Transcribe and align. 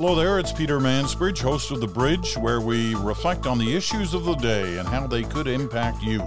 Hello 0.00 0.14
there, 0.14 0.38
it's 0.38 0.50
Peter 0.50 0.80
Mansbridge, 0.80 1.42
host 1.42 1.70
of 1.70 1.82
The 1.82 1.86
Bridge, 1.86 2.34
where 2.38 2.62
we 2.62 2.94
reflect 2.94 3.46
on 3.46 3.58
the 3.58 3.76
issues 3.76 4.14
of 4.14 4.24
the 4.24 4.34
day 4.36 4.78
and 4.78 4.88
how 4.88 5.06
they 5.06 5.22
could 5.22 5.46
impact 5.46 6.02
you. 6.02 6.26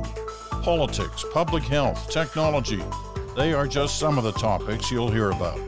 Politics, 0.62 1.26
public 1.34 1.64
health, 1.64 2.08
technology, 2.12 2.84
they 3.36 3.52
are 3.52 3.66
just 3.66 3.98
some 3.98 4.20
of 4.20 4.26
the 4.26 4.32
topics 4.34 4.92
you'll 4.92 5.10
hear 5.10 5.32
about. 5.32 5.60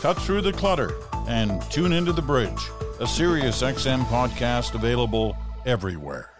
Cut 0.00 0.18
through 0.18 0.40
the 0.40 0.52
clutter 0.52 0.90
and 1.28 1.62
tune 1.70 1.92
into 1.92 2.12
The 2.12 2.20
Bridge, 2.20 2.68
a 2.98 3.06
Sirius 3.06 3.62
XM 3.62 4.02
podcast 4.06 4.74
available 4.74 5.36
everywhere. 5.64 6.30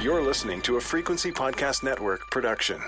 You're 0.00 0.22
listening 0.22 0.62
to 0.62 0.76
a 0.76 0.80
Frequency 0.80 1.32
Podcast 1.32 1.82
Network 1.82 2.30
production. 2.30 2.80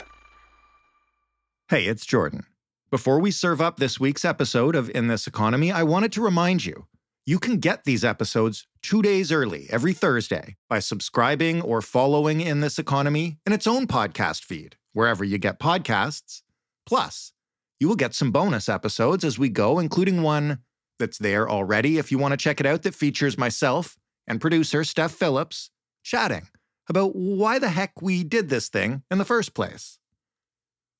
Hey, 1.68 1.86
it's 1.86 2.06
Jordan. 2.06 2.46
Before 2.91 3.20
we 3.20 3.30
serve 3.30 3.61
up 3.61 3.77
this 3.77 4.00
week's 4.00 4.25
episode 4.25 4.75
of 4.75 4.91
In 4.95 5.08
This 5.08 5.26
Economy, 5.26 5.71
I 5.71 5.82
wanted 5.82 6.11
to 6.12 6.22
remind 6.22 6.64
you 6.64 6.86
you 7.26 7.39
can 7.39 7.58
get 7.58 7.85
these 7.85 8.03
episodes 8.03 8.67
two 8.81 9.03
days 9.03 9.31
early 9.31 9.67
every 9.68 9.93
Thursday 9.93 10.57
by 10.71 10.79
subscribing 10.79 11.61
or 11.61 11.82
following 11.82 12.40
In 12.40 12.61
This 12.61 12.79
Economy 12.79 13.40
in 13.45 13.53
its 13.53 13.67
own 13.67 13.86
podcast 13.86 14.43
feed, 14.43 14.76
wherever 14.95 15.22
you 15.22 15.36
get 15.36 15.61
podcasts. 15.61 16.40
Plus, 16.86 17.35
you 17.79 17.89
will 17.89 17.95
get 17.95 18.14
some 18.14 18.31
bonus 18.31 18.71
episodes 18.71 19.23
as 19.23 19.39
we 19.39 19.50
go, 19.50 19.79
including 19.79 20.23
one 20.23 20.61
that's 20.98 21.18
there 21.18 21.46
already 21.46 21.98
if 21.98 22.11
you 22.11 22.17
want 22.17 22.32
to 22.32 22.39
check 22.39 22.59
it 22.59 22.64
out 22.64 22.84
that 22.84 22.95
features 22.95 23.36
myself 23.36 23.98
and 24.26 24.40
producer 24.40 24.82
Steph 24.82 25.12
Phillips 25.12 25.68
chatting 26.03 26.48
about 26.89 27.14
why 27.14 27.59
the 27.59 27.68
heck 27.68 28.00
we 28.00 28.25
did 28.25 28.48
this 28.48 28.70
thing 28.70 29.03
in 29.11 29.18
the 29.18 29.26
first 29.26 29.53
place. 29.53 29.98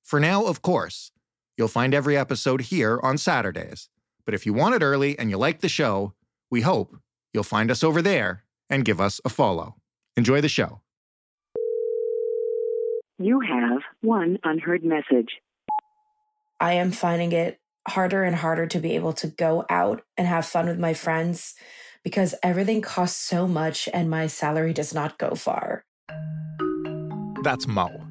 For 0.03 0.19
now, 0.19 0.45
of 0.45 0.61
course, 0.61 1.11
you'll 1.59 1.67
find 1.67 1.93
every 1.93 2.17
episode 2.17 2.61
here 2.61 3.01
on 3.03 3.17
Saturdays. 3.17 3.89
But 4.25 4.33
if 4.33 4.45
you 4.45 4.53
want 4.53 4.75
it 4.75 4.81
early 4.81 5.19
and 5.19 5.29
you 5.29 5.37
like 5.37 5.59
the 5.59 5.67
show, 5.67 6.13
we 6.49 6.61
hope 6.61 6.95
you'll 7.33 7.43
find 7.43 7.69
us 7.69 7.83
over 7.83 8.01
there 8.01 8.45
and 8.69 8.85
give 8.85 9.01
us 9.01 9.19
a 9.25 9.29
follow. 9.29 9.75
Enjoy 10.15 10.39
the 10.39 10.47
show. 10.47 10.79
You 13.17 13.41
have 13.41 13.81
one 13.99 14.39
unheard 14.45 14.85
message. 14.85 15.41
I 16.61 16.73
am 16.73 16.91
finding 16.91 17.33
it 17.33 17.59
harder 17.85 18.23
and 18.23 18.37
harder 18.37 18.65
to 18.67 18.79
be 18.79 18.95
able 18.95 19.13
to 19.13 19.27
go 19.27 19.65
out 19.69 20.01
and 20.15 20.25
have 20.25 20.45
fun 20.45 20.67
with 20.67 20.79
my 20.79 20.93
friends 20.93 21.55
because 22.05 22.35
everything 22.41 22.81
costs 22.81 23.19
so 23.19 23.47
much 23.47 23.89
and 23.93 24.09
my 24.09 24.27
salary 24.27 24.71
does 24.71 24.93
not 24.93 25.17
go 25.17 25.35
far. 25.35 25.83
That's 27.43 27.67
Mo. 27.67 28.08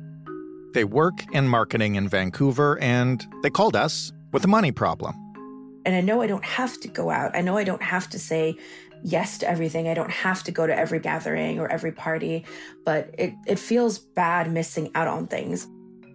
They 0.79 0.85
work 0.85 1.25
in 1.35 1.49
marketing 1.49 1.97
in 1.97 2.09
Vancouver 2.09 2.79
and 2.79 3.27
they 3.43 3.51
called 3.51 3.75
us 3.75 4.13
with 4.33 4.45
a 4.45 4.47
money 4.47 4.71
problem. 4.71 5.13
And 5.85 5.97
I 5.97 6.01
know 6.01 6.23
I 6.23 6.29
don't 6.29 6.45
have 6.45 6.79
to 6.83 6.87
go 6.87 7.11
out. 7.11 7.35
I 7.35 7.41
know 7.41 7.57
I 7.57 7.65
don't 7.65 7.83
have 7.83 8.09
to 8.11 8.19
say 8.21 8.55
yes 9.03 9.39
to 9.39 9.51
everything. 9.51 9.89
I 9.89 9.95
don't 9.95 10.13
have 10.13 10.45
to 10.45 10.53
go 10.53 10.69
to 10.69 10.73
every 10.73 11.01
gathering 11.01 11.59
or 11.59 11.67
every 11.67 11.91
party, 11.91 12.45
but 12.85 13.13
it, 13.19 13.35
it 13.45 13.59
feels 13.59 13.99
bad 13.99 14.53
missing 14.53 14.93
out 14.95 15.09
on 15.09 15.27
things. 15.27 15.67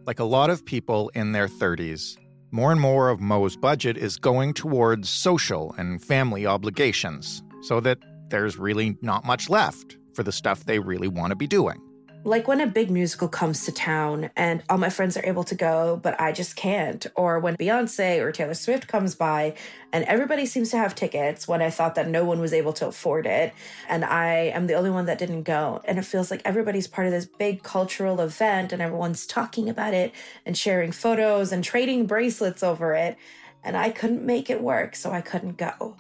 Like 0.05 0.20
a 0.20 0.23
lot 0.23 0.50
of 0.50 0.64
people 0.64 1.11
in 1.14 1.33
their 1.33 1.50
30s, 1.50 2.16
more 2.52 2.72
and 2.72 2.80
more 2.80 3.09
of 3.09 3.20
Mo's 3.20 3.58
budget 3.58 3.98
is 3.98 4.16
going 4.16 4.53
towards 4.53 5.09
social 5.09 5.75
and 5.77 6.02
family 6.02 6.45
obligations, 6.45 7.44
so 7.64 7.81
that 7.81 7.98
there's 8.30 8.58
really 8.58 8.98
not 9.02 9.25
much 9.25 9.50
left 9.50 9.98
for 10.14 10.23
the 10.23 10.31
stuff 10.31 10.64
they 10.64 10.80
really 10.80 11.09
want 11.09 11.31
to 11.31 11.36
be 11.36 11.48
doing. 11.48 11.81
Like 12.26 12.48
when 12.48 12.62
a 12.62 12.68
big 12.68 12.90
musical 12.90 13.28
comes 13.28 13.66
to 13.66 13.74
town 13.74 14.30
and 14.38 14.64
all 14.70 14.78
my 14.78 14.90
friends 14.90 15.18
are 15.18 15.26
able 15.26 15.44
to 15.44 15.56
go, 15.56 16.00
but 16.02 16.20
I 16.22 16.32
just 16.32 16.56
can't. 16.56 17.06
Or 17.16 17.38
when 17.38 17.58
Beyonce 17.58 18.22
or 18.22 18.32
Taylor 18.32 18.54
Swift 18.54 18.88
comes 18.88 19.14
by 19.14 19.56
and 19.92 20.06
everybody 20.06 20.46
seems 20.46 20.70
to 20.72 20.78
have 20.78 20.96
tickets 20.96 21.50
when 21.50 21.62
I 21.62 21.70
thought 21.70 21.96
that 21.96 22.08
no 22.08 22.24
one 22.24 22.40
was 22.40 22.54
able 22.54 22.72
to 22.74 22.88
afford 22.88 23.26
it. 23.26 23.52
And 23.90 24.06
I 24.06 24.36
am 24.54 24.68
the 24.68 24.76
only 24.76 24.90
one 24.90 25.06
that 25.08 25.20
didn't 25.20 25.44
go. 25.44 25.82
And 25.83 26.00
it 26.00 26.06
feels 26.06 26.32
like 26.32 26.42
everybody's 26.45 26.88
part 26.88 27.08
of 27.08 27.12
this 27.12 27.26
big 27.26 27.62
cultural 27.62 28.22
event 28.22 28.72
and 28.72 28.82
everyone's 28.82 29.26
talking 29.26 29.67
about 29.67 29.94
it 29.94 30.14
and 30.45 30.58
sharing 30.58 30.94
photos 30.94 31.52
and 31.52 31.62
trading 31.62 32.06
bracelets 32.06 32.64
over 32.64 32.94
it. 32.94 33.17
And 33.66 33.76
I 33.76 33.89
couldn't 33.89 34.26
make 34.26 34.50
it 34.50 34.62
work, 34.62 34.95
so 34.95 35.12
I 35.12 35.20
couldn't 35.20 35.58
go. 35.58 35.98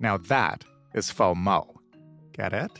Now 0.00 0.16
that 0.16 0.64
is 0.94 1.12
FOMO. 1.12 1.76
Get 2.32 2.52
it? 2.52 2.72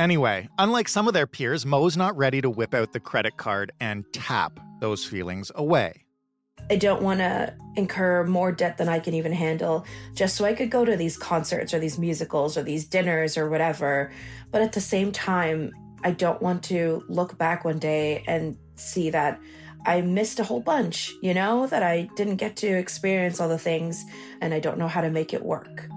Anyway, 0.00 0.48
unlike 0.56 0.88
some 0.88 1.06
of 1.06 1.12
their 1.12 1.26
peers, 1.26 1.66
Mo's 1.66 1.94
not 1.94 2.16
ready 2.16 2.40
to 2.40 2.48
whip 2.48 2.72
out 2.72 2.94
the 2.94 3.00
credit 3.00 3.36
card 3.36 3.70
and 3.80 4.10
tap 4.14 4.58
those 4.80 5.04
feelings 5.04 5.52
away. 5.54 6.06
I 6.70 6.76
don't 6.76 7.02
want 7.02 7.20
to 7.20 7.54
incur 7.76 8.24
more 8.24 8.50
debt 8.50 8.78
than 8.78 8.88
I 8.88 8.98
can 8.98 9.12
even 9.12 9.32
handle 9.32 9.84
just 10.14 10.36
so 10.36 10.46
I 10.46 10.54
could 10.54 10.70
go 10.70 10.86
to 10.86 10.96
these 10.96 11.18
concerts 11.18 11.74
or 11.74 11.78
these 11.78 11.98
musicals 11.98 12.56
or 12.56 12.62
these 12.62 12.86
dinners 12.86 13.36
or 13.36 13.50
whatever. 13.50 14.10
But 14.50 14.62
at 14.62 14.72
the 14.72 14.80
same 14.80 15.12
time, 15.12 15.70
I 16.02 16.12
don't 16.12 16.40
want 16.40 16.62
to 16.64 17.04
look 17.10 17.36
back 17.36 17.66
one 17.66 17.78
day 17.78 18.24
and 18.26 18.56
see 18.76 19.10
that 19.10 19.38
I 19.84 20.00
missed 20.00 20.40
a 20.40 20.44
whole 20.44 20.60
bunch, 20.60 21.12
you 21.20 21.34
know, 21.34 21.66
that 21.66 21.82
I 21.82 22.08
didn't 22.16 22.36
get 22.36 22.56
to 22.56 22.68
experience 22.68 23.38
all 23.38 23.50
the 23.50 23.58
things 23.58 24.02
and 24.40 24.54
I 24.54 24.60
don't 24.60 24.78
know 24.78 24.88
how 24.88 25.02
to 25.02 25.10
make 25.10 25.34
it 25.34 25.44
work. 25.44 25.89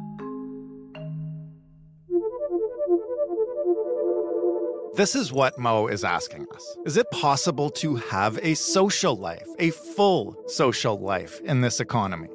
This 4.95 5.15
is 5.15 5.33
what 5.33 5.57
Mo 5.57 5.87
is 5.87 6.03
asking 6.03 6.45
us. 6.53 6.77
Is 6.85 6.97
it 6.97 7.09
possible 7.09 7.71
to 7.71 7.95
have 7.95 8.37
a 8.43 8.53
social 8.53 9.15
life, 9.15 9.47
a 9.57 9.71
full 9.71 10.35
social 10.45 10.99
life 10.99 11.39
in 11.41 11.61
this 11.61 11.79
economy? 11.79 12.29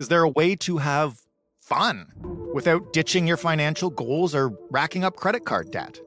Is 0.00 0.08
there 0.08 0.24
a 0.24 0.28
way 0.28 0.56
to 0.56 0.78
have 0.78 1.20
fun 1.60 2.08
without 2.52 2.92
ditching 2.92 3.28
your 3.28 3.36
financial 3.36 3.88
goals 3.88 4.34
or 4.34 4.50
racking 4.72 5.04
up 5.04 5.14
credit 5.14 5.44
card 5.44 5.70
debt? 5.70 6.00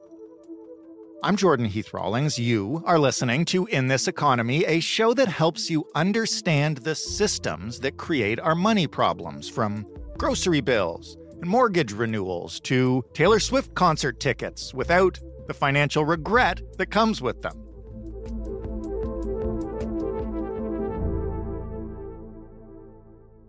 I'm 1.22 1.36
Jordan 1.36 1.64
Heath 1.64 1.94
Rawlings. 1.94 2.38
You 2.38 2.82
are 2.84 2.98
listening 2.98 3.46
to 3.46 3.64
In 3.66 3.88
This 3.88 4.08
Economy, 4.08 4.66
a 4.66 4.80
show 4.80 5.14
that 5.14 5.28
helps 5.28 5.70
you 5.70 5.88
understand 5.94 6.78
the 6.78 6.94
systems 6.94 7.80
that 7.80 7.96
create 7.96 8.38
our 8.38 8.54
money 8.54 8.86
problems 8.86 9.48
from 9.48 9.86
grocery 10.18 10.60
bills 10.60 11.16
and 11.40 11.50
mortgage 11.50 11.92
renewals 11.92 12.60
to 12.60 13.04
Taylor 13.14 13.40
Swift 13.40 13.74
concert 13.74 14.20
tickets 14.20 14.72
without 14.74 15.18
the 15.46 15.54
financial 15.54 16.04
regret 16.04 16.60
that 16.78 16.90
comes 16.90 17.22
with 17.22 17.42
them. 17.42 17.66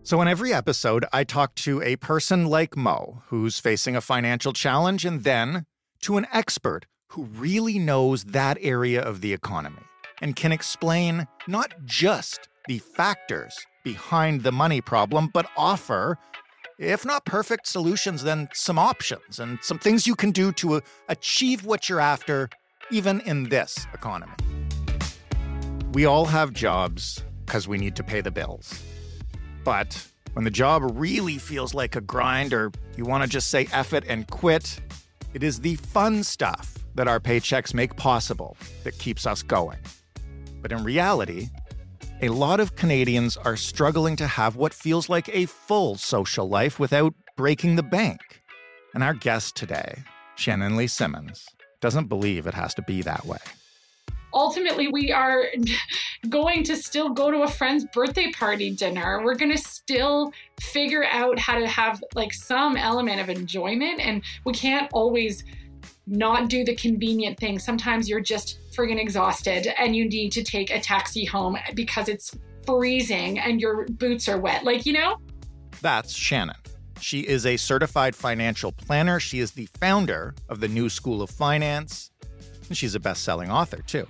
So, 0.03 0.21
in 0.21 0.29
every 0.29 0.53
episode, 0.53 1.05
I 1.11 1.25
talk 1.25 1.53
to 1.55 1.81
a 1.81 1.97
person 1.97 2.45
like 2.45 2.77
Mo 2.77 3.23
who's 3.27 3.59
facing 3.59 3.97
a 3.97 3.99
financial 3.99 4.53
challenge, 4.53 5.03
and 5.03 5.25
then 5.25 5.65
to 6.03 6.15
an 6.15 6.27
expert 6.31 6.85
who 7.09 7.25
really 7.25 7.77
knows 7.77 8.23
that 8.23 8.57
area 8.61 9.01
of 9.01 9.19
the 9.19 9.33
economy 9.33 9.81
and 10.21 10.33
can 10.33 10.53
explain 10.53 11.27
not 11.47 11.73
just 11.83 12.47
the 12.67 12.79
factors 12.79 13.53
behind 13.83 14.43
the 14.43 14.51
money 14.51 14.79
problem, 14.79 15.29
but 15.33 15.49
offer 15.57 16.17
if 16.77 17.05
not 17.05 17.25
perfect 17.25 17.67
solutions, 17.67 18.23
then 18.23 18.49
some 18.53 18.77
options 18.77 19.39
and 19.39 19.59
some 19.61 19.79
things 19.79 20.05
you 20.05 20.15
can 20.15 20.31
do 20.31 20.51
to 20.53 20.75
uh, 20.75 20.81
achieve 21.09 21.65
what 21.65 21.89
you're 21.89 21.99
after, 21.99 22.49
even 22.91 23.21
in 23.21 23.49
this 23.49 23.87
economy. 23.93 24.33
We 25.93 26.05
all 26.05 26.25
have 26.25 26.53
jobs 26.53 27.23
because 27.45 27.67
we 27.67 27.77
need 27.77 27.95
to 27.95 28.03
pay 28.03 28.21
the 28.21 28.31
bills. 28.31 28.83
But 29.63 30.07
when 30.33 30.43
the 30.43 30.51
job 30.51 30.83
really 30.93 31.39
feels 31.39 31.73
like 31.73 31.95
a 31.95 32.01
grind 32.01 32.53
or 32.53 32.71
you 32.95 33.05
want 33.05 33.23
to 33.23 33.29
just 33.29 33.49
say 33.49 33.67
F 33.71 33.93
it 33.93 34.03
and 34.07 34.27
quit, 34.27 34.79
it 35.33 35.41
is 35.41 35.59
the 35.59 35.75
fun 35.75 36.23
stuff 36.23 36.77
that 36.95 37.07
our 37.07 37.19
paychecks 37.19 37.73
make 37.73 37.95
possible 37.95 38.55
that 38.83 38.97
keeps 38.99 39.25
us 39.25 39.41
going. 39.41 39.79
But 40.61 40.71
in 40.71 40.83
reality, 40.83 41.49
a 42.21 42.29
lot 42.29 42.59
of 42.59 42.75
Canadians 42.75 43.37
are 43.37 43.55
struggling 43.55 44.15
to 44.15 44.25
have 44.25 44.55
what 44.55 44.73
feels 44.73 45.07
like 45.07 45.29
a 45.29 45.45
full 45.45 45.95
social 45.95 46.49
life 46.49 46.79
without 46.79 47.13
breaking 47.35 47.75
the 47.75 47.83
bank. 47.83 48.41
And 48.95 49.03
our 49.03 49.13
guest 49.13 49.55
today, 49.55 50.03
Shannon 50.35 50.75
Lee 50.75 50.87
Simmons, 50.87 51.45
doesn't 51.79 52.07
believe 52.07 52.47
it 52.47 52.55
has 52.55 52.73
to 52.73 52.81
be 52.81 53.03
that 53.03 53.25
way. 53.25 53.37
Ultimately, 54.33 54.87
we 54.87 55.11
are 55.11 55.45
going 56.29 56.63
to 56.63 56.75
still 56.75 57.09
go 57.09 57.29
to 57.29 57.43
a 57.43 57.47
friend's 57.47 57.85
birthday 57.93 58.31
party 58.31 58.71
dinner. 58.71 59.21
We're 59.23 59.35
going 59.35 59.51
to 59.51 59.57
still 59.57 60.33
figure 60.59 61.05
out 61.05 61.37
how 61.37 61.59
to 61.59 61.67
have 61.67 62.03
like 62.15 62.33
some 62.33 62.77
element 62.77 63.21
of 63.21 63.29
enjoyment, 63.29 63.99
and 63.99 64.23
we 64.43 64.53
can't 64.53 64.89
always 64.91 65.43
not 66.07 66.49
do 66.49 66.63
the 66.63 66.75
convenient 66.75 67.37
thing. 67.37 67.59
Sometimes 67.59 68.07
you're 68.07 68.21
just 68.21 68.59
friggin' 68.73 68.99
exhausted 68.99 69.67
and 69.79 69.95
you 69.95 70.07
need 70.07 70.31
to 70.31 70.43
take 70.43 70.71
a 70.71 70.79
taxi 70.79 71.25
home 71.25 71.57
because 71.75 72.07
it's 72.07 72.31
freezing 72.65 73.39
and 73.39 73.59
your 73.59 73.85
boots 73.85 74.27
are 74.27 74.39
wet. 74.39 74.63
Like, 74.63 74.85
you 74.85 74.93
know? 74.93 75.17
That's 75.81 76.13
Shannon. 76.13 76.55
She 76.99 77.19
is 77.19 77.45
a 77.45 77.57
certified 77.57 78.15
financial 78.15 78.71
planner. 78.71 79.19
She 79.19 79.39
is 79.39 79.51
the 79.51 79.67
founder 79.79 80.33
of 80.49 80.59
the 80.59 80.67
New 80.67 80.89
School 80.89 81.21
of 81.21 81.29
Finance. 81.29 82.11
And 82.67 82.77
she's 82.77 82.95
a 82.95 82.99
best 82.99 83.23
selling 83.23 83.51
author, 83.51 83.81
too. 83.83 84.07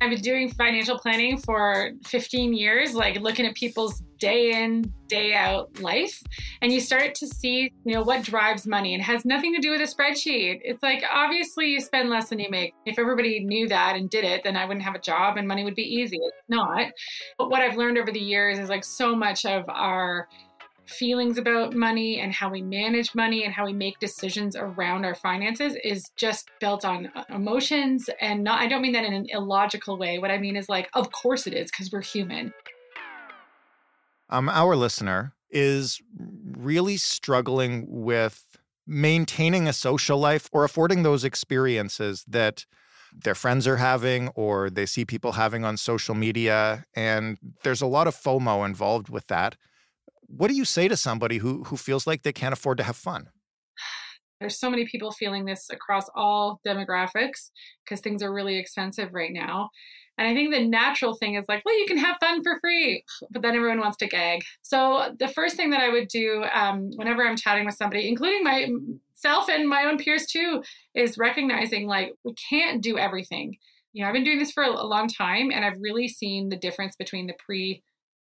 I've 0.00 0.10
been 0.10 0.20
doing 0.20 0.50
financial 0.50 0.98
planning 0.98 1.38
for 1.38 1.92
15 2.04 2.52
years, 2.52 2.94
like 2.94 3.20
looking 3.20 3.46
at 3.46 3.54
people's 3.54 4.02
day 4.18 4.62
in, 4.62 4.92
day 5.08 5.34
out 5.34 5.80
life. 5.80 6.22
And 6.62 6.72
you 6.72 6.80
start 6.80 7.14
to 7.16 7.26
see, 7.26 7.72
you 7.84 7.94
know, 7.94 8.02
what 8.02 8.22
drives 8.22 8.66
money 8.66 8.94
and 8.94 9.02
has 9.02 9.24
nothing 9.24 9.54
to 9.54 9.60
do 9.60 9.70
with 9.70 9.80
a 9.80 9.84
spreadsheet. 9.84 10.60
It's 10.64 10.82
like, 10.82 11.02
obviously, 11.10 11.66
you 11.66 11.80
spend 11.80 12.10
less 12.10 12.28
than 12.28 12.38
you 12.38 12.50
make. 12.50 12.74
If 12.84 12.98
everybody 12.98 13.40
knew 13.40 13.68
that 13.68 13.96
and 13.96 14.10
did 14.10 14.24
it, 14.24 14.44
then 14.44 14.56
I 14.56 14.64
wouldn't 14.64 14.84
have 14.84 14.94
a 14.94 15.00
job 15.00 15.36
and 15.36 15.46
money 15.46 15.64
would 15.64 15.74
be 15.74 15.82
easy. 15.82 16.18
It's 16.20 16.36
not. 16.48 16.92
But 17.38 17.50
what 17.50 17.62
I've 17.62 17.76
learned 17.76 17.98
over 17.98 18.10
the 18.10 18.20
years 18.20 18.58
is 18.58 18.68
like 18.68 18.84
so 18.84 19.14
much 19.14 19.44
of 19.44 19.64
our 19.68 20.28
feelings 20.86 21.38
about 21.38 21.74
money 21.74 22.20
and 22.20 22.32
how 22.32 22.48
we 22.48 22.62
manage 22.62 23.14
money 23.14 23.44
and 23.44 23.52
how 23.52 23.64
we 23.64 23.72
make 23.72 23.98
decisions 23.98 24.56
around 24.56 25.04
our 25.04 25.14
finances 25.14 25.76
is 25.82 26.10
just 26.16 26.48
built 26.60 26.84
on 26.84 27.10
uh, 27.14 27.24
emotions 27.30 28.08
and 28.20 28.42
not 28.42 28.60
I 28.60 28.68
don't 28.68 28.82
mean 28.82 28.92
that 28.92 29.04
in 29.04 29.12
an 29.12 29.26
illogical 29.30 29.98
way. 29.98 30.18
What 30.18 30.30
I 30.30 30.38
mean 30.38 30.56
is 30.56 30.68
like 30.68 30.88
of 30.94 31.10
course 31.10 31.46
it 31.46 31.54
is 31.54 31.70
because 31.70 31.90
we're 31.90 32.02
human. 32.02 32.52
Um 34.28 34.48
our 34.48 34.76
listener 34.76 35.34
is 35.50 36.00
really 36.18 36.96
struggling 36.96 37.86
with 37.88 38.44
maintaining 38.86 39.66
a 39.66 39.72
social 39.72 40.18
life 40.18 40.48
or 40.52 40.64
affording 40.64 41.02
those 41.02 41.24
experiences 41.24 42.24
that 42.28 42.66
their 43.24 43.34
friends 43.34 43.66
are 43.66 43.76
having 43.76 44.28
or 44.28 44.68
they 44.68 44.86
see 44.86 45.04
people 45.04 45.32
having 45.32 45.64
on 45.64 45.76
social 45.76 46.14
media 46.14 46.84
and 46.94 47.38
there's 47.64 47.80
a 47.80 47.86
lot 47.86 48.06
of 48.06 48.14
FOMO 48.14 48.66
involved 48.66 49.08
with 49.08 49.26
that. 49.28 49.56
What 50.26 50.48
do 50.48 50.54
you 50.54 50.64
say 50.64 50.88
to 50.88 50.96
somebody 50.96 51.38
who 51.38 51.64
who 51.64 51.76
feels 51.76 52.06
like 52.06 52.22
they 52.22 52.32
can't 52.32 52.52
afford 52.52 52.78
to 52.78 52.84
have 52.84 52.96
fun? 52.96 53.30
There's 54.40 54.58
so 54.58 54.68
many 54.68 54.86
people 54.86 55.12
feeling 55.12 55.46
this 55.46 55.70
across 55.70 56.04
all 56.14 56.60
demographics 56.66 57.50
because 57.84 58.00
things 58.00 58.22
are 58.22 58.32
really 58.32 58.58
expensive 58.58 59.14
right 59.14 59.32
now. 59.32 59.70
And 60.18 60.26
I 60.26 60.34
think 60.34 60.52
the 60.52 60.66
natural 60.66 61.14
thing 61.14 61.34
is 61.34 61.44
like, 61.48 61.62
well, 61.64 61.78
you 61.78 61.86
can 61.86 61.98
have 61.98 62.16
fun 62.20 62.42
for 62.42 62.58
free, 62.60 63.04
but 63.30 63.42
then 63.42 63.54
everyone 63.54 63.80
wants 63.80 63.98
to 63.98 64.06
gag. 64.06 64.42
So 64.62 65.14
the 65.18 65.28
first 65.28 65.56
thing 65.56 65.70
that 65.70 65.80
I 65.80 65.90
would 65.90 66.08
do 66.08 66.44
um, 66.52 66.90
whenever 66.96 67.26
I'm 67.26 67.36
chatting 67.36 67.66
with 67.66 67.74
somebody, 67.74 68.08
including 68.08 68.42
myself 68.42 69.48
and 69.50 69.68
my 69.68 69.84
own 69.84 69.98
peers 69.98 70.26
too, 70.26 70.62
is 70.94 71.18
recognizing 71.18 71.86
like 71.86 72.12
we 72.24 72.34
can't 72.48 72.82
do 72.82 72.98
everything. 72.98 73.56
You 73.92 74.02
know, 74.02 74.08
I've 74.08 74.14
been 74.14 74.24
doing 74.24 74.38
this 74.38 74.52
for 74.52 74.62
a 74.62 74.70
long 74.70 75.08
time, 75.08 75.50
and 75.50 75.64
I've 75.64 75.80
really 75.80 76.08
seen 76.08 76.48
the 76.48 76.56
difference 76.56 76.96
between 76.96 77.26
the 77.26 77.34
pre 77.44 77.82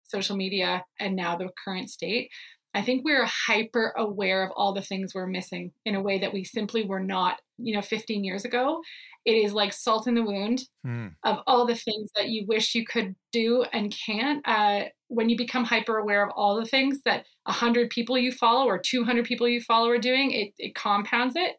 social 0.07 0.38
media 0.38 0.86
and 1.00 1.16
now 1.16 1.36
the 1.36 1.50
current 1.63 1.90
state, 1.90 2.30
I 2.78 2.84
think 2.84 3.04
we're 3.04 3.26
hyper 3.26 3.92
aware 3.98 4.44
of 4.44 4.52
all 4.56 4.72
the 4.72 4.84
things 4.84 5.16
we're 5.16 5.26
missing 5.26 5.72
in 5.84 5.96
a 5.96 6.02
way 6.02 6.20
that 6.20 6.32
we 6.32 6.44
simply 6.44 6.86
were 6.86 7.00
not, 7.00 7.42
you 7.58 7.74
know, 7.74 7.82
15 7.82 8.24
years 8.24 8.46
ago. 8.46 8.84
It 9.26 9.32
is 9.32 9.52
like 9.52 9.74
salt 9.74 10.06
in 10.06 10.14
the 10.14 10.22
wound 10.22 10.62
mm. 10.86 11.12
of 11.24 11.40
all 11.48 11.66
the 11.66 11.74
things 11.74 12.12
that 12.16 12.30
you 12.30 12.46
wish 12.46 12.76
you 12.76 12.86
could 12.86 13.16
do 13.32 13.66
and 13.74 13.92
can't. 14.06 14.48
Uh, 14.48 14.90
when 15.08 15.28
you 15.28 15.36
become 15.36 15.64
hyper 15.64 15.98
aware 15.98 16.24
of 16.24 16.32
all 16.36 16.60
the 16.60 16.68
things 16.68 17.00
that 17.04 17.26
100 17.46 17.90
people 17.90 18.16
you 18.16 18.32
follow 18.32 18.68
or 18.68 18.78
200 18.78 19.26
people 19.26 19.48
you 19.48 19.60
follow 19.60 19.90
are 19.90 19.98
doing, 19.98 20.30
it, 20.30 20.54
it 20.60 20.76
compounds 20.76 21.36
it. 21.36 21.54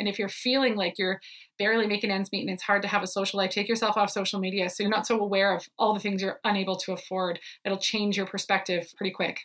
And 0.00 0.08
if 0.08 0.18
you're 0.18 0.28
feeling 0.28 0.74
like 0.74 0.98
you're 0.98 1.20
barely 1.56 1.86
making 1.86 2.10
ends 2.10 2.32
meet 2.32 2.40
and 2.40 2.50
it's 2.50 2.64
hard 2.64 2.82
to 2.82 2.88
have 2.88 3.04
a 3.04 3.06
social 3.06 3.38
life, 3.38 3.52
take 3.52 3.68
yourself 3.68 3.96
off 3.96 4.10
social 4.10 4.40
media 4.40 4.68
so 4.68 4.82
you're 4.82 4.90
not 4.90 5.06
so 5.06 5.20
aware 5.20 5.54
of 5.54 5.68
all 5.78 5.94
the 5.94 6.00
things 6.00 6.20
you're 6.20 6.40
unable 6.42 6.74
to 6.78 6.92
afford. 6.92 7.38
It'll 7.64 7.78
change 7.78 8.16
your 8.16 8.26
perspective 8.26 8.92
pretty 8.96 9.12
quick. 9.12 9.38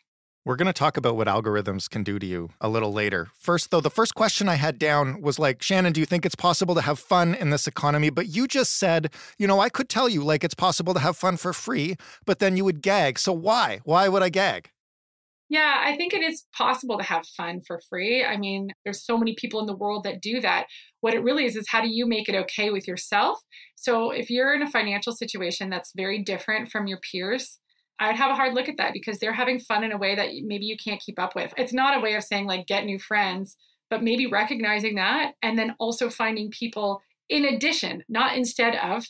We're 0.45 0.56
going 0.56 0.68
to 0.68 0.74
talk 0.74 0.95
about 0.95 1.18
what 1.18 1.27
algorithms 1.27 1.89
can 1.89 2.01
do 2.01 2.18
to 2.18 2.25
you 2.25 2.50
a 2.62 2.69
little 2.69 2.94
later. 2.94 3.27
First, 3.38 3.71
though, 3.71 3.81
the 3.81 3.89
first 3.89 4.15
question 4.15 4.47
I 4.47 4.56
had 4.56 4.80
down 4.80 5.21
was 5.21 5.38
like, 5.38 5.62
Shannon, 5.62 5.91
do 5.91 6.00
you 6.00 6.06
think 6.06 6.25
it's 6.25 6.33
possible 6.33 6.75
to 6.75 6.81
have 6.81 6.97
fun 6.97 7.36
in 7.36 7.50
this 7.50 7.68
economy? 7.68 8.09
But 8.09 8.30
you 8.30 8.47
just 8.47 8.77
said, 8.77 9.13
you 9.38 9.47
know, 9.47 9.59
I 9.59 9.68
could 9.68 9.89
tell 9.89 10.07
you 10.07 10.24
like 10.24 10.45
it's 10.45 10.53
possible 10.56 10.94
to 10.94 11.00
have 11.01 11.18
fun 11.18 11.36
for 11.36 11.51
free, 11.51 11.97
but 12.25 12.39
then 12.39 12.56
you 12.56 12.63
would 12.63 12.81
gag. 12.81 13.19
So 13.19 13.33
why? 13.33 13.81
Why 13.83 14.07
would 14.07 14.24
I 14.24 14.30
gag? 14.30 14.69
Yeah, 15.50 15.81
I 15.83 15.97
think 15.97 16.13
it 16.13 16.24
is 16.24 16.45
possible 16.56 16.97
to 17.00 17.03
have 17.03 17.25
fun 17.25 17.59
for 17.68 17.81
free. 17.89 18.24
I 18.24 18.38
mean, 18.38 18.69
there's 18.85 19.03
so 19.03 19.18
many 19.18 19.35
people 19.35 19.59
in 19.59 19.65
the 19.65 19.75
world 19.75 20.03
that 20.03 20.21
do 20.21 20.39
that. 20.39 20.68
What 21.01 21.15
it 21.15 21.24
really 21.24 21.45
is 21.45 21.57
is 21.57 21.65
how 21.68 21.81
do 21.81 21.89
you 21.89 22.07
make 22.07 22.30
it 22.30 22.35
okay 22.35 22.69
with 22.69 22.88
yourself? 22.88 23.39
So 23.75 24.12
if 24.12 24.30
you're 24.30 24.53
in 24.53 24.62
a 24.62 24.69
financial 24.69 25.12
situation 25.12 25.69
that's 25.69 25.92
very 25.95 26.24
different 26.24 26.69
from 26.69 26.88
your 26.88 27.00
peers, 27.12 27.59
I'd 28.00 28.16
have 28.16 28.31
a 28.31 28.36
hard 28.36 28.54
look 28.54 28.69
at 28.69 28.78
that 28.78 28.94
because 28.94 29.19
they're 29.19 29.34
having 29.34 29.60
fun 29.60 29.84
in 29.84 29.92
a 29.92 29.98
way 29.98 30.16
that 30.16 30.30
maybe 30.44 30.66
you 30.66 30.78
can't 30.78 31.01
keep 31.01 31.19
up 31.19 31.36
with. 31.36 31.54
It's 31.57 31.74
not 31.74 31.98
a 31.98 32.01
way 32.01 32.16
of 32.16 32.24
saying 32.24 32.46
like 32.46 32.68
get 32.68 32.86
new 32.86 33.00
friends, 33.00 33.57
but 33.90 34.04
maybe 34.04 34.28
recognizing 34.28 34.96
that 34.96 35.34
and 35.42 35.57
then 35.57 35.75
also 35.80 36.10
finding 36.10 36.50
people 36.51 37.01
in 37.28 37.46
addition, 37.46 38.04
not 38.10 38.36
instead 38.36 38.75
of 38.75 39.06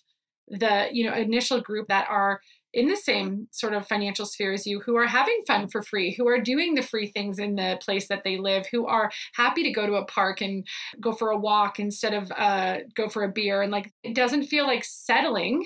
the, 0.48 0.88
you 0.92 1.06
know, 1.06 1.14
initial 1.14 1.62
group 1.62 1.88
that 1.88 2.08
are 2.10 2.42
in 2.74 2.88
the 2.88 2.96
same 2.96 3.48
sort 3.52 3.74
of 3.74 3.88
financial 3.88 4.26
sphere 4.26 4.54
as 4.54 4.68
you 4.68 4.80
who 4.80 4.96
are 4.96 5.08
having 5.08 5.42
fun 5.48 5.68
for 5.68 5.82
free, 5.82 6.14
who 6.14 6.28
are 6.28 6.40
doing 6.40 6.76
the 6.76 6.84
free 6.84 7.08
things 7.08 7.40
in 7.40 7.56
the 7.56 7.80
place 7.84 8.08
that 8.08 8.24
they 8.24 8.38
live, 8.38 8.68
who 8.72 8.86
are 8.86 9.10
happy 9.34 9.64
to 9.64 9.72
go 9.72 9.88
to 9.88 9.96
a 9.96 10.06
park 10.06 10.42
and 10.42 10.66
go 11.00 11.12
for 11.12 11.32
a 11.32 11.38
walk 11.38 11.80
instead 11.80 12.14
of 12.14 12.32
uh, 12.38 12.78
go 12.96 13.10
for 13.10 13.24
a 13.24 13.32
beer. 13.32 13.62
And 13.62 13.72
like, 13.72 13.92
it 14.04 14.14
doesn't 14.14 14.46
feel 14.46 14.68
like 14.68 14.84
settling 14.84 15.66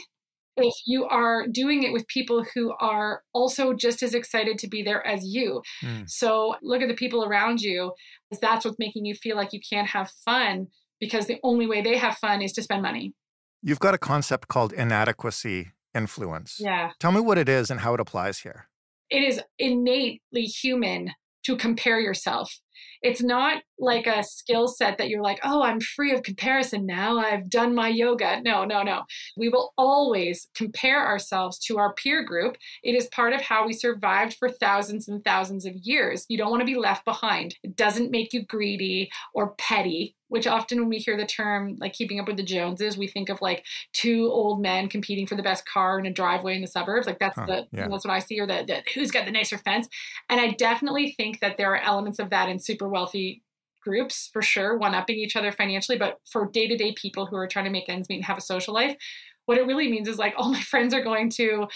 if 0.57 0.73
you 0.85 1.05
are 1.05 1.47
doing 1.47 1.83
it 1.83 1.93
with 1.93 2.07
people 2.07 2.45
who 2.53 2.73
are 2.79 3.23
also 3.33 3.73
just 3.73 4.03
as 4.03 4.13
excited 4.13 4.57
to 4.59 4.67
be 4.67 4.83
there 4.83 5.05
as 5.05 5.25
you. 5.25 5.61
Mm. 5.81 6.09
So 6.09 6.55
look 6.61 6.81
at 6.81 6.87
the 6.87 6.93
people 6.93 7.25
around 7.25 7.61
you. 7.61 7.93
That's 8.41 8.65
what's 8.65 8.79
making 8.79 9.05
you 9.05 9.15
feel 9.15 9.35
like 9.35 9.53
you 9.53 9.59
can't 9.67 9.87
have 9.87 10.11
fun 10.25 10.67
because 10.99 11.27
the 11.27 11.39
only 11.43 11.67
way 11.67 11.81
they 11.81 11.97
have 11.97 12.17
fun 12.17 12.41
is 12.41 12.53
to 12.53 12.61
spend 12.61 12.81
money. 12.81 13.13
You've 13.61 13.79
got 13.79 13.93
a 13.93 13.97
concept 13.97 14.47
called 14.47 14.73
inadequacy 14.73 15.71
influence. 15.95 16.57
Yeah. 16.59 16.91
Tell 16.99 17.11
me 17.11 17.21
what 17.21 17.37
it 17.37 17.49
is 17.49 17.69
and 17.69 17.79
how 17.79 17.93
it 17.93 17.99
applies 17.99 18.39
here. 18.39 18.67
It 19.09 19.23
is 19.23 19.41
innately 19.59 20.43
human 20.43 21.11
to 21.45 21.55
compare 21.55 21.99
yourself. 21.99 22.59
It's 23.01 23.21
not 23.21 23.63
like 23.79 24.07
a 24.07 24.23
skill 24.23 24.67
set 24.67 24.97
that 24.97 25.09
you're 25.09 25.21
like, 25.21 25.39
oh, 25.43 25.63
I'm 25.63 25.81
free 25.81 26.13
of 26.13 26.23
comparison 26.23 26.85
now. 26.85 27.19
I've 27.19 27.49
done 27.49 27.75
my 27.75 27.89
yoga. 27.89 28.41
No, 28.41 28.65
no, 28.65 28.83
no. 28.83 29.03
We 29.37 29.49
will 29.49 29.73
always 29.77 30.47
compare 30.55 31.05
ourselves 31.05 31.59
to 31.65 31.77
our 31.77 31.93
peer 31.93 32.23
group. 32.23 32.57
It 32.83 32.95
is 32.95 33.07
part 33.07 33.33
of 33.33 33.41
how 33.41 33.65
we 33.65 33.73
survived 33.73 34.35
for 34.35 34.49
thousands 34.49 35.07
and 35.07 35.23
thousands 35.23 35.65
of 35.65 35.75
years. 35.75 36.25
You 36.29 36.37
don't 36.37 36.51
want 36.51 36.61
to 36.61 36.65
be 36.65 36.75
left 36.75 37.05
behind. 37.05 37.55
It 37.63 37.75
doesn't 37.75 38.11
make 38.11 38.33
you 38.33 38.43
greedy 38.43 39.09
or 39.33 39.53
petty 39.55 40.15
which 40.33 40.47
often 40.47 40.79
when 40.79 40.89
we 40.89 40.97
hear 40.97 41.15
the 41.15 41.27
term 41.27 41.77
like 41.79 41.93
keeping 41.93 42.19
up 42.19 42.25
with 42.25 42.37
the 42.37 42.43
Joneses, 42.43 42.97
we 42.97 43.05
think 43.05 43.29
of 43.29 43.39
like 43.39 43.63
two 43.93 44.31
old 44.31 44.59
men 44.59 44.89
competing 44.89 45.27
for 45.27 45.35
the 45.35 45.43
best 45.43 45.63
car 45.69 45.99
in 45.99 46.07
a 46.07 46.11
driveway 46.11 46.55
in 46.55 46.61
the 46.61 46.67
suburbs. 46.67 47.05
Like 47.05 47.19
that's 47.19 47.37
huh, 47.37 47.45
the 47.45 47.67
yeah. 47.71 47.87
that's 47.87 48.03
what 48.03 48.15
I 48.15 48.17
see, 48.17 48.39
or 48.39 48.47
the, 48.47 48.63
the 48.65 48.81
who's 48.95 49.11
got 49.11 49.25
the 49.25 49.31
nicer 49.31 49.59
fence. 49.59 49.87
And 50.29 50.41
I 50.41 50.47
definitely 50.53 51.13
think 51.17 51.39
that 51.41 51.57
there 51.57 51.71
are 51.75 51.81
elements 51.81 52.17
of 52.17 52.31
that 52.31 52.49
in 52.49 52.57
super 52.63 52.89
wealthy 52.89 53.43
groups 53.81 54.29
for 54.31 54.41
sure, 54.41 54.77
one 54.77 54.95
upping 54.95 55.17
each 55.17 55.35
other 55.35 55.51
financially. 55.51 55.97
But 55.97 56.19
for 56.29 56.49
day 56.49 56.67
to 56.67 56.77
day 56.77 56.93
people 56.93 57.25
who 57.25 57.35
are 57.35 57.47
trying 57.47 57.65
to 57.65 57.71
make 57.71 57.89
ends 57.89 58.09
meet 58.09 58.17
and 58.17 58.25
have 58.25 58.37
a 58.37 58.41
social 58.41 58.73
life, 58.73 58.95
what 59.45 59.57
it 59.57 59.67
really 59.67 59.89
means 59.89 60.07
is 60.07 60.17
like 60.17 60.33
all 60.37 60.51
my 60.51 60.61
friends 60.61 60.93
are 60.93 61.03
going 61.03 61.29
to 61.31 61.67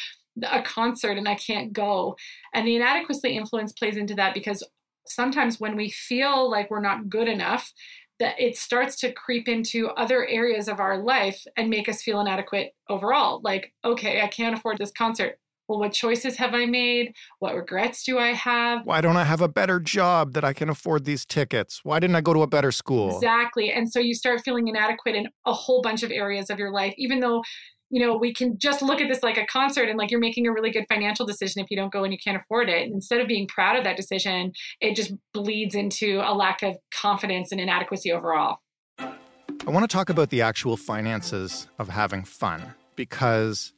a 0.43 0.61
concert 0.61 1.17
and 1.17 1.27
I 1.27 1.35
can't 1.35 1.73
go. 1.73 2.15
And 2.53 2.67
the 2.67 2.75
inadequacy 2.75 3.35
influence 3.35 3.73
plays 3.73 3.97
into 3.97 4.15
that 4.15 4.33
because 4.33 4.63
sometimes 5.07 5.59
when 5.59 5.75
we 5.75 5.89
feel 5.89 6.49
like 6.49 6.69
we're 6.69 6.81
not 6.81 7.09
good 7.09 7.27
enough, 7.27 7.71
that 8.19 8.39
it 8.39 8.57
starts 8.57 8.99
to 8.99 9.11
creep 9.11 9.47
into 9.47 9.89
other 9.89 10.27
areas 10.27 10.67
of 10.67 10.79
our 10.79 10.97
life 10.97 11.43
and 11.55 11.69
make 11.69 11.87
us 11.87 12.01
feel 12.01 12.19
inadequate 12.19 12.73
overall. 12.89 13.41
Like, 13.43 13.73
okay, 13.85 14.21
I 14.21 14.27
can't 14.27 14.57
afford 14.57 14.79
this 14.79 14.91
concert. 14.91 15.39
Well, 15.67 15.79
what 15.79 15.91
choices 15.91 16.37
have 16.37 16.53
I 16.53 16.65
made? 16.65 17.13
What 17.39 17.55
regrets 17.55 18.03
do 18.03 18.17
I 18.17 18.33
have? 18.33 18.85
Why 18.85 19.01
don't 19.01 19.17
I 19.17 19.25
have 19.25 19.41
a 19.41 19.49
better 19.49 19.79
job 19.79 20.33
that 20.33 20.45
I 20.45 20.53
can 20.53 20.69
afford 20.69 21.05
these 21.05 21.25
tickets? 21.25 21.81
Why 21.83 21.99
didn't 21.99 22.15
I 22.15 22.21
go 22.21 22.33
to 22.33 22.41
a 22.41 22.47
better 22.47 22.71
school? 22.71 23.15
Exactly. 23.15 23.71
And 23.71 23.91
so 23.91 23.99
you 23.99 24.15
start 24.15 24.41
feeling 24.45 24.67
inadequate 24.67 25.15
in 25.15 25.27
a 25.45 25.53
whole 25.53 25.81
bunch 25.81 26.03
of 26.03 26.11
areas 26.11 26.49
of 26.49 26.57
your 26.57 26.71
life, 26.71 26.93
even 26.97 27.19
though 27.19 27.43
you 27.89 28.05
know, 28.05 28.17
we 28.17 28.33
can 28.33 28.57
just 28.57 28.81
look 28.81 28.99
at 28.99 29.07
this 29.07 29.23
like 29.23 29.37
a 29.37 29.45
concert 29.45 29.87
and 29.87 29.97
like 29.97 30.11
you're 30.11 30.19
making 30.19 30.45
a 30.45 30.51
really 30.51 30.71
good 30.71 30.85
financial 30.89 31.25
decision 31.25 31.63
if 31.63 31.71
you 31.71 31.77
don't 31.77 31.91
go 31.91 32.03
and 32.03 32.11
you 32.11 32.19
can't 32.21 32.35
afford 32.35 32.69
it. 32.69 32.91
instead 32.91 33.21
of 33.21 33.27
being 33.27 33.47
proud 33.47 33.77
of 33.77 33.83
that 33.85 33.95
decision, 33.95 34.51
it 34.81 34.95
just 34.95 35.13
bleeds 35.33 35.73
into 35.73 36.21
a 36.25 36.33
lack 36.33 36.63
of 36.63 36.75
confidence 36.91 37.51
and 37.51 37.61
inadequacy 37.61 38.11
overall. 38.11 38.57
I 38.99 39.71
want 39.71 39.89
to 39.89 39.93
talk 39.93 40.09
about 40.09 40.29
the 40.29 40.41
actual 40.41 40.75
finances 40.75 41.67
of 41.79 41.89
having 41.89 42.23
fun 42.23 42.73
because 42.95 43.73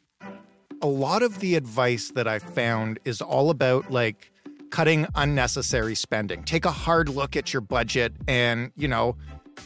a 0.81 0.87
lot 0.87 1.21
of 1.21 1.39
the 1.39 1.55
advice 1.55 2.11
that 2.11 2.27
I 2.27 2.39
found 2.39 2.99
is 3.05 3.21
all 3.21 3.49
about 3.49 3.91
like 3.91 4.31
cutting 4.69 5.07
unnecessary 5.15 5.95
spending. 5.95 6.43
Take 6.43 6.65
a 6.65 6.71
hard 6.71 7.09
look 7.09 7.35
at 7.35 7.53
your 7.53 7.61
budget 7.61 8.13
and, 8.27 8.71
you 8.75 8.87
know, 8.87 9.15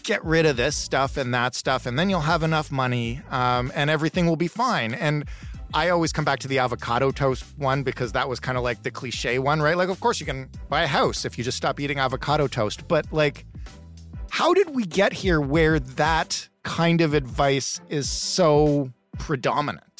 get 0.04 0.24
rid 0.26 0.46
of 0.46 0.58
this 0.58 0.76
stuff 0.76 1.18
and 1.18 1.34
that 1.34 1.54
stuff, 1.56 1.86
and 1.86 2.00
then 2.00 2.10
you'll 2.10 2.22
have 2.22 2.42
enough 2.42 2.72
money 2.72 3.22
um, 3.30 3.72
and 3.76 3.90
everything 3.90 4.26
will 4.26 4.36
be 4.36 4.48
fine. 4.48 4.94
And 4.94 5.26
I 5.74 5.90
always 5.90 6.12
come 6.12 6.26
back 6.26 6.40
to 6.40 6.48
the 6.48 6.60
avocado 6.60 7.12
toast 7.12 7.46
one 7.58 7.84
because 7.84 8.12
that 8.14 8.28
was 8.28 8.40
kind 8.40 8.58
of 8.58 8.64
like 8.64 8.84
the 8.84 8.92
cliche 8.92 9.40
one, 9.40 9.62
right? 9.62 9.78
Like, 9.78 9.90
of 9.90 10.00
course, 10.00 10.20
you 10.20 10.26
can 10.26 10.50
buy 10.70 10.84
a 10.84 10.88
house 10.88 11.26
if 11.26 11.38
you 11.38 11.44
just 11.44 11.58
stop 11.58 11.80
eating 11.80 12.00
avocado 12.00 12.48
toast. 12.48 12.88
But, 12.88 13.12
like, 13.12 13.46
how 14.30 14.54
did 14.54 14.76
we 14.76 14.84
get 14.84 15.14
here 15.14 15.42
where 15.42 15.80
that 15.80 16.50
kind 16.64 17.02
of 17.02 17.14
advice 17.14 17.82
is 17.90 18.10
so 18.10 18.92
predominant? 19.18 19.93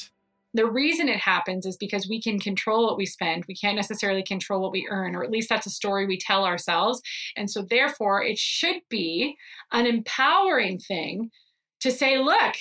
The 0.54 0.66
reason 0.66 1.08
it 1.08 1.18
happens 1.18 1.66
is 1.66 1.76
because 1.76 2.08
we 2.08 2.22
can 2.22 2.38
control 2.38 2.86
what 2.86 2.96
we 2.96 3.06
spend. 3.06 3.44
We 3.48 3.56
can't 3.56 3.76
necessarily 3.76 4.22
control 4.22 4.60
what 4.62 4.72
we 4.72 4.86
earn, 4.88 5.14
or 5.16 5.24
at 5.24 5.30
least 5.30 5.48
that's 5.48 5.66
a 5.66 5.70
story 5.70 6.06
we 6.06 6.16
tell 6.18 6.44
ourselves. 6.44 7.02
And 7.36 7.50
so, 7.50 7.62
therefore, 7.68 8.22
it 8.22 8.38
should 8.38 8.80
be 8.88 9.36
an 9.72 9.86
empowering 9.86 10.78
thing 10.78 11.30
to 11.80 11.90
say, 11.90 12.18
look, 12.18 12.54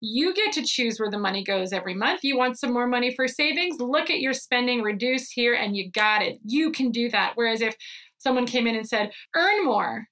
you 0.00 0.32
get 0.34 0.52
to 0.52 0.62
choose 0.62 0.98
where 0.98 1.10
the 1.10 1.18
money 1.18 1.44
goes 1.44 1.72
every 1.72 1.94
month. 1.94 2.24
You 2.24 2.38
want 2.38 2.58
some 2.58 2.72
more 2.72 2.86
money 2.86 3.14
for 3.14 3.28
savings? 3.28 3.80
Look 3.80 4.10
at 4.10 4.20
your 4.20 4.32
spending, 4.32 4.82
reduce 4.82 5.30
here, 5.30 5.54
and 5.54 5.76
you 5.76 5.90
got 5.90 6.22
it. 6.22 6.38
You 6.44 6.72
can 6.72 6.90
do 6.90 7.10
that. 7.10 7.32
Whereas 7.34 7.60
if 7.60 7.76
someone 8.18 8.46
came 8.46 8.66
in 8.66 8.76
and 8.76 8.88
said, 8.88 9.12
earn 9.36 9.64
more, 9.64 10.06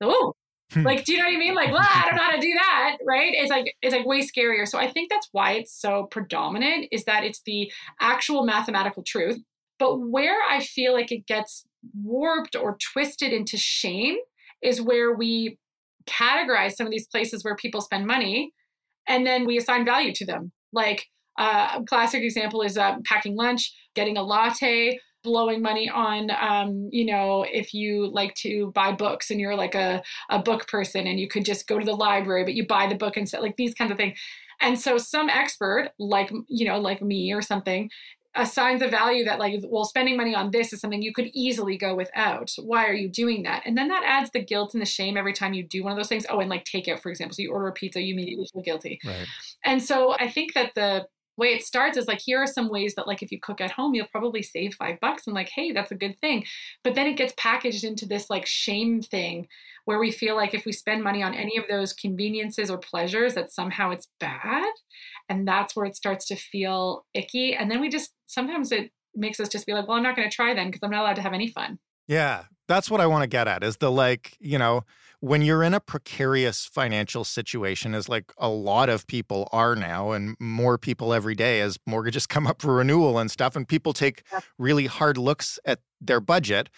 oh. 0.00 0.34
like, 0.76 1.04
do 1.04 1.12
you 1.12 1.18
know 1.18 1.24
what 1.24 1.34
I 1.34 1.38
mean? 1.38 1.54
Like, 1.54 1.72
well, 1.72 1.82
I 1.82 2.04
don't 2.06 2.16
know 2.16 2.22
how 2.22 2.32
to 2.32 2.40
do 2.40 2.52
that, 2.54 2.98
right? 3.06 3.32
It's 3.34 3.50
like 3.50 3.74
it's 3.80 3.94
like 3.94 4.04
way 4.04 4.20
scarier. 4.20 4.66
So 4.66 4.78
I 4.78 4.90
think 4.90 5.10
that's 5.10 5.28
why 5.32 5.52
it's 5.52 5.72
so 5.72 6.08
predominant 6.10 6.88
is 6.92 7.04
that 7.04 7.24
it's 7.24 7.40
the 7.46 7.72
actual 8.00 8.44
mathematical 8.44 9.02
truth. 9.02 9.38
But 9.78 9.98
where 9.98 10.36
I 10.48 10.60
feel 10.60 10.92
like 10.92 11.10
it 11.10 11.26
gets 11.26 11.64
warped 12.02 12.54
or 12.56 12.76
twisted 12.92 13.32
into 13.32 13.56
shame 13.56 14.16
is 14.62 14.82
where 14.82 15.14
we 15.14 15.58
categorize 16.06 16.72
some 16.72 16.86
of 16.86 16.90
these 16.90 17.06
places 17.06 17.44
where 17.44 17.56
people 17.56 17.80
spend 17.80 18.06
money 18.06 18.52
and 19.06 19.26
then 19.26 19.46
we 19.46 19.56
assign 19.56 19.84
value 19.84 20.12
to 20.14 20.26
them. 20.26 20.52
Like 20.72 21.06
uh, 21.38 21.76
a 21.76 21.84
classic 21.84 22.22
example 22.22 22.62
is 22.62 22.76
uh, 22.76 22.96
packing 23.04 23.36
lunch, 23.36 23.72
getting 23.94 24.16
a 24.16 24.22
latte, 24.22 24.98
blowing 25.28 25.60
money 25.60 25.90
on 25.90 26.30
um, 26.40 26.88
you 26.90 27.04
know 27.04 27.44
if 27.46 27.74
you 27.74 28.10
like 28.10 28.34
to 28.34 28.72
buy 28.72 28.90
books 28.90 29.30
and 29.30 29.38
you're 29.38 29.54
like 29.54 29.74
a, 29.74 30.02
a 30.30 30.38
book 30.38 30.66
person 30.68 31.06
and 31.06 31.20
you 31.20 31.28
could 31.28 31.44
just 31.44 31.66
go 31.66 31.78
to 31.78 31.84
the 31.84 31.92
library 31.92 32.44
but 32.44 32.54
you 32.54 32.66
buy 32.66 32.86
the 32.86 32.94
book 32.94 33.16
and 33.16 33.30
like 33.40 33.56
these 33.56 33.74
kinds 33.74 33.90
of 33.90 33.96
things. 33.96 34.18
And 34.60 34.80
so 34.80 34.98
some 34.98 35.28
expert 35.28 35.90
like 35.98 36.32
you 36.48 36.66
know 36.66 36.80
like 36.80 37.02
me 37.02 37.32
or 37.32 37.42
something 37.42 37.90
assigns 38.34 38.82
a 38.82 38.88
value 38.88 39.24
that 39.24 39.38
like 39.38 39.60
well 39.68 39.84
spending 39.84 40.16
money 40.16 40.34
on 40.34 40.50
this 40.50 40.72
is 40.72 40.80
something 40.80 41.02
you 41.02 41.12
could 41.12 41.30
easily 41.34 41.76
go 41.76 41.94
without. 41.94 42.50
Why 42.62 42.86
are 42.86 42.94
you 42.94 43.08
doing 43.08 43.42
that? 43.42 43.62
And 43.66 43.76
then 43.76 43.88
that 43.88 44.02
adds 44.04 44.30
the 44.30 44.44
guilt 44.44 44.72
and 44.72 44.80
the 44.80 44.86
shame 44.86 45.16
every 45.16 45.32
time 45.32 45.52
you 45.52 45.62
do 45.62 45.82
one 45.82 45.92
of 45.92 45.98
those 45.98 46.08
things. 46.08 46.24
Oh 46.30 46.40
and 46.40 46.48
like 46.48 46.64
takeout 46.64 47.00
for 47.00 47.10
example. 47.10 47.34
So 47.34 47.42
you 47.42 47.52
order 47.52 47.68
a 47.68 47.72
pizza 47.72 48.00
you 48.00 48.14
immediately 48.14 48.48
feel 48.52 48.62
guilty. 48.62 48.98
Right. 49.04 49.26
and 49.64 49.82
so 49.82 50.14
i 50.18 50.28
think 50.28 50.54
that 50.54 50.72
the 50.74 51.06
way 51.38 51.48
it 51.48 51.64
starts 51.64 51.96
is 51.96 52.06
like 52.06 52.20
here 52.20 52.38
are 52.42 52.46
some 52.46 52.68
ways 52.68 52.94
that 52.94 53.06
like 53.06 53.22
if 53.22 53.32
you 53.32 53.40
cook 53.40 53.60
at 53.60 53.70
home 53.70 53.94
you'll 53.94 54.06
probably 54.08 54.42
save 54.42 54.74
five 54.74 54.98
bucks 55.00 55.26
and 55.26 55.34
like 55.34 55.48
hey 55.48 55.72
that's 55.72 55.92
a 55.92 55.96
good 55.96 56.18
thing. 56.20 56.44
But 56.84 56.94
then 56.94 57.06
it 57.06 57.16
gets 57.16 57.32
packaged 57.36 57.84
into 57.84 58.06
this 58.06 58.28
like 58.28 58.44
shame 58.44 59.00
thing 59.00 59.48
where 59.84 59.98
we 59.98 60.10
feel 60.10 60.36
like 60.36 60.52
if 60.52 60.66
we 60.66 60.72
spend 60.72 61.02
money 61.02 61.22
on 61.22 61.34
any 61.34 61.56
of 61.56 61.64
those 61.68 61.92
conveniences 61.92 62.70
or 62.70 62.78
pleasures 62.78 63.34
that 63.34 63.52
somehow 63.52 63.90
it's 63.90 64.08
bad 64.20 64.70
and 65.28 65.46
that's 65.46 65.74
where 65.74 65.86
it 65.86 65.96
starts 65.96 66.26
to 66.26 66.36
feel 66.36 67.06
icky. 67.14 67.54
And 67.54 67.70
then 67.70 67.80
we 67.80 67.88
just 67.88 68.12
sometimes 68.26 68.72
it 68.72 68.90
makes 69.14 69.40
us 69.40 69.48
just 69.48 69.66
be 69.66 69.72
like 69.72 69.88
well 69.88 69.96
i'm 69.96 70.02
not 70.02 70.16
going 70.16 70.28
to 70.28 70.34
try 70.34 70.54
then 70.54 70.66
because 70.66 70.82
i'm 70.82 70.90
not 70.90 71.02
allowed 71.02 71.16
to 71.16 71.22
have 71.22 71.32
any 71.32 71.48
fun. 71.48 71.78
Yeah 72.06 72.44
that's 72.68 72.90
what 72.90 73.00
i 73.00 73.06
want 73.06 73.22
to 73.22 73.28
get 73.28 73.48
at 73.48 73.64
is 73.64 73.78
the 73.78 73.90
like 73.90 74.36
you 74.38 74.58
know 74.58 74.84
when 75.20 75.42
you're 75.42 75.62
in 75.62 75.74
a 75.74 75.80
precarious 75.80 76.66
financial 76.66 77.24
situation, 77.24 77.94
as 77.94 78.08
like 78.08 78.32
a 78.38 78.48
lot 78.48 78.88
of 78.88 79.06
people 79.06 79.48
are 79.52 79.74
now, 79.74 80.12
and 80.12 80.36
more 80.38 80.78
people 80.78 81.12
every 81.12 81.34
day 81.34 81.60
as 81.60 81.78
mortgages 81.86 82.26
come 82.34 82.46
up 82.46 82.62
for 82.62 82.74
renewal 82.74 83.18
and 83.18 83.30
stuff, 83.30 83.56
and 83.56 83.66
people 83.66 83.92
take 83.92 84.22
really 84.58 84.86
hard 84.86 85.18
looks 85.18 85.58
at 85.64 85.80
their 86.00 86.20
budget, 86.20 86.68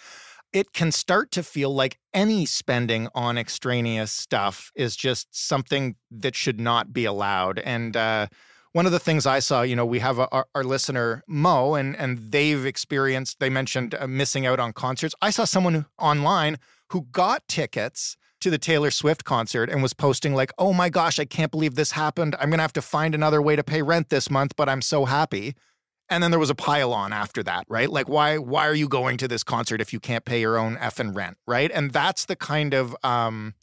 it 0.52 0.72
can 0.72 0.90
start 0.90 1.30
to 1.30 1.42
feel 1.42 1.72
like 1.72 1.98
any 2.12 2.44
spending 2.44 3.08
on 3.14 3.38
extraneous 3.38 4.10
stuff 4.10 4.72
is 4.74 4.96
just 4.96 5.28
something 5.30 5.94
that 6.10 6.34
should 6.34 6.58
not 6.58 6.92
be 6.92 7.04
allowed. 7.04 7.58
And, 7.60 7.96
uh, 7.96 8.26
one 8.72 8.86
of 8.86 8.92
the 8.92 9.00
things 9.00 9.26
I 9.26 9.40
saw, 9.40 9.62
you 9.62 9.74
know, 9.74 9.84
we 9.84 9.98
have 9.98 10.20
a, 10.20 10.28
our, 10.28 10.46
our, 10.54 10.62
listener 10.62 11.24
Mo, 11.26 11.74
and 11.74 11.96
and 11.96 12.30
they've 12.30 12.64
experienced. 12.64 13.40
They 13.40 13.50
mentioned 13.50 13.96
uh, 13.98 14.06
missing 14.06 14.46
out 14.46 14.60
on 14.60 14.72
concerts. 14.72 15.12
I 15.20 15.30
saw 15.30 15.44
someone 15.44 15.86
online 15.98 16.56
who 16.90 17.08
got 17.10 17.46
tickets 17.48 18.16
to 18.40 18.50
the 18.50 18.58
Taylor 18.58 18.90
Swift 18.90 19.24
concert 19.24 19.70
and 19.70 19.82
was 19.82 19.92
posting 19.92 20.34
like, 20.34 20.52
"Oh 20.58 20.72
my 20.72 20.88
gosh, 20.88 21.18
I 21.18 21.24
can't 21.24 21.50
believe 21.50 21.74
this 21.74 21.92
happened. 21.92 22.34
I'm 22.38 22.50
going 22.50 22.58
to 22.58 22.62
have 22.62 22.72
to 22.74 22.82
find 22.82 23.14
another 23.14 23.40
way 23.40 23.56
to 23.56 23.64
pay 23.64 23.82
rent 23.82 24.08
this 24.08 24.30
month, 24.30 24.54
but 24.56 24.68
I'm 24.68 24.82
so 24.82 25.04
happy." 25.04 25.54
And 26.08 26.22
then 26.22 26.32
there 26.32 26.40
was 26.40 26.50
a 26.50 26.56
pile 26.56 26.92
on 26.92 27.12
after 27.12 27.42
that, 27.44 27.64
right? 27.68 27.88
Like 27.88 28.08
why 28.08 28.38
why 28.38 28.66
are 28.66 28.74
you 28.74 28.88
going 28.88 29.16
to 29.18 29.28
this 29.28 29.44
concert 29.44 29.80
if 29.80 29.92
you 29.92 30.00
can't 30.00 30.24
pay 30.24 30.40
your 30.40 30.58
own 30.58 30.76
effing 30.76 31.14
rent, 31.14 31.36
right? 31.46 31.70
And 31.72 31.92
that's 31.92 32.24
the 32.24 32.36
kind 32.36 32.74
of 32.74 32.96
um 33.04 33.54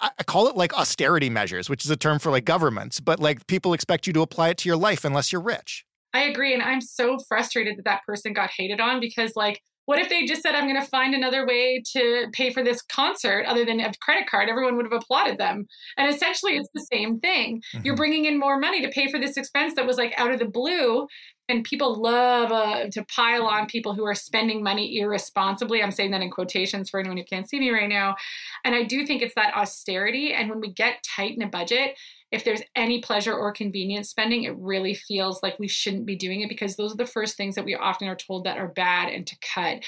I 0.00 0.24
call 0.24 0.48
it 0.48 0.56
like 0.56 0.74
austerity 0.74 1.30
measures, 1.30 1.70
which 1.70 1.84
is 1.84 1.90
a 1.90 1.96
term 1.96 2.18
for 2.18 2.30
like 2.30 2.44
governments, 2.44 3.00
but 3.00 3.20
like 3.20 3.46
people 3.46 3.72
expect 3.72 4.06
you 4.06 4.12
to 4.14 4.22
apply 4.22 4.50
it 4.50 4.58
to 4.58 4.68
your 4.68 4.76
life 4.76 5.04
unless 5.04 5.32
you're 5.32 5.40
rich. 5.40 5.84
I 6.14 6.24
agree. 6.24 6.54
And 6.54 6.62
I'm 6.62 6.80
so 6.80 7.18
frustrated 7.26 7.76
that 7.76 7.84
that 7.86 8.02
person 8.06 8.32
got 8.32 8.50
hated 8.56 8.80
on 8.80 9.00
because, 9.00 9.32
like, 9.34 9.60
what 9.86 9.98
if 9.98 10.08
they 10.08 10.24
just 10.24 10.42
said, 10.42 10.54
I'm 10.54 10.68
going 10.68 10.80
to 10.80 10.88
find 10.88 11.14
another 11.14 11.46
way 11.46 11.82
to 11.92 12.26
pay 12.32 12.52
for 12.52 12.62
this 12.62 12.80
concert 12.82 13.44
other 13.46 13.64
than 13.64 13.80
a 13.80 13.92
credit 14.00 14.26
card? 14.28 14.48
Everyone 14.48 14.76
would 14.76 14.86
have 14.86 14.92
applauded 14.92 15.38
them. 15.38 15.66
And 15.96 16.12
essentially, 16.12 16.56
it's 16.56 16.70
the 16.74 16.86
same 16.92 17.20
thing. 17.20 17.62
Mm-hmm. 17.74 17.84
You're 17.84 17.96
bringing 17.96 18.24
in 18.24 18.38
more 18.38 18.58
money 18.58 18.80
to 18.82 18.88
pay 18.88 19.10
for 19.10 19.18
this 19.18 19.36
expense 19.36 19.74
that 19.74 19.86
was 19.86 19.98
like 19.98 20.14
out 20.16 20.32
of 20.32 20.38
the 20.38 20.46
blue. 20.46 21.06
And 21.50 21.62
people 21.62 22.00
love 22.00 22.50
uh, 22.52 22.88
to 22.90 23.04
pile 23.14 23.46
on 23.46 23.66
people 23.66 23.92
who 23.92 24.04
are 24.04 24.14
spending 24.14 24.62
money 24.62 24.98
irresponsibly. 24.98 25.82
I'm 25.82 25.90
saying 25.90 26.12
that 26.12 26.22
in 26.22 26.30
quotations 26.30 26.88
for 26.88 26.98
anyone 26.98 27.18
who 27.18 27.24
can't 27.24 27.48
see 27.48 27.60
me 27.60 27.70
right 27.70 27.88
now. 27.88 28.16
And 28.64 28.74
I 28.74 28.82
do 28.82 29.06
think 29.06 29.20
it's 29.20 29.34
that 29.34 29.54
austerity. 29.54 30.32
And 30.32 30.48
when 30.48 30.60
we 30.60 30.72
get 30.72 31.04
tight 31.14 31.36
in 31.36 31.42
a 31.42 31.48
budget, 31.48 31.98
if 32.34 32.44
there's 32.44 32.62
any 32.74 33.00
pleasure 33.00 33.32
or 33.32 33.52
convenience 33.52 34.10
spending, 34.10 34.42
it 34.42 34.56
really 34.58 34.92
feels 34.92 35.40
like 35.40 35.56
we 35.60 35.68
shouldn't 35.68 36.04
be 36.04 36.16
doing 36.16 36.40
it 36.40 36.48
because 36.48 36.74
those 36.74 36.92
are 36.92 36.96
the 36.96 37.06
first 37.06 37.36
things 37.36 37.54
that 37.54 37.64
we 37.64 37.76
often 37.76 38.08
are 38.08 38.16
told 38.16 38.42
that 38.42 38.58
are 38.58 38.66
bad 38.66 39.08
and 39.08 39.24
to 39.24 39.36
cut. 39.54 39.84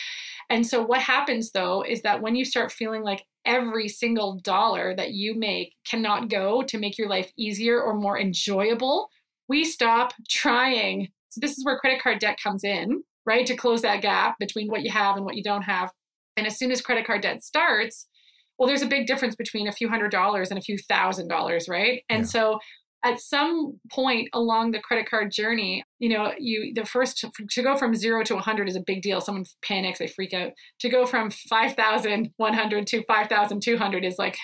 And 0.48 0.64
so, 0.64 0.80
what 0.80 1.00
happens 1.00 1.50
though 1.50 1.82
is 1.82 2.02
that 2.02 2.22
when 2.22 2.36
you 2.36 2.44
start 2.44 2.70
feeling 2.70 3.02
like 3.02 3.24
every 3.44 3.88
single 3.88 4.38
dollar 4.44 4.94
that 4.94 5.10
you 5.10 5.34
make 5.34 5.74
cannot 5.84 6.30
go 6.30 6.62
to 6.62 6.78
make 6.78 6.96
your 6.96 7.08
life 7.08 7.32
easier 7.36 7.82
or 7.82 7.94
more 7.94 8.16
enjoyable, 8.16 9.10
we 9.48 9.64
stop 9.64 10.12
trying. 10.28 11.08
So, 11.30 11.40
this 11.40 11.58
is 11.58 11.64
where 11.64 11.80
credit 11.80 12.00
card 12.00 12.20
debt 12.20 12.38
comes 12.40 12.62
in, 12.62 13.02
right? 13.26 13.44
To 13.44 13.56
close 13.56 13.82
that 13.82 14.02
gap 14.02 14.38
between 14.38 14.68
what 14.68 14.82
you 14.82 14.92
have 14.92 15.16
and 15.16 15.24
what 15.24 15.34
you 15.34 15.42
don't 15.42 15.62
have. 15.62 15.90
And 16.36 16.46
as 16.46 16.56
soon 16.56 16.70
as 16.70 16.80
credit 16.80 17.08
card 17.08 17.22
debt 17.22 17.42
starts, 17.42 18.06
well 18.58 18.66
there's 18.66 18.82
a 18.82 18.86
big 18.86 19.06
difference 19.06 19.36
between 19.36 19.68
a 19.68 19.72
few 19.72 19.88
hundred 19.88 20.10
dollars 20.10 20.50
and 20.50 20.58
a 20.58 20.62
few 20.62 20.78
thousand 20.78 21.28
dollars 21.28 21.68
right? 21.68 22.02
And 22.08 22.20
yeah. 22.20 22.28
so 22.28 22.58
at 23.04 23.20
some 23.20 23.78
point 23.90 24.28
along 24.32 24.72
the 24.72 24.80
credit 24.80 25.08
card 25.08 25.30
journey 25.30 25.84
you 25.98 26.08
know 26.08 26.32
you 26.38 26.72
the 26.74 26.84
first 26.84 27.24
to 27.50 27.62
go 27.62 27.76
from 27.76 27.94
0 27.94 28.24
to 28.24 28.34
100 28.34 28.68
is 28.68 28.76
a 28.76 28.80
big 28.80 29.02
deal. 29.02 29.20
Someone 29.20 29.44
panics 29.62 29.98
they 29.98 30.08
freak 30.08 30.34
out. 30.34 30.52
To 30.80 30.88
go 30.88 31.06
from 31.06 31.30
5100 31.30 32.86
to 32.88 33.04
5200 33.04 34.04
is 34.04 34.18
like 34.18 34.36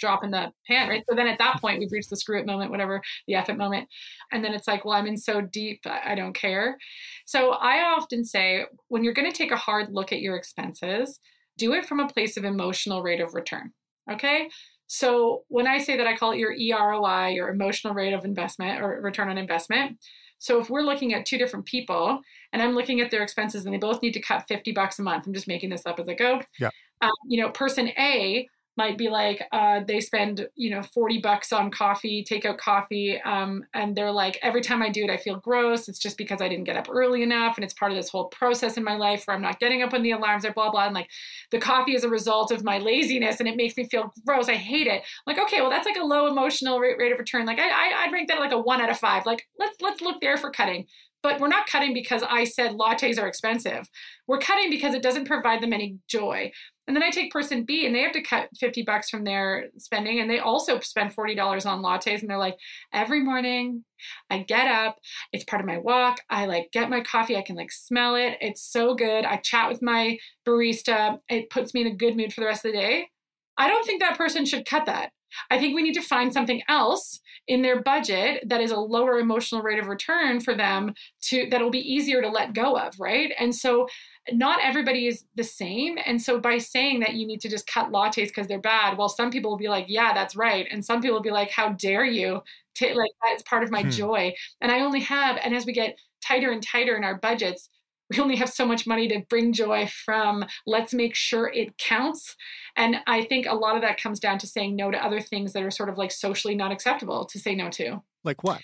drop 0.00 0.24
in 0.24 0.30
the 0.30 0.50
pan 0.68 0.88
right? 0.88 1.04
So 1.08 1.14
then 1.14 1.28
at 1.28 1.38
that 1.38 1.60
point 1.60 1.78
we've 1.78 1.92
reached 1.92 2.10
the 2.10 2.16
screw 2.16 2.40
it 2.40 2.46
moment 2.46 2.70
whatever 2.70 3.02
the 3.28 3.34
effort 3.34 3.58
moment. 3.58 3.88
And 4.32 4.44
then 4.44 4.54
it's 4.54 4.66
like 4.66 4.84
well 4.84 4.94
i'm 4.94 5.06
in 5.06 5.16
so 5.16 5.40
deep 5.40 5.80
i 5.84 6.14
don't 6.14 6.34
care. 6.34 6.78
So 7.26 7.50
i 7.50 7.82
often 7.84 8.24
say 8.24 8.64
when 8.88 9.04
you're 9.04 9.12
going 9.12 9.30
to 9.30 9.36
take 9.36 9.52
a 9.52 9.56
hard 9.56 9.88
look 9.90 10.12
at 10.12 10.20
your 10.20 10.36
expenses 10.36 11.20
do 11.58 11.72
it 11.74 11.86
from 11.86 12.00
a 12.00 12.08
place 12.08 12.36
of 12.36 12.44
emotional 12.44 13.02
rate 13.02 13.20
of 13.20 13.34
return. 13.34 13.72
Okay. 14.10 14.48
So 14.86 15.44
when 15.48 15.66
I 15.66 15.78
say 15.78 15.96
that, 15.96 16.06
I 16.06 16.16
call 16.16 16.32
it 16.32 16.38
your 16.38 16.54
EROI, 16.54 17.34
your 17.34 17.48
emotional 17.48 17.94
rate 17.94 18.12
of 18.12 18.24
investment 18.24 18.82
or 18.82 19.00
return 19.00 19.28
on 19.28 19.38
investment. 19.38 19.98
So 20.38 20.60
if 20.60 20.68
we're 20.68 20.82
looking 20.82 21.14
at 21.14 21.24
two 21.24 21.38
different 21.38 21.66
people 21.66 22.20
and 22.52 22.60
I'm 22.60 22.74
looking 22.74 23.00
at 23.00 23.10
their 23.10 23.22
expenses 23.22 23.64
and 23.64 23.72
they 23.72 23.78
both 23.78 24.02
need 24.02 24.12
to 24.14 24.20
cut 24.20 24.44
50 24.48 24.72
bucks 24.72 24.98
a 24.98 25.02
month, 25.02 25.26
I'm 25.26 25.32
just 25.32 25.48
making 25.48 25.70
this 25.70 25.86
up 25.86 26.00
as 26.00 26.08
I 26.08 26.14
go. 26.14 26.42
Yeah. 26.58 26.70
Um, 27.00 27.10
you 27.28 27.40
know, 27.40 27.50
person 27.50 27.88
A 27.98 28.46
might 28.76 28.96
be 28.96 29.08
like 29.08 29.42
uh, 29.52 29.80
they 29.86 30.00
spend 30.00 30.48
you 30.56 30.70
know 30.70 30.82
40 30.82 31.18
bucks 31.18 31.52
on 31.52 31.70
coffee 31.70 32.24
takeout 32.28 32.58
coffee 32.58 33.20
um, 33.22 33.64
and 33.74 33.96
they're 33.96 34.12
like 34.12 34.38
every 34.42 34.60
time 34.60 34.82
i 34.82 34.88
do 34.88 35.04
it 35.04 35.10
i 35.10 35.16
feel 35.16 35.36
gross. 35.36 35.88
It's 35.88 35.98
just 35.98 36.18
because 36.18 36.40
i 36.40 36.48
didn't 36.48 36.64
get 36.64 36.76
up 36.76 36.88
early 36.90 37.22
enough 37.22 37.56
and 37.56 37.64
it's 37.64 37.74
part 37.74 37.92
of 37.92 37.96
this 37.96 38.08
whole 38.08 38.26
process 38.26 38.76
in 38.76 38.84
my 38.84 38.96
life 38.96 39.24
where 39.24 39.36
i'm 39.36 39.42
not 39.42 39.60
getting 39.60 39.82
up 39.82 39.92
when 39.92 40.02
the 40.02 40.12
alarms 40.12 40.44
are 40.44 40.52
blah 40.52 40.70
blah 40.70 40.86
and 40.86 40.94
like 40.94 41.08
the 41.50 41.58
coffee 41.58 41.94
is 41.94 42.04
a 42.04 42.08
result 42.08 42.50
of 42.50 42.64
my 42.64 42.78
laziness 42.78 43.40
and 43.40 43.48
it 43.48 43.56
makes 43.56 43.76
me 43.76 43.88
feel 43.88 44.12
gross. 44.26 44.48
I 44.48 44.54
hate 44.54 44.86
it. 44.86 45.02
Like 45.26 45.38
okay 45.38 45.60
well 45.60 45.70
that's 45.70 45.86
like 45.86 45.96
a 45.96 46.04
low 46.04 46.26
emotional 46.26 46.78
rate, 46.78 46.96
rate 46.98 47.12
of 47.12 47.18
return. 47.18 47.46
Like 47.46 47.58
I, 47.58 47.68
I 47.68 48.04
i'd 48.04 48.12
rank 48.12 48.28
that 48.28 48.40
like 48.40 48.52
a 48.52 48.58
one 48.58 48.80
out 48.80 48.90
of 48.90 48.98
five. 48.98 49.26
Like 49.26 49.46
let's 49.58 49.80
let's 49.80 50.00
look 50.00 50.20
there 50.20 50.36
for 50.36 50.50
cutting 50.50 50.86
but 51.22 51.40
we're 51.40 51.48
not 51.48 51.66
cutting 51.66 51.94
because 51.94 52.22
I 52.22 52.44
said 52.44 52.72
lattes 52.72 53.20
are 53.20 53.26
expensive. 53.26 53.88
We're 54.26 54.38
cutting 54.38 54.70
because 54.70 54.94
it 54.94 55.02
doesn't 55.02 55.26
provide 55.26 55.62
them 55.62 55.72
any 55.72 55.98
joy. 56.08 56.50
And 56.88 56.96
then 56.96 57.02
I 57.04 57.10
take 57.10 57.30
person 57.30 57.64
B 57.64 57.86
and 57.86 57.94
they 57.94 58.00
have 58.00 58.12
to 58.12 58.22
cut 58.22 58.48
50 58.58 58.82
bucks 58.82 59.08
from 59.08 59.22
their 59.22 59.66
spending 59.78 60.18
and 60.18 60.28
they 60.28 60.40
also 60.40 60.80
spend 60.80 61.14
$40 61.14 61.64
on 61.64 61.80
lattes 61.82 62.20
and 62.20 62.28
they're 62.28 62.38
like 62.38 62.56
every 62.92 63.22
morning 63.22 63.84
I 64.30 64.42
get 64.42 64.66
up, 64.66 64.96
it's 65.32 65.44
part 65.44 65.62
of 65.62 65.66
my 65.66 65.78
walk, 65.78 66.18
I 66.28 66.46
like 66.46 66.70
get 66.72 66.90
my 66.90 67.00
coffee, 67.02 67.36
I 67.36 67.42
can 67.42 67.54
like 67.54 67.70
smell 67.70 68.16
it. 68.16 68.36
It's 68.40 68.62
so 68.62 68.94
good. 68.96 69.24
I 69.24 69.36
chat 69.36 69.68
with 69.68 69.80
my 69.80 70.18
barista. 70.46 71.18
It 71.28 71.50
puts 71.50 71.72
me 71.72 71.82
in 71.82 71.86
a 71.86 71.94
good 71.94 72.16
mood 72.16 72.32
for 72.32 72.40
the 72.40 72.48
rest 72.48 72.64
of 72.64 72.72
the 72.72 72.78
day. 72.78 73.08
I 73.56 73.68
don't 73.68 73.86
think 73.86 74.00
that 74.00 74.18
person 74.18 74.44
should 74.44 74.66
cut 74.66 74.86
that. 74.86 75.10
I 75.50 75.58
think 75.58 75.74
we 75.74 75.82
need 75.82 75.94
to 75.94 76.02
find 76.02 76.32
something 76.32 76.62
else 76.68 77.20
in 77.48 77.62
their 77.62 77.82
budget 77.82 78.44
that 78.48 78.60
is 78.60 78.70
a 78.70 78.78
lower 78.78 79.18
emotional 79.18 79.62
rate 79.62 79.78
of 79.78 79.88
return 79.88 80.40
for 80.40 80.54
them 80.54 80.94
to 81.22 81.48
that'll 81.50 81.70
be 81.70 81.92
easier 81.92 82.22
to 82.22 82.28
let 82.28 82.54
go 82.54 82.76
of, 82.76 82.94
right? 83.00 83.32
And 83.38 83.54
so 83.54 83.88
not 84.30 84.60
everybody 84.62 85.08
is 85.08 85.24
the 85.34 85.44
same. 85.44 85.98
And 86.04 86.22
so 86.22 86.38
by 86.38 86.58
saying 86.58 87.00
that 87.00 87.14
you 87.14 87.26
need 87.26 87.40
to 87.40 87.48
just 87.48 87.66
cut 87.66 87.90
lattes 87.90 88.28
because 88.28 88.46
they're 88.46 88.60
bad, 88.60 88.96
well, 88.96 89.08
some 89.08 89.30
people 89.30 89.50
will 89.50 89.58
be 89.58 89.68
like, 89.68 89.86
yeah, 89.88 90.14
that's 90.14 90.36
right. 90.36 90.66
And 90.70 90.84
some 90.84 91.00
people 91.00 91.16
will 91.16 91.22
be 91.22 91.30
like, 91.30 91.50
how 91.50 91.70
dare 91.70 92.04
you? 92.04 92.40
To, 92.76 92.94
like, 92.94 93.10
that's 93.22 93.42
part 93.42 93.64
of 93.64 93.70
my 93.70 93.82
hmm. 93.82 93.90
joy. 93.90 94.34
And 94.60 94.70
I 94.70 94.80
only 94.80 95.00
have, 95.00 95.38
and 95.42 95.54
as 95.54 95.66
we 95.66 95.72
get 95.72 95.98
tighter 96.24 96.50
and 96.52 96.62
tighter 96.62 96.96
in 96.96 97.04
our 97.04 97.16
budgets, 97.16 97.68
we 98.12 98.20
only 98.20 98.36
have 98.36 98.50
so 98.50 98.66
much 98.66 98.86
money 98.86 99.08
to 99.08 99.22
bring 99.28 99.52
joy 99.52 99.88
from. 100.04 100.44
Let's 100.66 100.92
make 100.92 101.14
sure 101.14 101.48
it 101.48 101.78
counts. 101.78 102.36
And 102.76 102.96
I 103.06 103.24
think 103.24 103.46
a 103.46 103.54
lot 103.54 103.76
of 103.76 103.82
that 103.82 104.00
comes 104.00 104.20
down 104.20 104.38
to 104.38 104.46
saying 104.46 104.76
no 104.76 104.90
to 104.90 105.04
other 105.04 105.20
things 105.20 105.52
that 105.52 105.62
are 105.62 105.70
sort 105.70 105.88
of 105.88 105.98
like 105.98 106.12
socially 106.12 106.54
not 106.54 106.72
acceptable 106.72 107.24
to 107.26 107.38
say 107.38 107.54
no 107.54 107.70
to. 107.70 108.02
Like 108.24 108.42
what? 108.44 108.60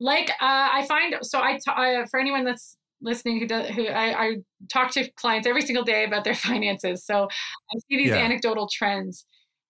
Like 0.00 0.30
uh, 0.30 0.34
I 0.40 0.84
find 0.86 1.16
so 1.22 1.40
I, 1.40 1.54
t- 1.54 1.60
I 1.68 2.04
for 2.10 2.20
anyone 2.20 2.44
that's 2.44 2.76
listening 3.00 3.38
who 3.38 3.46
does, 3.46 3.68
who 3.70 3.86
I, 3.86 4.24
I, 4.24 4.36
talk 4.70 4.90
to 4.92 5.10
clients 5.12 5.46
every 5.46 5.62
single 5.62 5.84
day 5.84 6.04
about 6.04 6.24
their 6.24 6.34
finances. 6.48 7.04
So 7.04 7.24
I 7.24 7.78
see 7.88 7.96
these 7.96 8.08
yeah. 8.08 8.16
anecdotal 8.16 8.68
trends, 8.72 9.26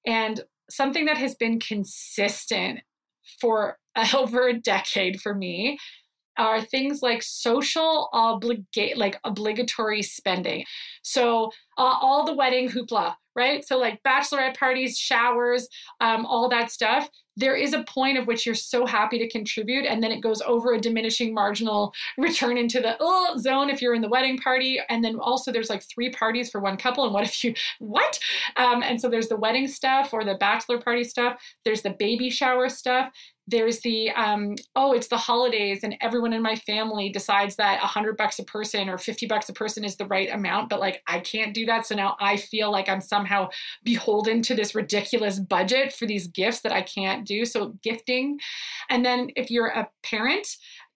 and 0.06 0.42
something 0.70 1.04
that 1.06 1.18
has 1.18 1.34
been 1.34 1.60
consistent 1.60 2.80
for 3.40 3.78
over 4.14 4.48
a 4.48 4.58
decade 4.58 5.20
for 5.20 5.34
me 5.34 5.78
are 6.38 6.60
things 6.60 7.02
like 7.02 7.22
social 7.22 8.08
obligate 8.12 8.96
like 8.96 9.18
obligatory 9.24 10.02
spending. 10.02 10.64
So 11.02 11.50
uh, 11.78 11.96
all 12.00 12.24
the 12.24 12.34
wedding 12.34 12.70
hoopla, 12.70 13.14
right? 13.36 13.64
So 13.64 13.78
like 13.78 14.02
bachelorette 14.02 14.56
parties, 14.56 14.98
showers, 14.98 15.68
um, 16.00 16.26
all 16.26 16.48
that 16.48 16.72
stuff. 16.72 17.08
There 17.38 17.54
is 17.54 17.74
a 17.74 17.84
point 17.84 18.16
of 18.16 18.26
which 18.26 18.46
you're 18.46 18.54
so 18.54 18.86
happy 18.86 19.18
to 19.18 19.28
contribute, 19.28 19.84
and 19.84 20.02
then 20.02 20.10
it 20.10 20.22
goes 20.22 20.40
over 20.40 20.72
a 20.72 20.80
diminishing 20.80 21.34
marginal 21.34 21.92
return 22.18 22.56
into 22.56 22.80
the 22.80 22.96
oh, 22.98 23.36
zone 23.38 23.68
if 23.68 23.82
you're 23.82 23.94
in 23.94 24.00
the 24.00 24.08
wedding 24.08 24.38
party. 24.38 24.80
And 24.88 25.04
then 25.04 25.16
also 25.20 25.52
there's 25.52 25.68
like 25.68 25.82
three 25.82 26.10
parties 26.10 26.48
for 26.50 26.62
one 26.62 26.78
couple, 26.78 27.04
and 27.04 27.12
what 27.12 27.24
if 27.28 27.44
you 27.44 27.54
what? 27.78 28.18
Um, 28.56 28.82
and 28.82 28.98
so 28.98 29.10
there's 29.10 29.28
the 29.28 29.36
wedding 29.36 29.68
stuff 29.68 30.14
or 30.14 30.24
the 30.24 30.36
bachelor 30.36 30.80
party 30.80 31.04
stuff. 31.04 31.38
There's 31.64 31.82
the 31.82 31.90
baby 31.90 32.30
shower 32.30 32.70
stuff 32.70 33.12
there's 33.46 33.80
the 33.80 34.10
um, 34.10 34.54
oh 34.74 34.92
it's 34.92 35.08
the 35.08 35.16
holidays 35.16 35.80
and 35.82 35.96
everyone 36.00 36.32
in 36.32 36.42
my 36.42 36.56
family 36.56 37.08
decides 37.08 37.56
that 37.56 37.80
100 37.80 38.16
bucks 38.16 38.38
a 38.38 38.44
person 38.44 38.88
or 38.88 38.98
50 38.98 39.26
bucks 39.26 39.48
a 39.48 39.52
person 39.52 39.84
is 39.84 39.96
the 39.96 40.06
right 40.06 40.32
amount 40.32 40.68
but 40.68 40.80
like 40.80 41.02
i 41.06 41.20
can't 41.20 41.54
do 41.54 41.66
that. 41.66 41.86
So 41.86 41.94
now 41.94 42.16
i 42.20 42.36
feel 42.36 42.70
like 42.70 42.88
i'm 42.88 43.00
somehow 43.00 43.48
beholden 43.84 44.42
to 44.42 44.54
this 44.54 44.74
ridiculous 44.74 45.38
budget 45.38 45.92
for 45.92 46.06
these 46.06 46.26
gifts 46.26 46.60
that 46.60 46.72
i 46.72 46.82
can't 46.82 47.26
do. 47.26 47.44
So 47.44 47.74
gifting. 47.82 48.38
And 48.90 49.04
then 49.04 49.30
if 49.36 49.50
you're 49.50 49.68
a 49.68 49.88
parent 50.02 50.46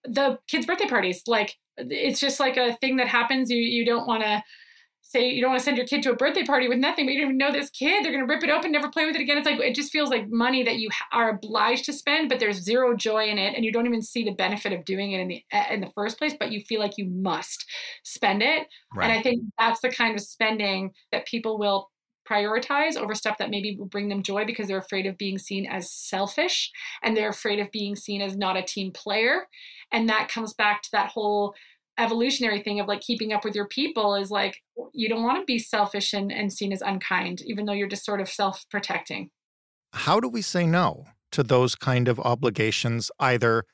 the 0.03 0.39
kids 0.47 0.65
birthday 0.65 0.87
parties 0.87 1.21
like 1.27 1.57
it's 1.77 2.19
just 2.19 2.39
like 2.39 2.57
a 2.57 2.75
thing 2.77 2.97
that 2.97 3.07
happens. 3.07 3.49
You 3.49 3.57
you 3.57 3.85
don't 3.85 4.07
want 4.07 4.23
to 4.23 4.43
say 5.11 5.29
you 5.29 5.41
don't 5.41 5.51
want 5.51 5.59
to 5.59 5.65
send 5.65 5.77
your 5.77 5.85
kid 5.85 6.03
to 6.03 6.11
a 6.11 6.15
birthday 6.15 6.43
party 6.43 6.67
with 6.67 6.77
nothing, 6.77 7.05
but 7.05 7.13
you 7.13 7.19
don't 7.19 7.31
even 7.31 7.37
know 7.37 7.51
this 7.51 7.69
kid. 7.69 8.03
They're 8.03 8.11
going 8.11 8.25
to 8.25 8.33
rip 8.33 8.43
it 8.43 8.49
open, 8.49 8.71
never 8.71 8.89
play 8.89 9.05
with 9.05 9.15
it 9.15 9.21
again. 9.21 9.37
It's 9.37 9.45
like 9.45 9.59
it 9.59 9.75
just 9.75 9.91
feels 9.91 10.09
like 10.09 10.29
money 10.29 10.63
that 10.63 10.77
you 10.77 10.89
are 11.11 11.29
obliged 11.29 11.85
to 11.85 11.93
spend, 11.93 12.29
but 12.29 12.39
there's 12.39 12.61
zero 12.61 12.95
joy 12.95 13.27
in 13.27 13.37
it, 13.37 13.55
and 13.55 13.65
you 13.65 13.71
don't 13.71 13.85
even 13.85 14.01
see 14.01 14.23
the 14.23 14.31
benefit 14.31 14.73
of 14.73 14.85
doing 14.85 15.11
it 15.11 15.19
in 15.19 15.27
the 15.27 15.43
eh, 15.51 15.73
in 15.73 15.81
the 15.81 15.91
first 15.93 16.17
place. 16.17 16.33
But 16.39 16.51
you 16.51 16.61
feel 16.61 16.79
like 16.79 16.97
you 16.97 17.05
must 17.05 17.65
spend 18.03 18.41
it, 18.41 18.67
right. 18.95 19.09
and 19.09 19.19
I 19.19 19.21
think 19.21 19.43
that's 19.59 19.81
the 19.81 19.91
kind 19.91 20.15
of 20.15 20.21
spending 20.21 20.91
that 21.11 21.25
people 21.25 21.59
will 21.59 21.89
prioritize 22.29 22.95
over 22.95 23.15
stuff 23.15 23.37
that 23.39 23.49
maybe 23.49 23.75
will 23.75 23.87
bring 23.87 24.07
them 24.07 24.23
joy 24.23 24.45
because 24.45 24.67
they're 24.67 24.77
afraid 24.77 25.05
of 25.05 25.17
being 25.17 25.37
seen 25.37 25.65
as 25.65 25.91
selfish 25.91 26.71
and 27.03 27.17
they're 27.17 27.29
afraid 27.29 27.59
of 27.59 27.69
being 27.71 27.95
seen 27.95 28.21
as 28.21 28.37
not 28.37 28.55
a 28.55 28.61
team 28.61 28.91
player 28.91 29.47
and 29.91 30.07
that 30.07 30.29
comes 30.29 30.53
back 30.53 30.81
to 30.81 30.89
that 30.91 31.09
whole 31.09 31.53
evolutionary 31.97 32.61
thing 32.61 32.79
of 32.79 32.87
like 32.87 33.01
keeping 33.01 33.33
up 33.33 33.43
with 33.43 33.55
your 33.55 33.67
people 33.67 34.15
is 34.15 34.31
like 34.31 34.57
you 34.93 35.09
don't 35.09 35.23
want 35.23 35.39
to 35.39 35.45
be 35.45 35.59
selfish 35.59 36.13
and, 36.13 36.31
and 36.31 36.51
seen 36.51 36.71
as 36.71 36.81
unkind 36.81 37.41
even 37.45 37.65
though 37.65 37.73
you're 37.73 37.87
just 37.87 38.05
sort 38.05 38.21
of 38.21 38.29
self-protecting. 38.29 39.29
How 39.93 40.19
do 40.19 40.29
we 40.29 40.41
say 40.41 40.65
no 40.65 41.05
to 41.31 41.43
those 41.43 41.75
kind 41.75 42.07
of 42.07 42.19
obligations 42.19 43.11
either 43.19 43.65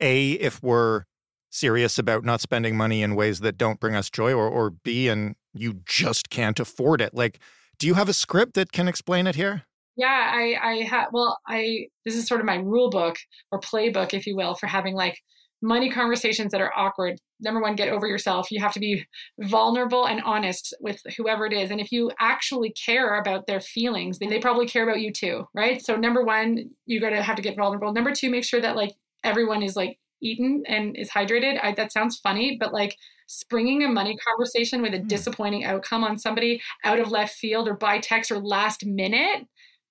a 0.00 0.32
if 0.32 0.62
we're 0.62 1.04
serious 1.50 1.98
about 1.98 2.24
not 2.24 2.40
spending 2.40 2.76
money 2.76 3.02
in 3.02 3.14
ways 3.14 3.40
that 3.40 3.56
don't 3.56 3.80
bring 3.80 3.94
us 3.94 4.10
joy 4.10 4.32
or 4.32 4.48
or 4.48 4.70
b 4.70 5.08
and 5.08 5.36
you 5.54 5.80
just 5.86 6.30
can't 6.30 6.60
afford 6.60 7.00
it? 7.00 7.14
Like 7.14 7.38
do 7.78 7.86
you 7.86 7.94
have 7.94 8.08
a 8.08 8.14
script 8.14 8.54
that 8.54 8.72
can 8.72 8.88
explain 8.88 9.26
it 9.26 9.34
here? 9.34 9.64
Yeah 9.96 10.30
i 10.34 10.56
i 10.62 10.74
have 10.82 11.08
well 11.12 11.38
i 11.46 11.86
this 12.04 12.16
is 12.16 12.26
sort 12.26 12.40
of 12.40 12.46
my 12.46 12.56
rule 12.56 12.90
book 12.90 13.16
or 13.50 13.60
playbook 13.60 14.12
if 14.12 14.26
you 14.26 14.36
will 14.36 14.54
for 14.54 14.66
having 14.66 14.94
like 14.94 15.18
money 15.66 15.90
conversations 15.90 16.52
that 16.52 16.60
are 16.60 16.72
awkward. 16.76 17.18
Number 17.40 17.60
one 17.60 17.74
get 17.74 17.88
over 17.88 18.06
yourself. 18.06 18.52
You 18.52 18.60
have 18.60 18.72
to 18.74 18.80
be 18.80 19.04
vulnerable 19.40 20.06
and 20.06 20.22
honest 20.22 20.72
with 20.80 21.02
whoever 21.16 21.44
it 21.44 21.52
is. 21.52 21.70
And 21.72 21.80
if 21.80 21.90
you 21.90 22.12
actually 22.20 22.70
care 22.70 23.18
about 23.18 23.46
their 23.46 23.60
feelings 23.60 24.18
then 24.20 24.30
they 24.30 24.38
probably 24.38 24.66
care 24.66 24.84
about 24.84 25.00
you 25.00 25.12
too 25.12 25.46
right? 25.54 25.84
So 25.84 25.96
number 25.96 26.22
one 26.22 26.70
you're 26.86 27.00
going 27.00 27.14
to 27.14 27.22
have 27.22 27.36
to 27.36 27.42
get 27.42 27.56
vulnerable. 27.56 27.92
Number 27.92 28.14
two 28.14 28.30
make 28.30 28.44
sure 28.44 28.60
that 28.60 28.76
like 28.76 28.92
everyone 29.24 29.62
is 29.62 29.74
like 29.74 29.98
eaten 30.22 30.62
and 30.68 30.96
is 30.96 31.10
hydrated. 31.10 31.58
I, 31.62 31.72
that 31.72 31.92
sounds 31.92 32.18
funny 32.18 32.56
but 32.58 32.72
like 32.72 32.96
springing 33.26 33.82
a 33.82 33.88
money 33.88 34.16
conversation 34.18 34.82
with 34.82 34.94
a 34.94 35.00
mm. 35.00 35.08
disappointing 35.08 35.64
outcome 35.64 36.04
on 36.04 36.16
somebody 36.16 36.62
out 36.84 37.00
of 37.00 37.10
left 37.10 37.34
field 37.34 37.66
or 37.66 37.74
by 37.74 37.98
text 37.98 38.30
or 38.30 38.38
last 38.38 38.86
minute 38.86 39.46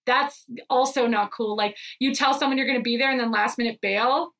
that's 0.05 0.45
also 0.69 1.07
not 1.07 1.31
cool. 1.31 1.57
Like 1.57 1.75
you 1.99 2.13
tell 2.13 2.37
someone 2.37 2.59
you're 2.59 2.67
going 2.67 2.79
to 2.79 2.83
be 2.83 2.95
there 2.95 3.09
and 3.09 3.19
then 3.19 3.31
last 3.31 3.57
minute 3.57 3.79
bail 3.81 4.35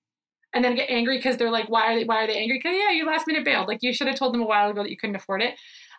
and 0.55 0.63
then 0.63 0.73
get 0.73 0.89
angry 0.89 1.17
because 1.17 1.37
they're 1.37 1.51
like, 1.51 1.69
why 1.69 1.93
are 1.93 1.99
they, 1.99 2.05
why 2.05 2.23
are 2.23 2.27
they 2.27 2.37
angry? 2.37 2.57
Because 2.57 2.75
yeah, 2.75 2.89
you 2.89 3.05
last 3.05 3.27
minute 3.27 3.45
bailed. 3.45 3.67
Like 3.67 3.83
you 3.83 3.93
should 3.93 4.07
have 4.07 4.15
told 4.15 4.33
them 4.33 4.41
a 4.41 4.47
while 4.47 4.71
ago 4.71 4.81
that 4.81 4.89
you 4.89 4.97
couldn't 4.97 5.17
afford 5.17 5.43
it. 5.43 5.55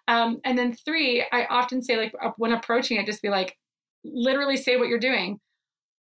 Um, 0.09 0.41
and 0.45 0.57
then 0.57 0.73
three, 0.73 1.25
I 1.31 1.45
often 1.45 1.83
say 1.83 1.97
like 1.97 2.15
when 2.39 2.53
approaching 2.53 2.97
it, 2.97 3.07
just 3.07 3.23
be 3.23 3.29
like, 3.29 3.57
literally 4.03 4.57
say 4.57 4.77
what 4.77 4.89
you're 4.89 4.99
doing. 4.99 5.39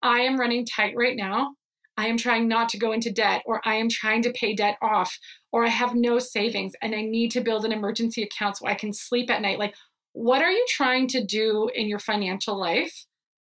I 0.01 0.19
am 0.21 0.39
running 0.39 0.65
tight 0.65 0.93
right 0.95 1.15
now. 1.15 1.55
I 1.97 2.07
am 2.07 2.17
trying 2.17 2.47
not 2.47 2.69
to 2.69 2.77
go 2.77 2.91
into 2.91 3.11
debt, 3.11 3.41
or 3.47 3.59
I 3.65 3.73
am 3.75 3.89
trying 3.89 4.21
to 4.21 4.31
pay 4.31 4.53
debt 4.53 4.77
off, 4.83 5.17
or 5.51 5.65
I 5.65 5.69
have 5.69 5.95
no 5.95 6.19
savings 6.19 6.73
and 6.81 6.93
I 6.93 7.01
need 7.01 7.31
to 7.31 7.41
build 7.41 7.65
an 7.65 7.71
emergency 7.71 8.21
account 8.21 8.57
so 8.57 8.67
I 8.67 8.75
can 8.75 8.93
sleep 8.93 9.31
at 9.31 9.41
night. 9.41 9.57
Like, 9.57 9.73
what 10.13 10.43
are 10.43 10.51
you 10.51 10.63
trying 10.69 11.07
to 11.09 11.25
do 11.25 11.69
in 11.73 11.87
your 11.87 11.99
financial 11.99 12.57
life 12.57 13.05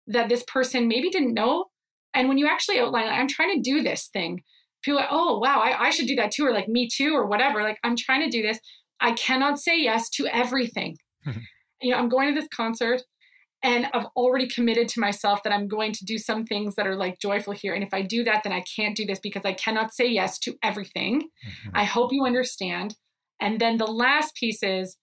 that 0.07 0.29
this 0.29 0.43
person 0.51 0.87
maybe 0.87 1.09
didn't 1.09 1.35
know? 1.35 1.65
And 2.15 2.27
when 2.27 2.39
you 2.39 2.47
actually 2.47 2.79
outline, 2.79 3.07
I'm 3.07 3.27
trying 3.27 3.55
to 3.55 3.61
do 3.61 3.83
this 3.83 4.09
thing, 4.11 4.41
people 4.83 4.99
are, 4.99 5.07
oh 5.09 5.39
wow 5.39 5.59
I, 5.59 5.87
I 5.87 5.89
should 5.89 6.07
do 6.07 6.15
that 6.15 6.31
too 6.31 6.45
or 6.45 6.53
like 6.53 6.67
me 6.67 6.87
too 6.87 7.13
or 7.13 7.25
whatever 7.25 7.63
like 7.63 7.79
i'm 7.83 7.95
trying 7.95 8.21
to 8.21 8.29
do 8.29 8.41
this. 8.41 8.59
I 9.01 9.13
cannot 9.13 9.59
say 9.59 9.79
yes 9.79 10.09
to 10.11 10.27
everything. 10.27 10.97
You 11.81 11.91
know 11.91 11.97
i'm 11.97 12.09
going 12.09 12.33
to 12.33 12.39
this 12.39 12.49
concert 12.53 13.01
and 13.63 13.87
i've 13.93 14.07
already 14.15 14.47
committed 14.47 14.89
to 14.89 14.99
myself 14.99 15.43
that 15.43 15.53
i'm 15.53 15.67
going 15.67 15.93
to 15.93 16.03
do 16.05 16.17
some 16.17 16.45
things 16.45 16.75
that 16.75 16.87
are 16.87 16.95
like 16.95 17.19
joyful 17.19 17.53
here 17.53 17.73
and 17.73 17.83
if 17.83 17.93
i 17.93 18.01
do 18.01 18.23
that 18.23 18.43
then 18.43 18.51
i 18.51 18.61
can't 18.75 18.97
do 18.97 19.05
this 19.05 19.19
because 19.19 19.43
i 19.45 19.53
cannot 19.53 19.93
say 19.93 20.05
yes 20.07 20.39
to 20.39 20.55
everything. 20.61 21.21
Mm-hmm. 21.21 21.69
i 21.73 21.83
hope 21.85 22.11
you 22.11 22.25
understand. 22.25 22.95
And 23.39 23.59
then 23.59 23.77
the 23.77 23.87
last 23.87 24.35
piece 24.35 24.61
is 24.63 24.97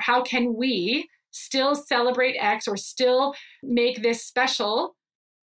how 0.00 0.22
can 0.22 0.54
we 0.56 1.08
still 1.32 1.74
celebrate 1.74 2.36
x 2.38 2.66
or 2.66 2.76
still 2.76 3.34
make 3.62 4.02
this 4.02 4.24
special 4.24 4.94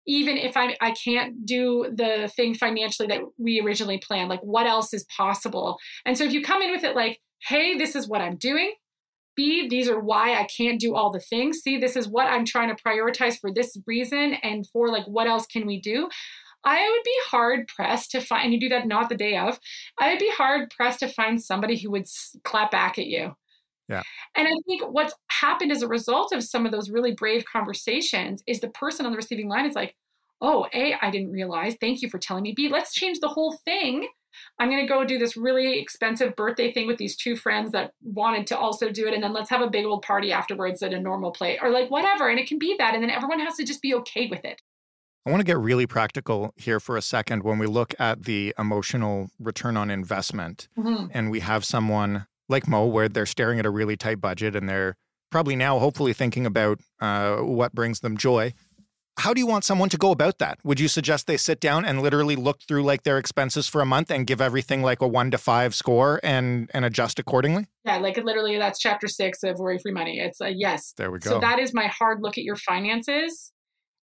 even 0.07 0.37
if 0.37 0.57
I, 0.57 0.77
I 0.81 0.93
can't 0.93 1.47
do 1.47 1.91
the 1.95 2.31
thing 2.37 2.55
financially 2.55 3.09
that 3.09 3.23
we 3.39 3.61
originally 3.61 3.99
planned, 3.99 4.29
like 4.29 4.43
what 4.43 4.67
else 4.67 4.93
is 4.93 5.05
possible? 5.17 5.79
And 6.05 6.17
so 6.17 6.25
if 6.25 6.33
you 6.33 6.43
come 6.43 6.63
in 6.63 6.71
with 6.71 6.85
it 6.85 6.97
like, 6.97 7.21
hey, 7.49 7.77
this 7.77 7.95
is 7.95 8.09
what 8.09 8.21
I'm 8.21 8.37
doing. 8.37 8.73
B, 9.37 9.69
these 9.69 9.89
are 9.89 9.99
why 9.99 10.35
I 10.35 10.47
can't 10.57 10.81
do 10.81 10.95
all 10.95 11.11
the 11.11 11.21
things. 11.21 11.59
C, 11.63 11.79
this 11.79 11.97
is 11.97 12.07
what 12.07 12.29
I'm 12.29 12.45
trying 12.45 12.75
to 12.75 12.83
prioritize 12.83 13.39
for 13.41 13.53
this 13.53 13.77
reason. 13.87 14.35
And 14.43 14.67
for 14.73 14.89
like, 14.89 15.07
what 15.07 15.27
else 15.27 15.47
can 15.47 15.67
we 15.67 15.81
do? 15.81 16.09
I 16.65 16.89
would 16.89 17.03
be 17.05 17.17
hard 17.27 17.69
pressed 17.69 18.13
to 18.13 18.21
find, 18.21 18.45
and 18.45 18.53
you 18.55 18.61
do 18.61 18.71
that 18.71 18.87
not 18.87 19.09
the 19.09 19.17
day 19.17 19.37
of, 19.37 19.59
I 20.01 20.11
would 20.11 20.19
be 20.19 20.31
hard 20.31 20.71
pressed 20.71 21.01
to 21.01 21.09
find 21.09 21.43
somebody 21.43 21.77
who 21.79 21.91
would 21.91 22.07
clap 22.43 22.71
back 22.71 22.99
at 22.99 23.07
you. 23.07 23.35
Yeah. 23.89 24.03
And 24.37 24.49
I 24.49 24.53
think 24.67 24.83
what's 24.91 25.15
happened 25.29 25.73
as 25.73 25.83
a 25.83 25.89
result 25.89 26.33
of 26.33 26.43
some 26.43 26.67
of 26.67 26.73
those 26.73 26.91
really 26.91 27.13
brave 27.13 27.45
conversations 27.45 28.43
is 28.47 28.61
the 28.61 28.69
person 28.69 29.07
on 29.07 29.13
the 29.13 29.17
receiving 29.17 29.49
line 29.49 29.67
is 29.67 29.75
like, 29.75 29.95
oh, 30.41 30.67
A, 30.73 30.95
I 31.01 31.11
didn't 31.11 31.33
realize. 31.33 31.77
Thank 31.81 32.03
you 32.03 32.09
for 32.09 32.19
telling 32.19 32.43
me. 32.43 32.53
B, 32.53 32.69
let's 32.69 32.95
change 32.95 33.21
the 33.21 33.29
whole 33.29 33.57
thing. 33.65 34.09
I'm 34.59 34.69
going 34.69 34.81
to 34.81 34.93
go 34.93 35.05
do 35.05 35.19
this 35.19 35.37
really 35.37 35.79
expensive 35.79 36.35
birthday 36.35 36.73
thing 36.73 36.87
with 36.87 36.99
these 36.99 37.17
two 37.17 37.37
friends 37.37 37.73
that 37.73 37.93
wanted 38.03 38.47
to 38.49 38.59
also 38.59 38.91
do 38.91 39.07
it. 39.07 39.15
And 39.15 39.23
then 39.23 39.33
let's 39.33 39.51
have 39.51 39.61
a 39.61 39.71
big 39.71 39.85
old 39.85 40.03
party 40.03 40.33
afterwards 40.33 40.83
at 40.83 40.93
a 40.93 41.01
normal 41.01 41.31
place 41.31 41.59
or 41.63 41.71
like 41.71 41.91
whatever. 41.91 42.29
And 42.29 42.39
it 42.39 42.49
can 42.49 42.59
be 42.59 42.75
that. 42.79 42.95
And 42.95 43.03
then 43.03 43.11
everyone 43.11 43.39
has 43.41 43.57
to 43.57 43.65
just 43.65 43.81
be 43.81 43.95
okay 43.95 44.27
with 44.27 44.45
it. 44.45 44.61
I 45.27 45.31
want 45.31 45.41
to 45.41 45.45
get 45.45 45.59
really 45.59 45.87
practical 45.87 46.53
here 46.57 46.79
for 46.79 46.99
a 46.99 47.03
second 47.03 47.45
when 47.45 47.59
we 47.59 47.67
look 47.67 47.95
at 47.99 48.25
the 48.25 48.55
emotional 48.59 49.31
return 49.39 49.77
on 49.77 49.91
investment 49.91 50.69
mm-hmm. 50.77 51.07
and 51.13 51.31
we 51.31 51.41
have 51.41 51.65
someone 51.65 52.27
like 52.49 52.69
Mo, 52.69 52.87
where 52.87 53.09
they're 53.09 53.27
staring 53.27 53.59
at 53.59 53.67
a 53.67 53.71
really 53.71 53.97
tight 53.97 54.21
budget 54.21 54.55
and 54.57 54.69
they're 54.69 54.97
probably 55.31 55.57
now 55.57 55.79
hopefully 55.79 56.13
thinking 56.13 56.47
about 56.47 56.81
uh, 57.01 57.39
what 57.39 57.75
brings 57.75 58.01
them 58.01 58.17
joy. 58.17 58.53
how 59.17 59.33
do 59.33 59.41
you 59.41 59.47
want 59.47 59.65
someone 59.65 59.89
to 59.89 59.97
go 59.97 60.11
about 60.11 60.39
that? 60.39 60.59
Would 60.65 60.81
you 60.81 60.89
suggest 60.89 61.27
they 61.27 61.37
sit 61.37 61.61
down 61.61 61.85
and 61.85 62.03
literally 62.03 62.35
look 62.37 62.61
through 62.67 62.83
like 62.83 63.05
their 63.05 63.19
expenses 63.19 63.69
for 63.69 63.81
a 63.81 63.87
month 63.87 64.11
and 64.11 64.27
give 64.27 64.41
everything 64.41 64.83
like 64.83 65.01
a 65.03 65.09
1 65.09 65.31
to 65.31 65.39
5 65.39 65.75
score 65.75 66.21
and 66.23 66.71
and 66.75 66.85
adjust 66.85 67.19
accordingly? 67.19 67.67
Yeah, 67.85 67.99
like 67.99 68.17
literally 68.17 68.59
that's 68.59 68.79
chapter 68.79 69.07
6 69.07 69.43
of 69.45 69.59
Worry 69.59 69.79
Free 69.79 69.93
Money. 69.93 70.19
It's 70.19 70.41
a 70.41 70.51
yes. 70.51 70.95
There 70.97 71.11
we 71.11 71.21
go. 71.21 71.31
So 71.31 71.41
that 71.41 71.59
is 71.59 71.73
my 71.73 71.87
hard 71.87 72.19
look 72.23 72.39
at 72.39 72.45
your 72.45 72.57
finances 72.57 73.53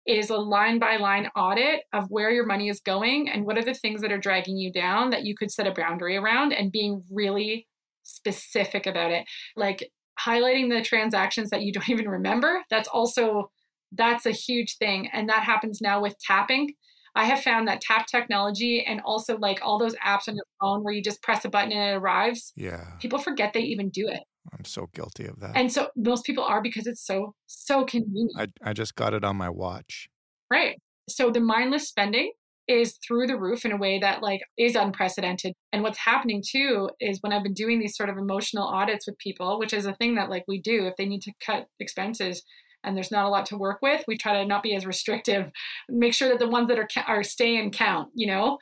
is 0.08 0.32
a 0.32 0.38
line 0.38 0.80
by 0.80 0.97
line 0.97 1.30
audit 1.36 1.82
of 1.93 2.06
where 2.10 2.32
your 2.32 2.45
money 2.45 2.69
is 2.69 2.80
going 2.80 3.30
and 3.30 3.45
what 3.45 3.58
are 3.58 3.63
the 3.63 3.75
things 3.75 4.02
that 4.02 4.12
are 4.12 4.17
dragging 4.17 4.58
you 4.58 4.71
down 4.71 5.12
that 5.12 5.23
you 5.23 5.36
could 5.36 5.52
set 5.52 5.67
a 5.67 5.71
boundary 5.71 6.17
around 6.17 6.52
and 6.52 6.71
being 6.71 7.04
really 7.12 7.67
specific 8.03 8.85
about 8.85 9.12
it. 9.12 9.25
Like 9.55 9.89
highlighting 10.19 10.69
the 10.69 10.81
transactions 10.81 11.49
that 11.49 11.62
you 11.62 11.71
don't 11.73 11.89
even 11.89 12.07
remember. 12.07 12.63
That's 12.69 12.88
also 12.88 13.51
that's 13.91 14.27
a 14.27 14.31
huge 14.31 14.77
thing 14.77 15.09
and 15.13 15.27
that 15.29 15.43
happens 15.43 15.81
now 15.81 16.01
with 16.01 16.15
tapping. 16.19 16.73
I 17.15 17.25
have 17.25 17.41
found 17.41 17.67
that 17.67 17.81
tap 17.81 18.05
technology 18.05 18.85
and 18.85 19.01
also 19.03 19.35
like 19.38 19.59
all 19.63 19.79
those 19.79 19.95
apps 19.95 20.27
on 20.27 20.35
your 20.35 20.45
phone 20.62 20.83
where 20.83 20.93
you 20.93 21.01
just 21.01 21.23
press 21.23 21.43
a 21.43 21.49
button 21.49 21.71
and 21.71 21.95
it 21.95 21.97
arrives. 21.97 22.53
Yeah. 22.55 22.85
People 22.99 23.17
forget 23.17 23.53
they 23.53 23.62
even 23.62 23.89
do 23.89 24.07
it. 24.07 24.21
I'm 24.53 24.63
so 24.63 24.89
guilty 24.93 25.25
of 25.25 25.39
that. 25.39 25.53
And 25.55 25.71
so 25.71 25.89
most 25.95 26.23
people 26.23 26.43
are 26.43 26.62
because 26.62 26.85
it's 26.85 27.05
so 27.05 27.33
so 27.47 27.83
convenient. 27.83 28.31
I 28.38 28.69
I 28.69 28.73
just 28.73 28.95
got 28.95 29.13
it 29.13 29.23
on 29.23 29.38
my 29.38 29.49
watch. 29.49 30.07
Right. 30.51 30.79
So 31.09 31.31
the 31.31 31.39
mindless 31.39 31.88
spending 31.88 32.31
is 32.69 32.97
through 33.05 33.25
the 33.25 33.38
roof 33.38 33.65
in 33.65 33.71
a 33.71 33.77
way 33.77 33.97
that 33.99 34.21
like 34.21 34.41
is 34.58 34.75
unprecedented. 34.75 35.53
And 35.73 35.82
what's 35.82 35.97
happening 35.97 36.43
too 36.47 36.89
is 37.01 37.17
when 37.21 37.34
I've 37.34 37.43
been 37.43 37.53
doing 37.53 37.79
these 37.79 37.97
sort 37.97 38.10
of 38.10 38.17
emotional 38.17 38.67
audits 38.67 39.08
with 39.08 39.17
people, 39.17 39.58
which 39.58 39.73
is 39.73 39.88
a 39.88 39.95
thing 39.95 40.15
that 40.15 40.29
like 40.29 40.45
we 40.47 40.62
do 40.62 40.86
if 40.86 40.95
they 40.95 41.08
need 41.08 41.23
to 41.23 41.34
cut 41.43 41.65
expenses 41.79 42.43
and 42.84 42.95
there's 42.95 43.12
not 43.12 43.25
a 43.25 43.29
lot 43.29 43.47
to 43.47 43.58
work 43.58 43.79
with, 43.82 44.05
we 44.08 44.17
try 44.17 44.34
to 44.34 44.45
not 44.45 44.63
be 44.63 44.75
as 44.75 44.86
restrictive, 44.86 45.51
make 45.89 46.13
sure 46.13 46.29
that 46.29 46.39
the 46.39 46.47
ones 46.47 46.67
that 46.67 46.79
are 46.79 46.88
are 47.08 47.23
stay 47.23 47.58
and 47.58 47.73
count, 47.73 48.10
you 48.13 48.27
know. 48.27 48.60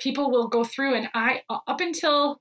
People 0.00 0.30
will 0.30 0.48
go 0.48 0.64
through 0.64 0.94
and 0.94 1.08
I 1.14 1.42
up 1.50 1.80
until 1.80 2.40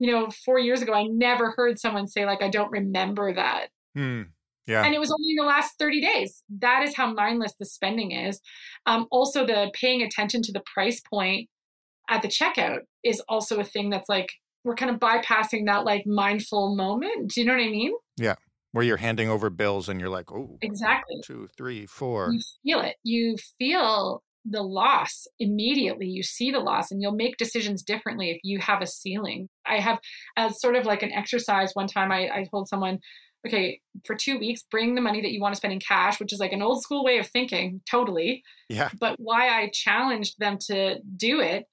you 0.00 0.10
know, 0.10 0.30
4 0.30 0.58
years 0.58 0.80
ago 0.80 0.94
I 0.94 1.04
never 1.04 1.50
heard 1.50 1.78
someone 1.78 2.08
say 2.08 2.24
like 2.24 2.42
I 2.42 2.48
don't 2.48 2.72
remember 2.72 3.34
that. 3.34 3.68
Hmm. 3.94 4.22
Yeah. 4.66 4.84
And 4.84 4.94
it 4.94 5.00
was 5.00 5.10
only 5.10 5.30
in 5.30 5.36
the 5.36 5.48
last 5.48 5.78
30 5.78 6.00
days. 6.00 6.42
That 6.60 6.82
is 6.82 6.94
how 6.94 7.12
mindless 7.12 7.54
the 7.58 7.66
spending 7.66 8.12
is. 8.12 8.40
Um, 8.86 9.06
also, 9.10 9.46
the 9.46 9.70
paying 9.74 10.02
attention 10.02 10.42
to 10.42 10.52
the 10.52 10.62
price 10.72 11.00
point 11.00 11.48
at 12.08 12.22
the 12.22 12.28
checkout 12.28 12.80
is 13.02 13.22
also 13.28 13.58
a 13.58 13.64
thing 13.64 13.90
that's 13.90 14.08
like, 14.08 14.28
we're 14.64 14.74
kind 14.74 14.90
of 14.90 15.00
bypassing 15.00 15.66
that 15.66 15.84
like 15.84 16.06
mindful 16.06 16.76
moment. 16.76 17.32
Do 17.32 17.40
you 17.40 17.46
know 17.46 17.54
what 17.54 17.62
I 17.62 17.70
mean? 17.70 17.94
Yeah. 18.16 18.34
Where 18.72 18.84
you're 18.84 18.98
handing 18.98 19.28
over 19.28 19.50
bills 19.50 19.88
and 19.88 19.98
you're 19.98 20.10
like, 20.10 20.30
oh, 20.30 20.58
exactly. 20.62 21.16
Two, 21.24 21.48
three, 21.56 21.86
four. 21.86 22.30
You 22.30 22.40
feel 22.62 22.80
it. 22.80 22.96
You 23.02 23.36
feel 23.58 24.22
the 24.44 24.62
loss 24.62 25.26
immediately. 25.38 26.06
You 26.06 26.22
see 26.22 26.50
the 26.50 26.60
loss 26.60 26.90
and 26.90 27.02
you'll 27.02 27.12
make 27.12 27.36
decisions 27.36 27.82
differently 27.82 28.30
if 28.30 28.38
you 28.42 28.58
have 28.60 28.82
a 28.82 28.86
ceiling. 28.86 29.48
I 29.66 29.80
have, 29.80 29.98
as 30.36 30.60
sort 30.60 30.76
of 30.76 30.84
like 30.84 31.02
an 31.02 31.12
exercise, 31.12 31.70
one 31.74 31.88
time 31.88 32.12
I, 32.12 32.28
I 32.28 32.46
told 32.50 32.68
someone, 32.68 33.00
okay, 33.46 33.80
for 34.04 34.14
two 34.14 34.38
weeks, 34.38 34.62
bring 34.70 34.94
the 34.94 35.00
money 35.00 35.20
that 35.20 35.32
you 35.32 35.40
want 35.40 35.54
to 35.54 35.56
spend 35.56 35.72
in 35.72 35.80
cash, 35.80 36.20
which 36.20 36.32
is 36.32 36.40
like 36.40 36.52
an 36.52 36.62
old 36.62 36.82
school 36.82 37.04
way 37.04 37.18
of 37.18 37.26
thinking, 37.26 37.80
totally. 37.90 38.42
Yeah. 38.68 38.90
But 38.98 39.18
why 39.18 39.48
I 39.48 39.70
challenged 39.72 40.38
them 40.38 40.58
to 40.66 41.00
do 41.16 41.40
it 41.40 41.66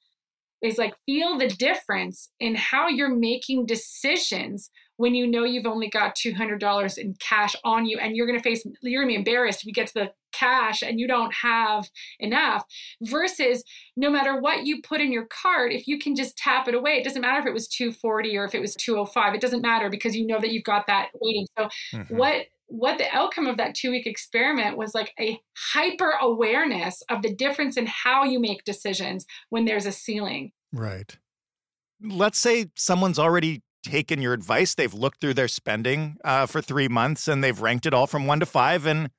is 0.62 0.78
like 0.78 0.94
feel 1.06 1.38
the 1.38 1.48
difference 1.48 2.30
in 2.40 2.56
how 2.56 2.88
you're 2.88 3.16
making 3.16 3.66
decisions 3.66 4.70
when 4.98 5.14
you 5.14 5.28
know 5.28 5.44
you've 5.44 5.68
only 5.68 5.90
got 5.90 6.16
$200 6.16 6.98
in 6.98 7.16
cash 7.20 7.56
on 7.64 7.86
you 7.86 8.00
and 8.00 8.16
you're 8.16 8.26
going 8.26 8.38
to 8.38 8.44
face 8.44 8.66
you're 8.82 9.04
going 9.04 9.14
to 9.14 9.16
be 9.16 9.20
embarrassed 9.20 9.62
if 9.62 9.66
you 9.66 9.74
get 9.74 9.88
to 9.88 9.94
the 9.94 10.12
cash 10.34 10.82
and 10.82 11.00
you 11.00 11.08
don't 11.08 11.34
have 11.34 11.88
enough 12.20 12.64
versus 13.02 13.64
no 13.96 14.10
matter 14.10 14.40
what 14.40 14.66
you 14.66 14.82
put 14.82 15.02
in 15.02 15.12
your 15.12 15.26
cart 15.28 15.72
if 15.72 15.88
you 15.88 15.98
can 15.98 16.16
just 16.16 16.38
tap 16.38 16.68
it 16.68 16.76
away 16.76 16.94
it 16.94 17.04
doesn't 17.04 17.22
matter 17.22 17.40
if 17.40 17.46
it 17.46 17.54
was 17.54 17.68
240 17.68 18.38
or 18.38 18.46
if 18.46 18.54
it 18.54 18.62
was 18.62 18.76
205 18.76 19.34
it 19.34 19.42
doesn't 19.42 19.62
matter 19.62 19.90
because 19.90 20.16
you 20.16 20.28
know 20.28 20.40
that 20.40 20.52
you've 20.52 20.64
got 20.64 20.86
that 20.88 21.10
waiting 21.22 21.48
so 21.58 21.70
mm-hmm. 21.94 22.18
what 22.18 22.46
what 22.68 22.98
the 22.98 23.10
outcome 23.16 23.48
of 23.48 23.58
that 23.58 23.76
two 23.76 23.92
week 23.92 24.06
experiment 24.06 24.78
was 24.78 24.94
like 24.94 25.14
a 25.20 25.40
hyper 25.74 26.14
awareness 26.22 27.02
of 27.10 27.22
the 27.22 27.34
difference 27.34 27.78
in 27.78 27.86
how 27.86 28.24
you 28.24 28.40
make 28.40 28.64
decisions 28.64 29.26
when 29.50 29.66
there's 29.66 29.86
a 29.86 29.92
ceiling 29.92 30.52
right 30.74 31.18
let's 32.02 32.38
say 32.38 32.68
someone's 32.76 33.20
already 33.20 33.62
taken 33.84 34.22
your 34.22 34.34
advice. 34.34 34.76
They've 34.76 34.94
looked 34.94 35.22
through 35.22 35.36
their 35.36 35.48
spending 35.48 36.18
uh, 36.24 36.46
for 36.46 36.62
three 36.62 36.88
months 36.88 37.28
and 37.28 37.44
they've 37.44 37.60
ranked 37.60 37.86
it 37.86 37.94
all 37.94 38.08
from 38.08 38.28
one 38.28 38.40
to 38.40 38.46
five. 38.46 38.86
And 38.86 39.10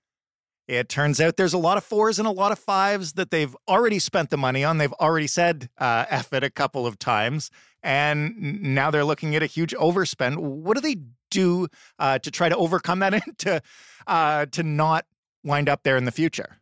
it 0.66 0.88
turns 0.88 1.20
out 1.20 1.36
there's 1.36 1.54
a 1.54 1.58
lot 1.58 1.78
of 1.78 1.84
fours 1.84 2.18
and 2.18 2.28
a 2.28 2.32
lot 2.32 2.52
of 2.52 2.58
fives 2.58 3.14
that 3.14 3.30
they've 3.30 3.56
already 3.66 3.98
spent 3.98 4.30
the 4.30 4.36
money 4.36 4.64
on. 4.64 4.78
They've 4.78 4.92
already 4.94 5.26
said 5.26 5.70
uh, 5.78 6.04
F 6.10 6.32
it 6.32 6.44
a 6.44 6.50
couple 6.50 6.86
of 6.86 6.98
times. 6.98 7.50
And 7.82 8.62
now 8.62 8.90
they're 8.90 9.04
looking 9.04 9.34
at 9.36 9.42
a 9.42 9.46
huge 9.46 9.72
overspend. 9.74 10.36
What 10.38 10.74
do 10.74 10.80
they 10.80 10.96
do 11.30 11.68
uh, 11.98 12.18
to 12.18 12.30
try 12.30 12.48
to 12.48 12.56
overcome 12.56 13.00
that 13.00 13.14
and 13.26 13.38
to, 13.38 13.62
uh, 14.06 14.46
to 14.46 14.62
not 14.62 15.06
wind 15.44 15.68
up 15.68 15.82
there 15.82 15.96
in 15.96 16.04
the 16.04 16.12
future? 16.12 16.58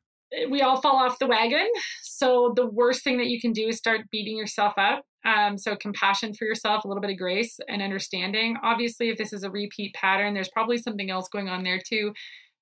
We 0.51 0.61
all 0.61 0.81
fall 0.81 0.97
off 0.97 1.19
the 1.19 1.27
wagon. 1.27 1.69
So 2.03 2.53
the 2.57 2.67
worst 2.67 3.05
thing 3.05 3.19
that 3.19 3.29
you 3.29 3.41
can 3.41 3.53
do 3.53 3.69
is 3.69 3.79
start 3.79 4.11
beating 4.11 4.37
yourself 4.37 4.75
up 4.77 5.05
um, 5.27 5.59
so 5.59 5.75
compassion 5.75 6.35
for 6.35 6.45
yourself, 6.45 6.85
a 6.85 6.89
little 6.89 7.01
bit 7.01 7.11
of 7.11 7.19
grace 7.19 7.59
and 7.69 7.83
understanding. 7.83 8.57
Obviously, 8.63 9.09
if 9.09 9.19
this 9.19 9.33
is 9.33 9.43
a 9.43 9.51
repeat 9.51 9.93
pattern, 9.95 10.35
there's 10.35 10.49
probably 10.49 10.79
something 10.79 11.11
else 11.11 11.29
going 11.29 11.49
on 11.49 11.65
there 11.65 11.81
too. 11.85 12.13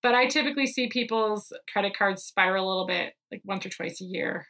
But 0.03 0.15
I 0.15 0.27
typically 0.27 0.67
see 0.67 0.89
people's 0.89 1.53
credit 1.71 1.97
cards 1.97 2.25
spiral 2.25 2.67
a 2.67 2.69
little 2.69 2.87
bit, 2.87 3.13
like 3.31 3.43
once 3.45 3.67
or 3.67 3.71
twice 3.71 4.01
a 4.01 4.05
year, 4.05 4.47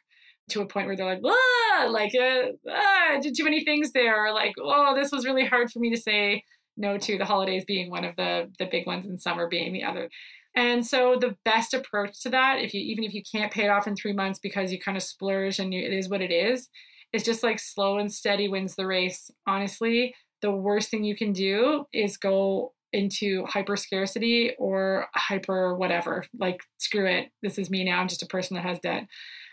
to 0.49 0.61
a 0.61 0.65
point 0.65 0.87
where 0.87 0.95
they're 0.95 1.05
like, 1.05 1.21
ah, 1.25 1.87
like, 1.89 2.13
uh, 2.15 2.51
ah, 2.69 3.13
I 3.13 3.19
did 3.19 3.35
too 3.35 3.43
many 3.43 3.65
things 3.65 3.91
there, 3.91 4.25
or 4.25 4.33
like, 4.33 4.53
oh, 4.61 4.93
this 4.95 5.11
was 5.11 5.25
really 5.25 5.45
hard 5.45 5.69
for 5.71 5.79
me 5.79 5.89
to 5.91 5.97
say 5.97 6.43
no 6.77 6.97
to. 6.97 7.17
The 7.17 7.25
holidays 7.25 7.65
being 7.65 7.89
one 7.89 8.05
of 8.05 8.15
the 8.15 8.51
the 8.59 8.65
big 8.65 8.85
ones, 8.85 9.05
and 9.05 9.21
summer 9.21 9.47
being 9.47 9.73
the 9.73 9.83
other. 9.83 10.09
And 10.55 10.85
so 10.85 11.17
the 11.19 11.35
best 11.43 11.73
approach 11.73 12.21
to 12.23 12.29
that, 12.29 12.59
if 12.61 12.73
you 12.73 12.81
even 12.81 13.03
if 13.03 13.13
you 13.13 13.21
can't 13.29 13.51
pay 13.51 13.65
it 13.65 13.69
off 13.69 13.87
in 13.87 13.95
three 13.95 14.13
months 14.13 14.39
because 14.39 14.71
you 14.71 14.79
kind 14.79 14.97
of 14.97 15.03
splurge 15.03 15.59
and 15.59 15.73
you, 15.73 15.81
it 15.81 15.93
is 15.93 16.09
what 16.09 16.21
it 16.21 16.31
is, 16.31 16.69
it's 17.11 17.25
just 17.25 17.43
like 17.43 17.59
slow 17.59 17.97
and 17.97 18.11
steady 18.11 18.47
wins 18.47 18.75
the 18.75 18.87
race. 18.87 19.29
Honestly, 19.45 20.15
the 20.41 20.51
worst 20.51 20.89
thing 20.89 21.03
you 21.03 21.15
can 21.15 21.33
do 21.33 21.85
is 21.93 22.17
go 22.17 22.73
into 22.93 23.45
hyper 23.45 23.75
scarcity 23.75 24.53
or 24.57 25.07
hyper 25.13 25.75
whatever. 25.75 26.23
Like, 26.37 26.61
screw 26.77 27.05
it. 27.05 27.29
This 27.41 27.57
is 27.57 27.69
me 27.69 27.83
now. 27.83 27.99
I'm 27.99 28.07
just 28.07 28.23
a 28.23 28.27
person 28.27 28.55
that 28.55 28.65
has 28.65 28.79
debt. 28.79 29.07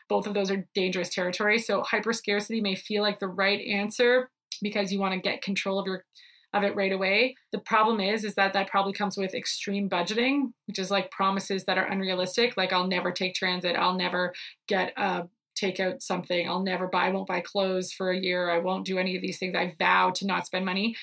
Both 0.09 0.27
of 0.27 0.35
those 0.35 0.51
are 0.51 0.67
dangerous 0.75 1.09
territory. 1.09 1.59
So, 1.59 1.83
hyper 1.83 2.13
scarcity 2.13 2.61
may 2.61 2.77
feel 2.77 3.03
like 3.03 3.19
the 3.19 3.29
right 3.29 3.61
answer 3.61 4.31
because 4.61 4.93
you 4.93 5.01
want 5.01 5.15
to 5.15 5.21
get 5.21 5.43
control 5.43 5.79
of 5.79 5.87
your 5.87 6.05
of 6.53 6.63
it 6.65 6.77
right 6.77 6.93
away. 6.93 7.35
The 7.51 7.59
problem 7.59 8.01
is 8.01 8.25
is 8.25 8.35
that 8.35 8.53
that 8.53 8.69
probably 8.69 8.93
comes 8.93 9.17
with 9.17 9.35
extreme 9.35 9.89
budgeting, 9.89 10.53
which 10.67 10.79
is 10.79 10.91
like 10.91 11.11
promises 11.11 11.65
that 11.65 11.79
are 11.79 11.87
unrealistic, 11.87 12.57
like 12.57 12.73
I'll 12.73 12.87
never 12.87 13.11
take 13.11 13.35
transit, 13.35 13.77
I'll 13.77 13.95
never 13.95 14.35
get 14.69 14.93
a 14.97 15.29
take 15.55 15.81
out 15.81 16.03
something. 16.03 16.49
I'll 16.49 16.63
never 16.63 16.89
buy, 16.89 17.07
I 17.07 17.11
won't 17.11 17.27
buy 17.27 17.41
clothes 17.41 17.93
for 17.93 18.11
a 18.11 18.19
year. 18.19 18.51
I 18.51 18.59
won't 18.59 18.87
do 18.87 18.99
any 18.99 19.17
of 19.17 19.23
these 19.23 19.39
things. 19.39 19.55
I 19.55 19.75
vow 19.79 20.11
to 20.17 20.27
not 20.27 20.47
spend 20.47 20.65
money. 20.65 20.97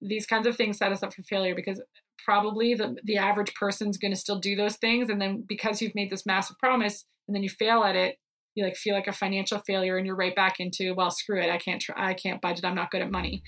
These 0.00 0.26
kinds 0.26 0.46
of 0.46 0.56
things 0.56 0.78
set 0.78 0.92
us 0.92 1.02
up 1.02 1.14
for 1.14 1.22
failure 1.22 1.54
because 1.54 1.80
probably 2.24 2.74
the, 2.74 2.96
the 3.04 3.16
average 3.16 3.54
person's 3.54 3.98
going 3.98 4.12
to 4.12 4.20
still 4.20 4.38
do 4.38 4.54
those 4.54 4.76
things. 4.76 5.10
And 5.10 5.20
then 5.20 5.44
because 5.46 5.80
you've 5.80 5.94
made 5.94 6.10
this 6.10 6.26
massive 6.26 6.58
promise 6.58 7.04
and 7.26 7.34
then 7.34 7.42
you 7.42 7.48
fail 7.48 7.82
at 7.82 7.96
it, 7.96 8.18
you 8.58 8.64
like 8.64 8.76
feel 8.76 8.94
like 8.94 9.06
a 9.06 9.12
financial 9.12 9.60
failure 9.60 9.96
and 9.96 10.06
you're 10.06 10.16
right 10.16 10.34
back 10.34 10.58
into 10.58 10.92
well 10.94 11.10
screw 11.10 11.40
it 11.40 11.48
i 11.48 11.56
can't 11.56 11.80
try 11.80 11.94
i 11.96 12.12
can't 12.12 12.42
budget 12.42 12.64
i'm 12.64 12.74
not 12.74 12.90
good 12.90 13.00
at 13.00 13.10
money. 13.10 13.42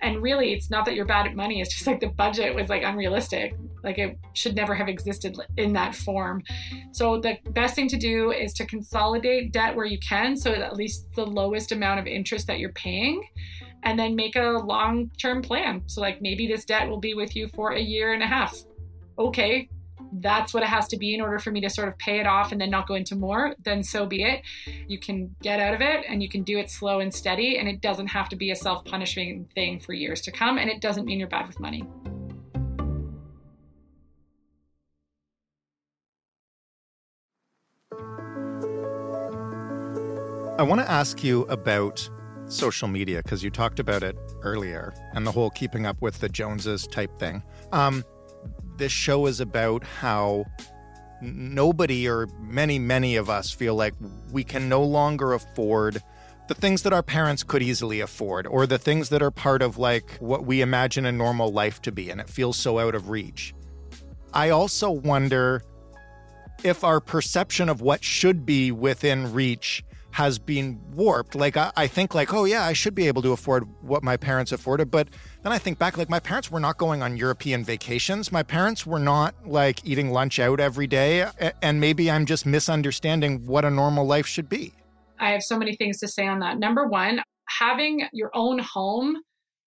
And 0.00 0.22
really 0.22 0.52
it's 0.52 0.70
not 0.70 0.84
that 0.84 0.94
you're 0.94 1.06
bad 1.06 1.26
at 1.26 1.34
money 1.34 1.60
it's 1.60 1.72
just 1.72 1.86
like 1.86 2.00
the 2.00 2.08
budget 2.08 2.54
was 2.54 2.68
like 2.68 2.82
unrealistic. 2.82 3.54
Like 3.84 3.98
it 3.98 4.18
should 4.34 4.56
never 4.56 4.74
have 4.74 4.88
existed 4.88 5.38
in 5.56 5.72
that 5.74 5.94
form. 5.94 6.42
So 6.92 7.20
the 7.20 7.38
best 7.50 7.74
thing 7.74 7.88
to 7.88 7.96
do 7.96 8.32
is 8.32 8.52
to 8.54 8.66
consolidate 8.66 9.52
debt 9.52 9.74
where 9.74 9.86
you 9.86 9.98
can 10.00 10.36
so 10.36 10.52
at 10.52 10.76
least 10.76 11.06
the 11.14 11.24
lowest 11.24 11.72
amount 11.72 12.00
of 12.00 12.06
interest 12.06 12.46
that 12.48 12.58
you're 12.58 12.72
paying 12.72 13.22
and 13.84 13.98
then 13.98 14.16
make 14.16 14.34
a 14.34 14.58
long 14.64 15.10
term 15.20 15.40
plan. 15.40 15.82
So 15.86 16.00
like 16.00 16.20
maybe 16.20 16.48
this 16.48 16.64
debt 16.64 16.88
will 16.88 17.00
be 17.00 17.14
with 17.14 17.36
you 17.36 17.48
for 17.54 17.72
a 17.72 17.80
year 17.80 18.12
and 18.12 18.22
a 18.22 18.26
half. 18.26 18.56
Okay 19.18 19.68
that's 20.12 20.54
what 20.54 20.62
it 20.62 20.68
has 20.68 20.88
to 20.88 20.96
be 20.96 21.14
in 21.14 21.20
order 21.20 21.38
for 21.38 21.50
me 21.50 21.60
to 21.60 21.70
sort 21.70 21.88
of 21.88 21.98
pay 21.98 22.20
it 22.20 22.26
off 22.26 22.52
and 22.52 22.60
then 22.60 22.70
not 22.70 22.86
go 22.86 22.94
into 22.94 23.16
more, 23.16 23.54
then 23.62 23.82
so 23.82 24.06
be 24.06 24.22
it. 24.22 24.42
You 24.86 24.98
can 24.98 25.34
get 25.42 25.60
out 25.60 25.74
of 25.74 25.80
it 25.80 26.04
and 26.08 26.22
you 26.22 26.28
can 26.28 26.42
do 26.42 26.58
it 26.58 26.70
slow 26.70 27.00
and 27.00 27.14
steady, 27.14 27.58
and 27.58 27.68
it 27.68 27.80
doesn't 27.80 28.08
have 28.08 28.28
to 28.30 28.36
be 28.36 28.50
a 28.50 28.56
self 28.56 28.84
punishing 28.84 29.48
thing 29.54 29.80
for 29.80 29.92
years 29.92 30.20
to 30.22 30.32
come, 30.32 30.58
and 30.58 30.70
it 30.70 30.80
doesn't 30.80 31.04
mean 31.04 31.18
you're 31.18 31.28
bad 31.28 31.46
with 31.46 31.60
money. 31.60 31.84
I 40.58 40.62
want 40.62 40.80
to 40.80 40.90
ask 40.90 41.22
you 41.22 41.42
about 41.42 42.10
social 42.46 42.88
media 42.88 43.22
because 43.22 43.44
you 43.44 43.50
talked 43.50 43.78
about 43.78 44.02
it 44.02 44.16
earlier 44.42 44.92
and 45.14 45.24
the 45.24 45.30
whole 45.30 45.50
keeping 45.50 45.86
up 45.86 46.02
with 46.02 46.18
the 46.18 46.28
Joneses 46.28 46.86
type 46.88 47.16
thing. 47.18 47.44
Um, 47.70 48.04
this 48.78 48.92
show 48.92 49.26
is 49.26 49.40
about 49.40 49.84
how 49.84 50.46
nobody 51.20 52.08
or 52.08 52.28
many, 52.40 52.78
many 52.78 53.16
of 53.16 53.28
us 53.28 53.50
feel 53.50 53.74
like 53.74 53.94
we 54.30 54.44
can 54.44 54.68
no 54.68 54.82
longer 54.82 55.32
afford 55.32 56.02
the 56.48 56.54
things 56.54 56.82
that 56.82 56.92
our 56.92 57.02
parents 57.02 57.42
could 57.42 57.62
easily 57.62 58.00
afford 58.00 58.46
or 58.46 58.66
the 58.66 58.78
things 58.78 59.10
that 59.10 59.22
are 59.22 59.30
part 59.30 59.60
of 59.60 59.76
like 59.76 60.16
what 60.18 60.46
we 60.46 60.62
imagine 60.62 61.04
a 61.04 61.12
normal 61.12 61.52
life 61.52 61.82
to 61.82 61.92
be 61.92 62.08
and 62.08 62.20
it 62.20 62.28
feels 62.28 62.56
so 62.56 62.78
out 62.78 62.94
of 62.94 63.10
reach. 63.10 63.54
I 64.32 64.50
also 64.50 64.90
wonder 64.90 65.62
if 66.64 66.84
our 66.84 67.00
perception 67.00 67.68
of 67.68 67.80
what 67.80 68.02
should 68.02 68.46
be 68.46 68.72
within 68.72 69.32
reach 69.32 69.84
has 70.18 70.36
been 70.36 70.80
warped. 70.94 71.36
Like 71.36 71.56
I, 71.56 71.70
I, 71.76 71.86
think 71.86 72.12
like, 72.12 72.34
oh 72.34 72.44
yeah, 72.44 72.64
I 72.64 72.72
should 72.72 72.92
be 72.92 73.06
able 73.06 73.22
to 73.22 73.30
afford 73.30 73.68
what 73.82 74.02
my 74.02 74.16
parents 74.16 74.50
afforded. 74.50 74.90
But 74.90 75.06
then 75.44 75.52
I 75.52 75.58
think 75.58 75.78
back, 75.78 75.96
like 75.96 76.10
my 76.10 76.18
parents 76.18 76.50
were 76.50 76.58
not 76.58 76.76
going 76.76 77.02
on 77.02 77.16
European 77.16 77.62
vacations. 77.62 78.32
My 78.32 78.42
parents 78.42 78.84
were 78.84 78.98
not 78.98 79.46
like 79.46 79.86
eating 79.86 80.10
lunch 80.10 80.40
out 80.40 80.58
every 80.58 80.88
day. 80.88 81.28
And 81.62 81.80
maybe 81.80 82.10
I'm 82.10 82.26
just 82.26 82.46
misunderstanding 82.46 83.46
what 83.46 83.64
a 83.64 83.70
normal 83.70 84.06
life 84.06 84.26
should 84.26 84.48
be. 84.48 84.72
I 85.20 85.30
have 85.30 85.42
so 85.44 85.56
many 85.56 85.76
things 85.76 85.98
to 85.98 86.08
say 86.08 86.26
on 86.26 86.40
that. 86.40 86.58
Number 86.58 86.88
one, 86.88 87.22
having 87.60 88.08
your 88.12 88.32
own 88.34 88.58
home 88.58 89.18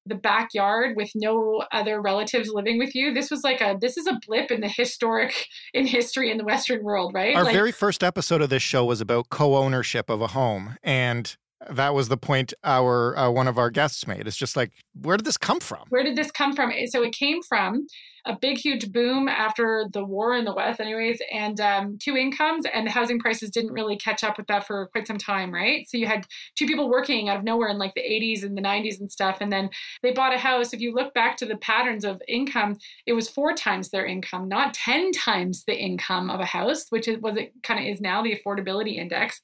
the 0.06 0.16
backyard 0.16 0.96
with 0.96 1.12
no 1.16 1.64
other 1.72 2.02
relatives 2.02 2.50
living 2.50 2.80
with 2.80 2.96
you. 2.96 3.14
This 3.14 3.30
was 3.30 3.44
like 3.44 3.62
a 3.62 3.78
this 3.80 3.98
is 3.98 4.08
a 4.08 4.20
blip 4.26 4.52
in 4.52 4.62
the 4.62 4.68
historic 4.68 5.48
in 5.74 5.86
history 5.86 6.32
in 6.32 6.38
the 6.38 6.44
western 6.44 6.84
world 6.84 7.14
right? 7.14 7.36
Our 7.36 7.44
like, 7.44 7.54
very 7.54 7.72
first 7.72 8.04
episode 8.04 8.42
of 8.42 8.50
this 8.50 8.64
show 8.64 8.86
was 8.86 9.02
about 9.02 9.30
co-ownership 9.30 10.10
of 10.10 10.22
a 10.22 10.28
home 10.28 10.78
and 10.84 11.36
that 11.70 11.94
was 11.94 12.08
the 12.08 12.18
point 12.18 12.54
our 12.64 13.18
uh, 13.18 13.30
one 13.30 13.48
of 13.48 13.58
our 13.58 13.70
guests 13.70 14.08
made. 14.08 14.28
It's 14.28 14.38
just 14.38 14.56
like 14.56 14.72
where 15.00 15.18
did 15.18 15.26
this 15.26 15.38
come 15.38 15.60
from? 15.60 15.86
Where 15.90 16.04
did 16.04 16.16
this 16.16 16.32
come 16.32 16.56
from? 16.56 16.72
So 16.88 17.04
it 17.04 17.14
came 17.14 17.42
from 17.44 17.86
a 18.26 18.38
big, 18.40 18.58
huge 18.58 18.92
boom 18.92 19.28
after 19.28 19.86
the 19.92 20.04
war 20.04 20.36
in 20.36 20.46
the 20.46 20.54
West, 20.54 20.80
anyways, 20.80 21.22
and 21.32 21.60
um, 21.60 21.98
two 22.00 22.16
incomes, 22.16 22.66
and 22.74 22.88
housing 22.88 23.20
prices 23.20 23.50
didn't 23.50 23.74
really 23.74 23.98
catch 23.98 24.24
up 24.24 24.38
with 24.38 24.48
that 24.48 24.68
for 24.68 24.88
quite 24.88 25.08
some 25.08 25.18
time, 25.18 25.54
right? 25.54 25.90
So 25.90 25.98
you 25.98 26.06
had 26.06 26.26
two 26.56 26.68
people 26.68 26.90
working 26.90 27.30
out 27.30 27.38
of 27.38 27.44
nowhere 27.44 27.70
in 27.70 27.78
like 27.78 27.94
the 27.96 28.02
80s 28.02 28.44
and 28.44 28.58
the 28.58 28.62
90s 28.62 29.00
and 29.00 29.12
stuff, 29.12 29.38
and 29.42 29.52
then 29.52 29.70
they 30.04 30.12
bought 30.12 30.36
a 30.36 30.38
house. 30.38 30.74
If 30.74 30.82
you 30.82 30.94
look 30.94 31.14
back 31.14 31.38
to 31.38 31.46
the 31.46 31.58
patterns 31.58 32.06
of 32.06 32.22
income, 32.28 32.78
it 33.06 33.14
was 33.14 33.30
four 33.30 33.54
times 33.54 33.90
their 33.90 34.06
income, 34.06 34.48
not 34.48 34.74
10 34.74 35.12
times 35.12 35.64
the 35.66 35.78
income 35.78 36.30
of 36.30 36.40
a 36.40 36.46
house, 36.46 36.86
which 36.90 37.08
is 37.08 37.20
was 37.20 37.38
it 37.38 37.54
kind 37.64 37.80
of 37.80 37.86
is 37.92 38.02
now 38.02 38.22
the 38.22 38.36
affordability 38.36 38.98
index. 38.98 39.42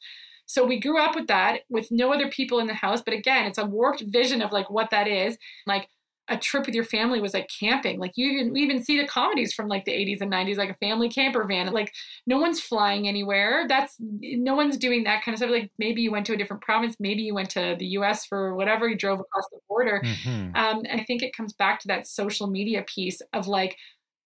So 0.47 0.65
we 0.65 0.79
grew 0.79 0.99
up 0.99 1.13
with 1.13 1.27
that 1.27 1.61
with 1.69 1.91
no 1.91 2.13
other 2.13 2.29
people 2.29 2.59
in 2.59 2.67
the 2.67 2.73
house. 2.73 3.01
But 3.01 3.13
again, 3.13 3.45
it's 3.45 3.57
a 3.57 3.65
warped 3.65 4.03
vision 4.07 4.41
of 4.41 4.53
like 4.53 4.69
what 4.69 4.89
that 4.91 5.07
is. 5.07 5.37
Like 5.65 5.89
a 6.29 6.37
trip 6.37 6.65
with 6.65 6.75
your 6.75 6.83
family 6.83 7.21
was 7.21 7.33
like 7.33 7.49
camping. 7.49 7.99
Like 7.99 8.13
you 8.15 8.29
even, 8.29 8.57
even 8.57 8.83
see 8.83 8.99
the 8.99 9.07
comedies 9.07 9.53
from 9.53 9.67
like 9.67 9.85
the 9.85 9.91
80s 9.91 10.21
and 10.21 10.31
90s, 10.31 10.57
like 10.57 10.69
a 10.69 10.75
family 10.75 11.09
camper 11.09 11.43
van. 11.45 11.71
Like 11.71 11.93
no 12.25 12.37
one's 12.37 12.59
flying 12.59 13.07
anywhere. 13.07 13.65
That's 13.67 13.95
no 13.99 14.55
one's 14.55 14.77
doing 14.77 15.03
that 15.05 15.23
kind 15.23 15.33
of 15.33 15.39
stuff. 15.39 15.51
Like 15.51 15.71
maybe 15.79 16.01
you 16.01 16.11
went 16.11 16.25
to 16.27 16.33
a 16.33 16.37
different 16.37 16.61
province, 16.61 16.95
maybe 16.99 17.21
you 17.21 17.33
went 17.33 17.49
to 17.51 17.75
the 17.79 17.85
US 17.87 18.25
for 18.25 18.55
whatever, 18.55 18.87
you 18.89 18.97
drove 18.97 19.19
across 19.19 19.45
the 19.51 19.59
border. 19.69 20.01
Mm-hmm. 20.03 20.55
Um, 20.55 20.83
and 20.89 20.99
I 20.99 21.03
think 21.03 21.23
it 21.23 21.35
comes 21.35 21.53
back 21.53 21.79
to 21.81 21.87
that 21.87 22.07
social 22.07 22.47
media 22.47 22.83
piece 22.87 23.21
of 23.33 23.47
like 23.47 23.77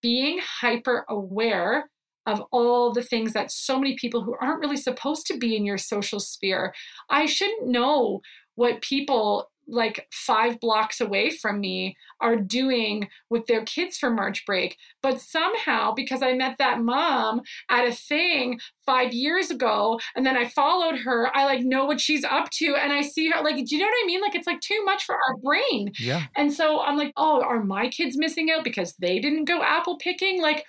being 0.02 0.40
hyper 0.44 1.06
aware 1.10 1.90
of 2.28 2.42
all 2.52 2.94
the 2.94 3.02
things 3.02 3.34
that 3.34 3.52
so 3.52 3.80
many 3.80 3.96
people 3.96 4.22
who 4.22 4.36
aren't 4.40 4.60
really 4.60 4.78
supposed 4.78 5.26
to 5.28 5.38
be 5.38 5.56
in 5.56 5.66
your 5.66 5.78
social 5.78 6.20
sphere. 6.20 6.74
I 7.10 7.26
shouldn't 7.26 7.68
know 7.68 8.22
what 8.56 8.82
people 8.82 9.50
like 9.72 10.08
five 10.12 10.60
blocks 10.60 11.02
away 11.02 11.30
from 11.30 11.60
me 11.60 11.96
are 12.20 12.36
doing 12.36 13.10
with 13.30 13.48
their 13.48 13.64
kids 13.64 13.98
for 13.98 14.10
March 14.10 14.46
break. 14.46 14.78
But 15.02 15.20
somehow, 15.22 15.94
because 15.94 16.22
I 16.22 16.34
met 16.34 16.58
that 16.58 16.80
mom 16.80 17.42
at 17.70 17.88
a 17.88 17.94
thing 17.94 18.60
five 18.86 19.14
years 19.14 19.50
ago 19.50 20.00
and 20.16 20.26
then 20.26 20.38
I 20.38 20.48
followed 20.48 21.00
her, 21.00 21.36
I 21.36 21.46
like 21.46 21.62
know 21.62 21.86
what 21.86 22.02
she's 22.02 22.24
up 22.24 22.50
to 22.52 22.76
and 22.76 22.92
I 22.92 23.02
see 23.02 23.30
her 23.30 23.42
like, 23.42 23.56
do 23.56 23.76
you 23.76 23.82
know 23.82 23.88
what 23.88 24.04
I 24.04 24.06
mean? 24.06 24.22
Like 24.22 24.36
it's 24.36 24.48
like 24.48 24.62
too 24.62 24.84
much 24.84 25.06
for 25.06 25.16
our 25.16 25.38
brain. 25.38 25.92
Yeah. 26.00 26.26
And 26.36 26.52
so 26.52 26.82
I'm 26.82 26.98
like, 26.98 27.14
oh, 27.18 27.42
are 27.42 27.64
my 27.64 27.88
kids 27.88 28.18
missing 28.18 28.52
out 28.52 28.64
because 28.64 28.94
they 28.96 29.20
didn't 29.20 29.46
go 29.46 29.64
apple 29.64 29.98
picking? 29.98 30.42
Like, 30.42 30.66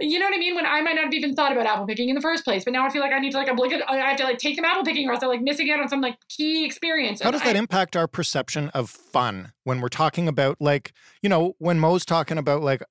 you 0.00 0.18
know 0.18 0.26
what 0.26 0.34
I 0.34 0.38
mean? 0.38 0.54
When 0.54 0.66
I 0.66 0.80
might 0.80 0.94
not 0.94 1.04
have 1.04 1.14
even 1.14 1.34
thought 1.34 1.52
about 1.52 1.66
apple 1.66 1.86
picking 1.86 2.08
in 2.08 2.14
the 2.14 2.20
first 2.20 2.44
place, 2.44 2.64
but 2.64 2.72
now 2.72 2.86
I 2.86 2.90
feel 2.90 3.02
like 3.02 3.12
I 3.12 3.18
need 3.18 3.32
to 3.32 3.38
like 3.38 3.48
obligate, 3.48 3.82
I 3.88 3.96
have 3.96 4.16
to 4.18 4.24
like 4.24 4.38
take 4.38 4.56
them 4.56 4.64
apple 4.64 4.84
picking 4.84 5.08
or 5.08 5.12
else 5.12 5.20
they're 5.20 5.28
like 5.28 5.42
missing 5.42 5.70
out 5.70 5.80
on 5.80 5.88
some 5.88 6.00
like 6.00 6.16
key 6.28 6.64
experience. 6.64 7.20
How 7.20 7.30
does 7.30 7.42
that 7.42 7.56
I, 7.56 7.58
impact 7.58 7.96
our 7.96 8.08
perception 8.08 8.68
of 8.70 8.90
fun 8.90 9.52
when 9.64 9.80
we're 9.80 9.88
talking 9.88 10.28
about 10.28 10.56
like, 10.60 10.92
you 11.22 11.28
know, 11.28 11.54
when 11.58 11.78
Mo's 11.78 12.04
talking 12.04 12.38
about 12.38 12.62
like, 12.62 12.82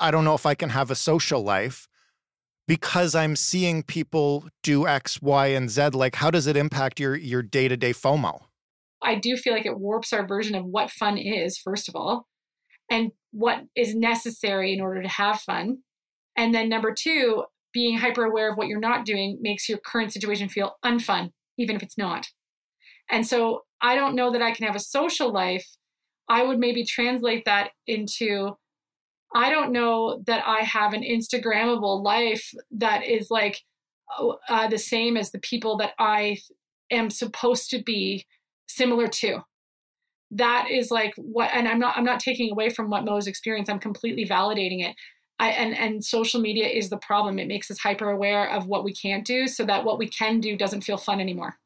I 0.00 0.10
don't 0.10 0.24
know 0.24 0.34
if 0.34 0.46
I 0.46 0.54
can 0.54 0.70
have 0.70 0.90
a 0.90 0.94
social 0.94 1.42
life 1.42 1.88
because 2.66 3.14
I'm 3.14 3.34
seeing 3.34 3.82
people 3.82 4.44
do 4.62 4.86
X, 4.86 5.20
Y, 5.22 5.46
and 5.48 5.70
Z. 5.70 5.90
Like, 5.94 6.16
how 6.16 6.30
does 6.30 6.46
it 6.46 6.56
impact 6.56 7.00
your 7.00 7.16
your 7.16 7.42
day 7.42 7.66
to 7.66 7.76
day 7.76 7.92
FOMO? 7.92 8.42
I 9.02 9.14
do 9.14 9.36
feel 9.36 9.52
like 9.52 9.66
it 9.66 9.78
warps 9.78 10.12
our 10.12 10.26
version 10.26 10.54
of 10.54 10.64
what 10.64 10.90
fun 10.90 11.18
is, 11.18 11.56
first 11.56 11.88
of 11.88 11.96
all, 11.96 12.26
and 12.90 13.12
what 13.32 13.64
is 13.76 13.94
necessary 13.94 14.72
in 14.72 14.80
order 14.80 15.02
to 15.02 15.08
have 15.08 15.40
fun 15.40 15.78
and 16.38 16.54
then 16.54 16.68
number 16.68 16.94
two, 16.94 17.44
being 17.72 17.98
hyper 17.98 18.24
aware 18.24 18.50
of 18.50 18.56
what 18.56 18.68
you're 18.68 18.78
not 18.78 19.04
doing 19.04 19.38
makes 19.42 19.68
your 19.68 19.78
current 19.78 20.12
situation 20.12 20.48
feel 20.48 20.76
unfun, 20.84 21.32
even 21.58 21.74
if 21.74 21.82
it's 21.82 21.98
not. 21.98 22.28
And 23.10 23.26
so 23.26 23.64
I 23.82 23.96
don't 23.96 24.14
know 24.14 24.30
that 24.30 24.40
I 24.40 24.52
can 24.52 24.64
have 24.64 24.76
a 24.76 24.80
social 24.80 25.32
life. 25.32 25.66
I 26.28 26.44
would 26.44 26.58
maybe 26.58 26.84
translate 26.84 27.44
that 27.44 27.70
into 27.88 28.56
I 29.34 29.50
don't 29.50 29.72
know 29.72 30.22
that 30.26 30.44
I 30.46 30.60
have 30.60 30.94
an 30.94 31.02
Instagrammable 31.02 32.02
life 32.02 32.50
that 32.70 33.04
is 33.04 33.30
like 33.30 33.60
oh, 34.18 34.38
uh, 34.48 34.68
the 34.68 34.78
same 34.78 35.16
as 35.16 35.32
the 35.32 35.40
people 35.40 35.76
that 35.78 35.92
I 35.98 36.38
am 36.90 37.10
supposed 37.10 37.68
to 37.70 37.82
be 37.82 38.24
similar 38.68 39.08
to. 39.08 39.40
That 40.30 40.68
is 40.70 40.90
like 40.90 41.14
what, 41.16 41.50
and 41.52 41.66
I'm 41.66 41.80
not 41.80 41.96
I'm 41.96 42.04
not 42.04 42.20
taking 42.20 42.52
away 42.52 42.70
from 42.70 42.90
what 42.90 43.04
Mo's 43.04 43.26
experience. 43.26 43.68
I'm 43.68 43.80
completely 43.80 44.24
validating 44.24 44.86
it. 44.86 44.94
I, 45.38 45.50
and 45.50 45.76
and 45.76 46.04
social 46.04 46.40
media 46.40 46.66
is 46.66 46.90
the 46.90 46.96
problem. 46.96 47.38
It 47.38 47.48
makes 47.48 47.70
us 47.70 47.78
hyper 47.78 48.10
aware 48.10 48.50
of 48.50 48.66
what 48.66 48.84
we 48.84 48.92
can't 48.92 49.24
do, 49.24 49.46
so 49.46 49.64
that 49.64 49.84
what 49.84 49.98
we 49.98 50.08
can 50.08 50.40
do 50.40 50.56
doesn't 50.56 50.82
feel 50.82 50.96
fun 50.96 51.20
anymore. 51.20 51.56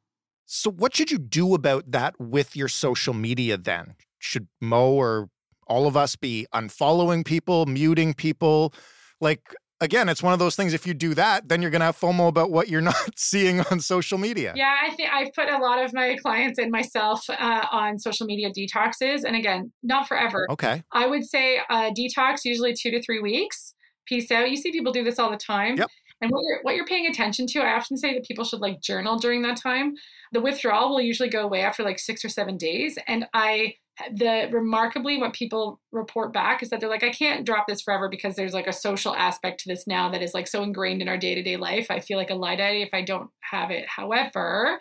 So, 0.47 0.71
what 0.71 0.95
should 0.95 1.11
you 1.11 1.19
do 1.19 1.55
about 1.55 1.91
that 1.93 2.15
with 2.21 2.55
your 2.55 2.69
social 2.69 3.15
media 3.15 3.57
then? 3.57 3.95
Should 4.19 4.49
Mo 4.61 4.93
or 4.93 5.31
all 5.67 5.87
of 5.87 5.97
us 5.97 6.17
be 6.17 6.47
unfollowing 6.55 7.25
people, 7.25 7.67
muting 7.67 8.15
people? 8.15 8.75
Like, 9.21 9.55
again, 9.83 10.09
it's 10.09 10.23
one 10.23 10.33
of 10.33 10.38
those 10.38 10.57
things. 10.57 10.73
If 10.73 10.87
you 10.87 10.95
do 10.95 11.12
that, 11.14 11.49
then 11.49 11.61
you're 11.61 11.71
going 11.71 11.81
to 11.81 11.87
have 11.87 11.99
FOMO 11.99 12.29
about 12.29 12.51
what 12.51 12.68
you're 12.68 12.81
not 12.92 13.18
seeing 13.18 13.61
on 13.71 13.81
social 13.81 14.16
media. 14.16 14.53
Yeah, 14.57 14.75
I 14.83 14.95
think 14.95 15.11
I've 15.12 15.33
put 15.35 15.51
a 15.51 15.59
lot 15.59 15.85
of 15.85 15.92
my 15.92 16.16
clients 16.23 16.59
and 16.59 16.71
myself 16.71 17.29
uh, 17.29 17.66
on 17.71 17.99
social 17.99 18.27
media 18.27 18.51
detoxes. 18.51 19.25
And 19.25 19.37
again, 19.37 19.73
not 19.83 20.09
forever. 20.09 20.47
Okay. 20.51 20.83
I 20.92 21.07
would 21.07 21.25
say 21.25 21.59
uh, 21.68 21.90
detox 21.90 22.45
usually 22.45 22.75
two 22.75 22.90
to 22.92 23.03
three 23.03 23.21
weeks. 23.21 23.75
Peace 24.07 24.31
out. 24.31 24.51
You 24.51 24.57
see 24.57 24.73
people 24.73 24.92
do 24.92 25.05
this 25.05 25.18
all 25.18 25.31
the 25.31 25.37
time. 25.37 25.77
Yep. 25.77 25.90
And 26.21 26.31
what 26.31 26.42
you're 26.42 26.61
what 26.62 26.77
you're 26.77 26.87
paying 26.87 27.07
attention 27.07 27.49
to, 27.49 27.61
I 27.61 27.75
often 27.77 27.97
say 27.97 28.14
that 28.14 28.25
people 28.25 28.45
should 28.45 28.61
like 28.61 28.81
journal 28.81 29.18
during 29.18 29.42
that 29.42 29.57
time. 29.57 29.95
The 30.31 30.40
withdrawal 30.40 30.90
will 30.90 31.01
usually 31.01 31.29
go 31.29 31.42
away 31.42 31.62
after 31.62 31.83
like 31.83 31.99
six 31.99 32.25
or 32.25 32.29
seven 32.29 32.57
days. 32.57 32.97
And 33.09 33.27
I 33.35 33.75
the 34.12 34.49
remarkably 34.51 35.19
what 35.19 35.33
people 35.33 35.81
report 35.93 36.33
back 36.33 36.62
is 36.62 36.71
that 36.71 36.81
they're 36.81 36.88
like 36.88 37.03
i 37.03 37.11
can't 37.11 37.45
drop 37.45 37.67
this 37.67 37.83
forever 37.83 38.09
because 38.09 38.37
there's 38.37 38.55
like 38.55 38.67
a 38.67 38.73
social 38.73 39.15
aspect 39.15 39.61
to 39.61 39.69
this 39.69 39.87
now 39.87 40.09
that 40.11 40.23
is 40.23 40.35
like 40.35 40.47
so 40.47 40.62
ingrained 40.62 41.03
in 41.03 41.09
our 41.09 41.19
day-to-day 41.19 41.57
life. 41.57 41.87
I 41.91 42.01
feel 42.01 42.19
like 42.19 42.31
a 42.31 42.35
luddite 42.35 42.83
if 42.83 42.91
i 42.93 43.03
don't 43.03 43.31
have 43.41 43.71
it. 43.71 43.87
However 43.88 44.79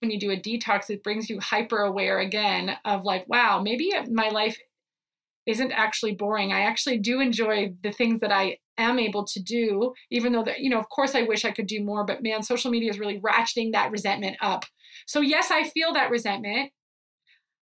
when 0.00 0.10
you 0.10 0.18
do 0.18 0.30
a 0.30 0.36
detox 0.36 0.90
it 0.90 1.02
brings 1.02 1.30
you 1.30 1.40
hyper 1.40 1.78
aware 1.78 2.18
again 2.18 2.76
of 2.84 3.04
like 3.04 3.24
wow 3.28 3.60
maybe 3.60 3.92
my 4.10 4.28
life 4.28 4.58
isn't 5.46 5.72
actually 5.72 6.14
boring. 6.14 6.52
I 6.52 6.62
actually 6.62 6.98
do 6.98 7.20
enjoy 7.20 7.74
the 7.82 7.92
things 7.92 8.20
that 8.20 8.32
i 8.32 8.58
am 8.76 8.98
able 8.98 9.24
to 9.24 9.40
do 9.40 9.92
even 10.10 10.32
though 10.32 10.42
that 10.42 10.60
you 10.60 10.68
know 10.68 10.80
of 10.80 10.88
course 10.88 11.14
i 11.14 11.22
wish 11.22 11.44
i 11.44 11.52
could 11.52 11.68
do 11.68 11.84
more 11.84 12.04
but 12.04 12.22
man 12.24 12.42
social 12.42 12.70
media 12.72 12.90
is 12.90 12.98
really 12.98 13.20
ratcheting 13.20 13.72
that 13.72 13.90
resentment 13.90 14.36
up. 14.40 14.64
So 15.06 15.20
yes 15.20 15.50
i 15.50 15.64
feel 15.68 15.92
that 15.92 16.10
resentment 16.10 16.72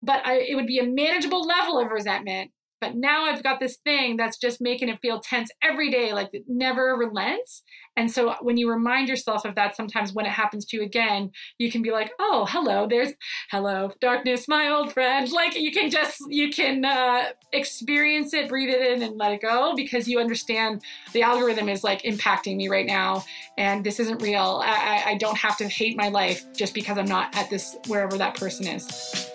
but 0.01 0.25
I, 0.25 0.39
it 0.39 0.55
would 0.55 0.67
be 0.67 0.79
a 0.79 0.85
manageable 0.85 1.45
level 1.45 1.79
of 1.79 1.91
resentment. 1.91 2.51
But 2.81 2.95
now 2.95 3.25
I've 3.25 3.43
got 3.43 3.59
this 3.59 3.77
thing 3.83 4.17
that's 4.17 4.39
just 4.39 4.59
making 4.59 4.89
it 4.89 4.97
feel 5.03 5.19
tense 5.19 5.51
every 5.61 5.91
day, 5.91 6.13
like 6.13 6.29
it 6.33 6.45
never 6.47 6.95
relents. 6.95 7.61
And 7.95 8.09
so 8.09 8.33
when 8.41 8.57
you 8.57 8.67
remind 8.71 9.07
yourself 9.07 9.45
of 9.45 9.53
that, 9.53 9.75
sometimes 9.75 10.13
when 10.13 10.25
it 10.25 10.31
happens 10.31 10.65
to 10.65 10.77
you 10.77 10.83
again, 10.83 11.29
you 11.59 11.71
can 11.71 11.83
be 11.83 11.91
like, 11.91 12.11
oh, 12.19 12.47
hello, 12.49 12.87
there's 12.89 13.11
hello, 13.51 13.91
darkness, 14.01 14.47
my 14.47 14.69
old 14.69 14.93
friend. 14.93 15.31
Like 15.31 15.55
you 15.55 15.71
can 15.71 15.91
just, 15.91 16.23
you 16.29 16.49
can 16.49 16.83
uh, 16.83 17.25
experience 17.53 18.33
it, 18.33 18.49
breathe 18.49 18.73
it 18.73 18.81
in, 18.81 19.03
and 19.03 19.15
let 19.15 19.31
it 19.31 19.41
go 19.41 19.75
because 19.75 20.07
you 20.07 20.19
understand 20.19 20.81
the 21.13 21.21
algorithm 21.21 21.69
is 21.69 21.83
like 21.83 22.01
impacting 22.01 22.55
me 22.57 22.67
right 22.67 22.87
now. 22.87 23.23
And 23.59 23.83
this 23.83 23.99
isn't 23.99 24.23
real. 24.23 24.63
I, 24.65 25.03
I 25.05 25.17
don't 25.19 25.37
have 25.37 25.55
to 25.57 25.67
hate 25.67 25.95
my 25.95 26.07
life 26.07 26.51
just 26.51 26.73
because 26.73 26.97
I'm 26.97 27.05
not 27.05 27.35
at 27.35 27.51
this, 27.51 27.77
wherever 27.85 28.17
that 28.17 28.33
person 28.33 28.65
is. 28.65 29.29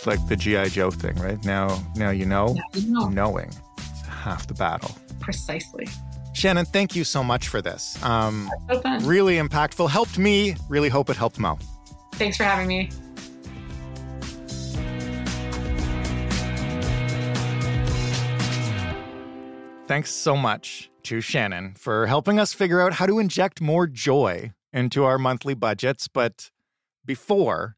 It's 0.00 0.06
like 0.06 0.28
the 0.28 0.36
GI 0.36 0.70
Joe 0.70 0.90
thing, 0.90 1.14
right? 1.16 1.44
Now, 1.44 1.78
now 1.94 2.08
you 2.08 2.24
know. 2.24 2.56
you 2.72 2.90
know. 2.90 3.10
Knowing, 3.10 3.50
it's 3.76 4.00
half 4.06 4.46
the 4.46 4.54
battle. 4.54 4.96
Precisely. 5.20 5.86
Shannon, 6.32 6.64
thank 6.64 6.96
you 6.96 7.04
so 7.04 7.22
much 7.22 7.48
for 7.48 7.60
this. 7.60 8.02
Um, 8.02 8.50
So 8.70 8.80
really 9.00 9.34
impactful. 9.36 9.90
Helped 9.90 10.16
me. 10.16 10.56
Really 10.70 10.88
hope 10.88 11.10
it 11.10 11.16
helped 11.18 11.38
Mo. 11.38 11.58
Thanks 12.14 12.38
for 12.38 12.44
having 12.44 12.66
me. 12.66 12.88
Thanks 19.86 20.12
so 20.12 20.34
much 20.34 20.90
to 21.02 21.20
Shannon 21.20 21.74
for 21.76 22.06
helping 22.06 22.40
us 22.40 22.54
figure 22.54 22.80
out 22.80 22.94
how 22.94 23.04
to 23.04 23.18
inject 23.18 23.60
more 23.60 23.86
joy 23.86 24.52
into 24.72 25.04
our 25.04 25.18
monthly 25.18 25.52
budgets. 25.52 26.08
But 26.08 26.50
before 27.04 27.76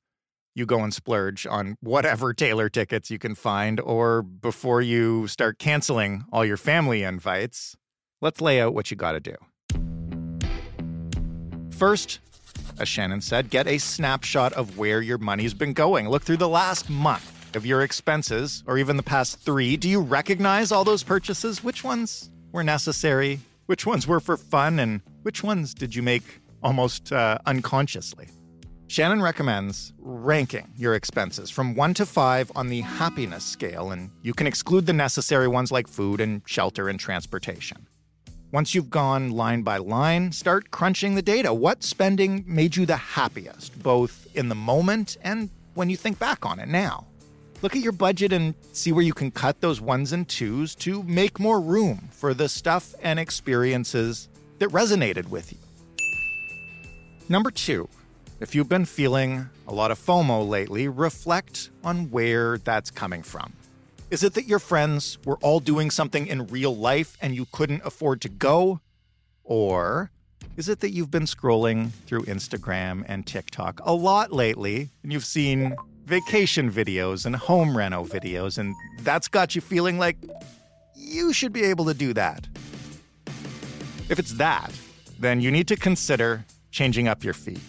you 0.54 0.66
go 0.66 0.80
and 0.80 0.92
splurge 0.92 1.46
on 1.46 1.76
whatever 1.80 2.32
Taylor 2.34 2.68
tickets 2.68 3.10
you 3.10 3.18
can 3.18 3.34
find, 3.34 3.80
or 3.80 4.22
before 4.22 4.82
you 4.82 5.26
start 5.26 5.58
canceling 5.58 6.24
all 6.32 6.44
your 6.44 6.56
family 6.56 7.02
invites, 7.02 7.76
let's 8.20 8.40
lay 8.40 8.60
out 8.60 8.74
what 8.74 8.90
you 8.90 8.96
got 8.96 9.12
to 9.12 9.20
do. 9.20 9.34
First, 11.70 12.20
as 12.78 12.88
Shannon 12.88 13.20
said, 13.20 13.50
get 13.50 13.66
a 13.66 13.78
snapshot 13.78 14.52
of 14.52 14.78
where 14.78 15.00
your 15.00 15.18
money's 15.18 15.54
been 15.54 15.72
going. 15.72 16.08
Look 16.08 16.22
through 16.22 16.36
the 16.36 16.48
last 16.48 16.88
month 16.88 17.56
of 17.56 17.66
your 17.66 17.82
expenses, 17.82 18.62
or 18.66 18.78
even 18.78 18.96
the 18.96 19.02
past 19.02 19.40
three. 19.40 19.76
Do 19.76 19.88
you 19.88 20.00
recognize 20.00 20.72
all 20.72 20.84
those 20.84 21.02
purchases? 21.02 21.62
Which 21.62 21.84
ones 21.84 22.30
were 22.50 22.64
necessary? 22.64 23.40
Which 23.66 23.86
ones 23.86 24.06
were 24.06 24.20
for 24.20 24.36
fun? 24.36 24.78
And 24.78 25.00
which 25.22 25.42
ones 25.42 25.74
did 25.74 25.94
you 25.94 26.02
make 26.02 26.40
almost 26.62 27.12
uh, 27.12 27.38
unconsciously? 27.46 28.28
Shannon 28.92 29.22
recommends 29.22 29.94
ranking 30.00 30.70
your 30.76 30.92
expenses 30.92 31.48
from 31.48 31.74
one 31.74 31.94
to 31.94 32.04
five 32.04 32.52
on 32.54 32.68
the 32.68 32.82
happiness 32.82 33.42
scale, 33.42 33.90
and 33.90 34.10
you 34.20 34.34
can 34.34 34.46
exclude 34.46 34.84
the 34.84 34.92
necessary 34.92 35.48
ones 35.48 35.72
like 35.72 35.88
food 35.88 36.20
and 36.20 36.42
shelter 36.44 36.90
and 36.90 37.00
transportation. 37.00 37.86
Once 38.50 38.74
you've 38.74 38.90
gone 38.90 39.30
line 39.30 39.62
by 39.62 39.78
line, 39.78 40.30
start 40.30 40.70
crunching 40.72 41.14
the 41.14 41.22
data. 41.22 41.54
What 41.54 41.82
spending 41.82 42.44
made 42.46 42.76
you 42.76 42.84
the 42.84 42.98
happiest, 42.98 43.82
both 43.82 44.28
in 44.34 44.50
the 44.50 44.54
moment 44.54 45.16
and 45.22 45.48
when 45.72 45.88
you 45.88 45.96
think 45.96 46.18
back 46.18 46.44
on 46.44 46.60
it 46.60 46.68
now? 46.68 47.06
Look 47.62 47.74
at 47.74 47.80
your 47.80 47.92
budget 47.92 48.30
and 48.30 48.54
see 48.74 48.92
where 48.92 49.02
you 49.02 49.14
can 49.14 49.30
cut 49.30 49.62
those 49.62 49.80
ones 49.80 50.12
and 50.12 50.28
twos 50.28 50.74
to 50.74 51.02
make 51.04 51.40
more 51.40 51.62
room 51.62 52.10
for 52.12 52.34
the 52.34 52.46
stuff 52.46 52.94
and 53.00 53.18
experiences 53.18 54.28
that 54.58 54.68
resonated 54.68 55.30
with 55.30 55.50
you. 55.50 55.58
Number 57.30 57.50
two, 57.50 57.88
if 58.42 58.56
you've 58.56 58.68
been 58.68 58.84
feeling 58.84 59.48
a 59.68 59.72
lot 59.72 59.92
of 59.92 59.98
FOMO 60.00 60.48
lately, 60.48 60.88
reflect 60.88 61.70
on 61.84 62.10
where 62.10 62.58
that's 62.58 62.90
coming 62.90 63.22
from. 63.22 63.52
Is 64.10 64.24
it 64.24 64.34
that 64.34 64.46
your 64.46 64.58
friends 64.58 65.16
were 65.24 65.36
all 65.42 65.60
doing 65.60 65.92
something 65.92 66.26
in 66.26 66.48
real 66.48 66.74
life 66.74 67.16
and 67.22 67.36
you 67.36 67.46
couldn't 67.52 67.82
afford 67.84 68.20
to 68.22 68.28
go? 68.28 68.80
Or 69.44 70.10
is 70.56 70.68
it 70.68 70.80
that 70.80 70.90
you've 70.90 71.10
been 71.10 71.22
scrolling 71.22 71.90
through 72.06 72.24
Instagram 72.24 73.04
and 73.06 73.24
TikTok 73.24 73.80
a 73.84 73.94
lot 73.94 74.32
lately 74.32 74.88
and 75.04 75.12
you've 75.12 75.24
seen 75.24 75.76
vacation 76.06 76.68
videos 76.68 77.26
and 77.26 77.36
home 77.36 77.76
reno 77.76 78.04
videos, 78.04 78.58
and 78.58 78.74
that's 79.02 79.28
got 79.28 79.54
you 79.54 79.60
feeling 79.60 79.98
like 79.98 80.16
you 80.96 81.32
should 81.32 81.52
be 81.52 81.62
able 81.62 81.84
to 81.84 81.94
do 81.94 82.12
that? 82.12 82.48
If 84.10 84.18
it's 84.18 84.32
that, 84.32 84.72
then 85.20 85.40
you 85.40 85.52
need 85.52 85.68
to 85.68 85.76
consider 85.76 86.44
changing 86.72 87.06
up 87.06 87.22
your 87.22 87.34
feed. 87.34 87.60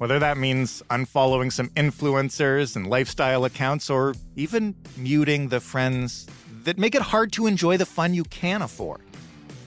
Whether 0.00 0.18
that 0.20 0.38
means 0.38 0.82
unfollowing 0.88 1.52
some 1.52 1.68
influencers 1.76 2.74
and 2.74 2.86
lifestyle 2.86 3.44
accounts, 3.44 3.90
or 3.90 4.14
even 4.34 4.74
muting 4.96 5.48
the 5.50 5.60
friends 5.60 6.26
that 6.64 6.78
make 6.78 6.94
it 6.94 7.02
hard 7.02 7.32
to 7.32 7.46
enjoy 7.46 7.76
the 7.76 7.84
fun 7.84 8.14
you 8.14 8.24
can 8.24 8.62
afford. 8.62 9.02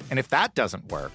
And 0.10 0.18
if 0.18 0.30
that 0.30 0.56
doesn't 0.56 0.92
work, 0.92 1.12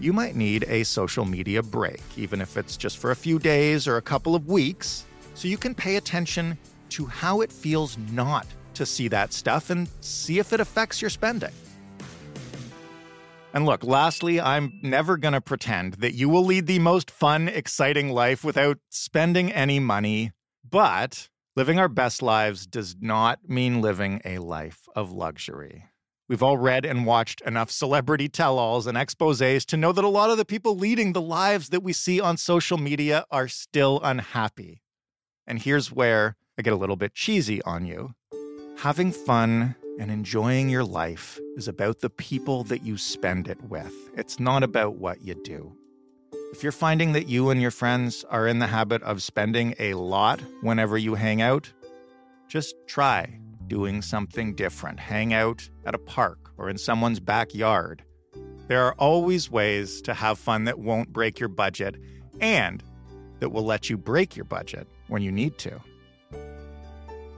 you 0.00 0.14
might 0.14 0.36
need 0.36 0.64
a 0.68 0.84
social 0.84 1.26
media 1.26 1.62
break, 1.62 2.00
even 2.16 2.40
if 2.40 2.56
it's 2.56 2.78
just 2.78 2.96
for 2.96 3.10
a 3.10 3.14
few 3.14 3.38
days 3.38 3.86
or 3.86 3.98
a 3.98 4.02
couple 4.02 4.34
of 4.34 4.46
weeks, 4.46 5.04
so 5.34 5.48
you 5.48 5.58
can 5.58 5.74
pay 5.74 5.96
attention 5.96 6.56
to 6.88 7.04
how 7.04 7.42
it 7.42 7.52
feels 7.52 7.98
not 8.10 8.46
to 8.72 8.86
see 8.86 9.08
that 9.08 9.34
stuff 9.34 9.68
and 9.68 9.86
see 10.00 10.38
if 10.38 10.54
it 10.54 10.60
affects 10.60 11.02
your 11.02 11.10
spending. 11.10 11.52
And 13.56 13.64
look, 13.64 13.82
lastly, 13.82 14.38
I'm 14.38 14.78
never 14.82 15.16
going 15.16 15.32
to 15.32 15.40
pretend 15.40 15.94
that 15.94 16.12
you 16.12 16.28
will 16.28 16.44
lead 16.44 16.66
the 16.66 16.78
most 16.78 17.10
fun, 17.10 17.48
exciting 17.48 18.10
life 18.10 18.44
without 18.44 18.76
spending 18.90 19.50
any 19.50 19.80
money. 19.80 20.32
But 20.62 21.30
living 21.56 21.78
our 21.78 21.88
best 21.88 22.20
lives 22.20 22.66
does 22.66 22.96
not 23.00 23.48
mean 23.48 23.80
living 23.80 24.20
a 24.26 24.40
life 24.40 24.80
of 24.94 25.10
luxury. 25.10 25.86
We've 26.28 26.42
all 26.42 26.58
read 26.58 26.84
and 26.84 27.06
watched 27.06 27.40
enough 27.46 27.70
celebrity 27.70 28.28
tell 28.28 28.58
alls 28.58 28.86
and 28.86 28.98
exposes 28.98 29.64
to 29.64 29.78
know 29.78 29.92
that 29.92 30.04
a 30.04 30.08
lot 30.08 30.28
of 30.28 30.36
the 30.36 30.44
people 30.44 30.76
leading 30.76 31.14
the 31.14 31.22
lives 31.22 31.70
that 31.70 31.82
we 31.82 31.94
see 31.94 32.20
on 32.20 32.36
social 32.36 32.76
media 32.76 33.24
are 33.30 33.48
still 33.48 34.00
unhappy. 34.02 34.82
And 35.46 35.60
here's 35.62 35.90
where 35.90 36.36
I 36.58 36.62
get 36.62 36.74
a 36.74 36.76
little 36.76 36.96
bit 36.96 37.14
cheesy 37.14 37.62
on 37.62 37.86
you. 37.86 38.12
Having 38.80 39.12
fun 39.12 39.76
and 39.98 40.10
enjoying 40.10 40.68
your 40.68 40.84
life 40.84 41.38
is 41.56 41.68
about 41.68 42.00
the 42.00 42.10
people 42.10 42.64
that 42.64 42.82
you 42.82 42.96
spend 42.96 43.48
it 43.48 43.62
with. 43.62 43.92
It's 44.16 44.38
not 44.38 44.62
about 44.62 44.96
what 44.96 45.22
you 45.22 45.34
do. 45.42 45.72
If 46.52 46.62
you're 46.62 46.72
finding 46.72 47.12
that 47.12 47.28
you 47.28 47.50
and 47.50 47.60
your 47.60 47.70
friends 47.70 48.24
are 48.30 48.46
in 48.46 48.58
the 48.58 48.66
habit 48.66 49.02
of 49.02 49.22
spending 49.22 49.74
a 49.78 49.94
lot 49.94 50.40
whenever 50.62 50.96
you 50.96 51.14
hang 51.14 51.42
out, 51.42 51.72
just 52.48 52.74
try 52.86 53.38
doing 53.66 54.02
something 54.02 54.54
different. 54.54 55.00
Hang 55.00 55.34
out 55.34 55.68
at 55.84 55.94
a 55.94 55.98
park 55.98 56.52
or 56.56 56.70
in 56.70 56.78
someone's 56.78 57.20
backyard. 57.20 58.02
There 58.68 58.84
are 58.84 58.94
always 58.94 59.50
ways 59.50 60.00
to 60.02 60.14
have 60.14 60.38
fun 60.38 60.64
that 60.64 60.78
won't 60.78 61.12
break 61.12 61.38
your 61.38 61.48
budget 61.48 61.96
and 62.40 62.82
that 63.40 63.50
will 63.50 63.64
let 63.64 63.90
you 63.90 63.96
break 63.96 64.36
your 64.36 64.44
budget 64.44 64.86
when 65.08 65.22
you 65.22 65.32
need 65.32 65.58
to. 65.58 65.80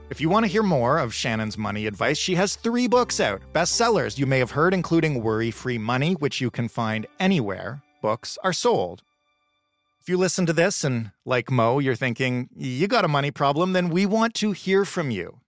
If 0.09 0.19
you 0.19 0.27
want 0.27 0.43
to 0.43 0.51
hear 0.51 0.63
more 0.63 0.97
of 0.97 1.13
Shannon's 1.13 1.55
money 1.55 1.85
advice, 1.85 2.17
she 2.17 2.33
has 2.33 2.55
three 2.55 2.87
books 2.87 3.19
out, 3.19 3.41
bestsellers 3.53 4.17
you 4.17 4.25
may 4.25 4.39
have 4.39 4.49
heard, 4.51 4.73
including 4.73 5.21
Worry 5.21 5.51
Free 5.51 5.77
Money, 5.77 6.13
which 6.13 6.41
you 6.41 6.49
can 6.49 6.67
find 6.67 7.05
anywhere 7.19 7.83
books 8.01 8.37
are 8.43 8.53
sold. 8.53 9.03
If 10.01 10.09
you 10.09 10.17
listen 10.17 10.47
to 10.47 10.53
this 10.53 10.83
and, 10.83 11.11
like 11.25 11.51
Mo, 11.51 11.77
you're 11.77 11.95
thinking, 11.95 12.49
you 12.55 12.87
got 12.87 13.05
a 13.05 13.09
money 13.09 13.29
problem, 13.29 13.73
then 13.73 13.89
we 13.89 14.07
want 14.07 14.33
to 14.35 14.51
hear 14.51 14.83
from 14.83 15.11
you. 15.11 15.41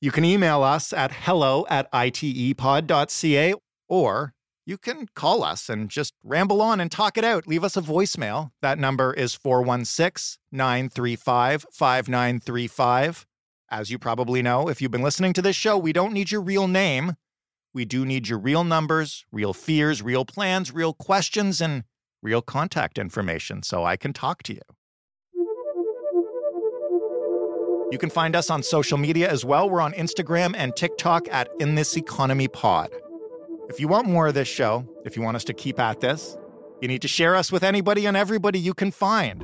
You 0.00 0.10
can 0.10 0.24
email 0.24 0.62
us 0.62 0.94
at 0.94 1.12
hello 1.12 1.66
at 1.68 1.90
itepod.ca 1.92 3.54
or 3.88 4.32
you 4.64 4.78
can 4.78 5.08
call 5.14 5.44
us 5.44 5.68
and 5.68 5.90
just 5.90 6.14
ramble 6.24 6.62
on 6.62 6.80
and 6.80 6.90
talk 6.90 7.18
it 7.18 7.24
out. 7.24 7.46
Leave 7.46 7.64
us 7.64 7.76
a 7.76 7.82
voicemail. 7.82 8.52
That 8.62 8.78
number 8.78 9.12
is 9.12 9.34
416 9.34 10.38
935 10.50 11.66
5935. 11.70 13.26
As 13.68 13.90
you 13.90 13.98
probably 13.98 14.42
know, 14.42 14.68
if 14.68 14.80
you've 14.80 14.92
been 14.92 15.02
listening 15.02 15.32
to 15.32 15.42
this 15.42 15.56
show, 15.56 15.76
we 15.76 15.92
don't 15.92 16.12
need 16.12 16.30
your 16.30 16.40
real 16.40 16.68
name. 16.68 17.16
We 17.74 17.84
do 17.84 18.06
need 18.06 18.28
your 18.28 18.38
real 18.38 18.62
numbers, 18.62 19.26
real 19.32 19.52
fears, 19.52 20.02
real 20.02 20.24
plans, 20.24 20.72
real 20.72 20.92
questions, 20.94 21.60
and 21.60 21.82
real 22.22 22.42
contact 22.42 22.96
information 22.96 23.64
so 23.64 23.84
I 23.84 23.96
can 23.96 24.12
talk 24.12 24.44
to 24.44 24.54
you. 24.54 24.60
You 27.90 27.98
can 27.98 28.08
find 28.08 28.36
us 28.36 28.50
on 28.50 28.62
social 28.62 28.98
media 28.98 29.28
as 29.28 29.44
well. 29.44 29.68
We're 29.68 29.80
on 29.80 29.94
Instagram 29.94 30.54
and 30.56 30.74
TikTok 30.76 31.26
at 31.32 31.48
In 31.58 31.74
This 31.74 31.96
Economy 31.96 32.46
Pod. 32.46 32.90
If 33.68 33.80
you 33.80 33.88
want 33.88 34.06
more 34.06 34.28
of 34.28 34.34
this 34.34 34.48
show, 34.48 34.88
if 35.04 35.16
you 35.16 35.22
want 35.22 35.34
us 35.34 35.44
to 35.44 35.52
keep 35.52 35.80
at 35.80 36.00
this, 36.00 36.36
you 36.80 36.86
need 36.86 37.02
to 37.02 37.08
share 37.08 37.34
us 37.34 37.50
with 37.50 37.64
anybody 37.64 38.06
and 38.06 38.16
everybody 38.16 38.60
you 38.60 38.74
can 38.74 38.92
find. 38.92 39.42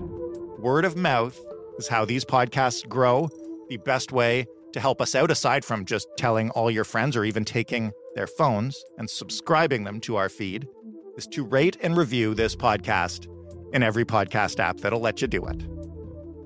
Word 0.58 0.84
of 0.84 0.96
mouth 0.96 1.38
is 1.76 1.88
how 1.88 2.04
these 2.04 2.24
podcasts 2.24 2.88
grow. 2.88 3.28
The 3.72 3.78
best 3.78 4.12
way 4.12 4.44
to 4.74 4.80
help 4.80 5.00
us 5.00 5.14
out, 5.14 5.30
aside 5.30 5.64
from 5.64 5.86
just 5.86 6.06
telling 6.18 6.50
all 6.50 6.70
your 6.70 6.84
friends 6.84 7.16
or 7.16 7.24
even 7.24 7.42
taking 7.42 7.90
their 8.14 8.26
phones 8.26 8.84
and 8.98 9.08
subscribing 9.08 9.84
them 9.84 9.98
to 10.00 10.16
our 10.16 10.28
feed, 10.28 10.68
is 11.16 11.26
to 11.28 11.42
rate 11.42 11.78
and 11.80 11.96
review 11.96 12.34
this 12.34 12.54
podcast 12.54 13.28
in 13.72 13.82
every 13.82 14.04
podcast 14.04 14.60
app 14.60 14.76
that'll 14.76 15.00
let 15.00 15.22
you 15.22 15.26
do 15.26 15.46
it. 15.46 15.66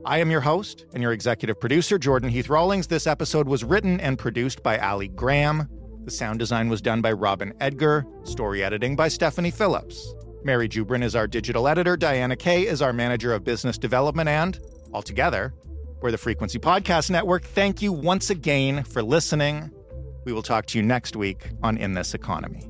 I 0.04 0.18
am 0.18 0.30
your 0.30 0.40
host 0.40 0.86
and 0.94 1.02
your 1.02 1.10
executive 1.10 1.58
producer, 1.58 1.98
Jordan 1.98 2.30
Heath 2.30 2.48
Rawlings. 2.48 2.86
This 2.86 3.08
episode 3.08 3.48
was 3.48 3.64
written 3.64 3.98
and 3.98 4.16
produced 4.16 4.62
by 4.62 4.78
Ali 4.78 5.08
Graham. 5.08 5.68
The 6.04 6.12
sound 6.12 6.38
design 6.38 6.68
was 6.68 6.80
done 6.80 7.02
by 7.02 7.10
Robin 7.10 7.52
Edgar, 7.58 8.06
story 8.22 8.62
editing 8.62 8.94
by 8.94 9.08
Stephanie 9.08 9.50
Phillips. 9.50 10.14
Mary 10.44 10.68
Jubrin 10.68 11.02
is 11.02 11.16
our 11.16 11.26
digital 11.26 11.66
editor, 11.66 11.96
Diana 11.96 12.36
Kay 12.36 12.68
is 12.68 12.80
our 12.80 12.92
manager 12.92 13.34
of 13.34 13.42
business 13.42 13.78
development, 13.78 14.28
and 14.28 14.60
altogether, 14.94 15.52
we're 16.00 16.10
the 16.10 16.18
Frequency 16.18 16.58
Podcast 16.58 17.10
Network. 17.10 17.44
Thank 17.44 17.82
you 17.82 17.92
once 17.92 18.30
again 18.30 18.84
for 18.84 19.02
listening. 19.02 19.70
We 20.24 20.32
will 20.32 20.42
talk 20.42 20.66
to 20.66 20.78
you 20.78 20.84
next 20.84 21.16
week 21.16 21.50
on 21.62 21.78
In 21.78 21.94
This 21.94 22.14
Economy. 22.14 22.68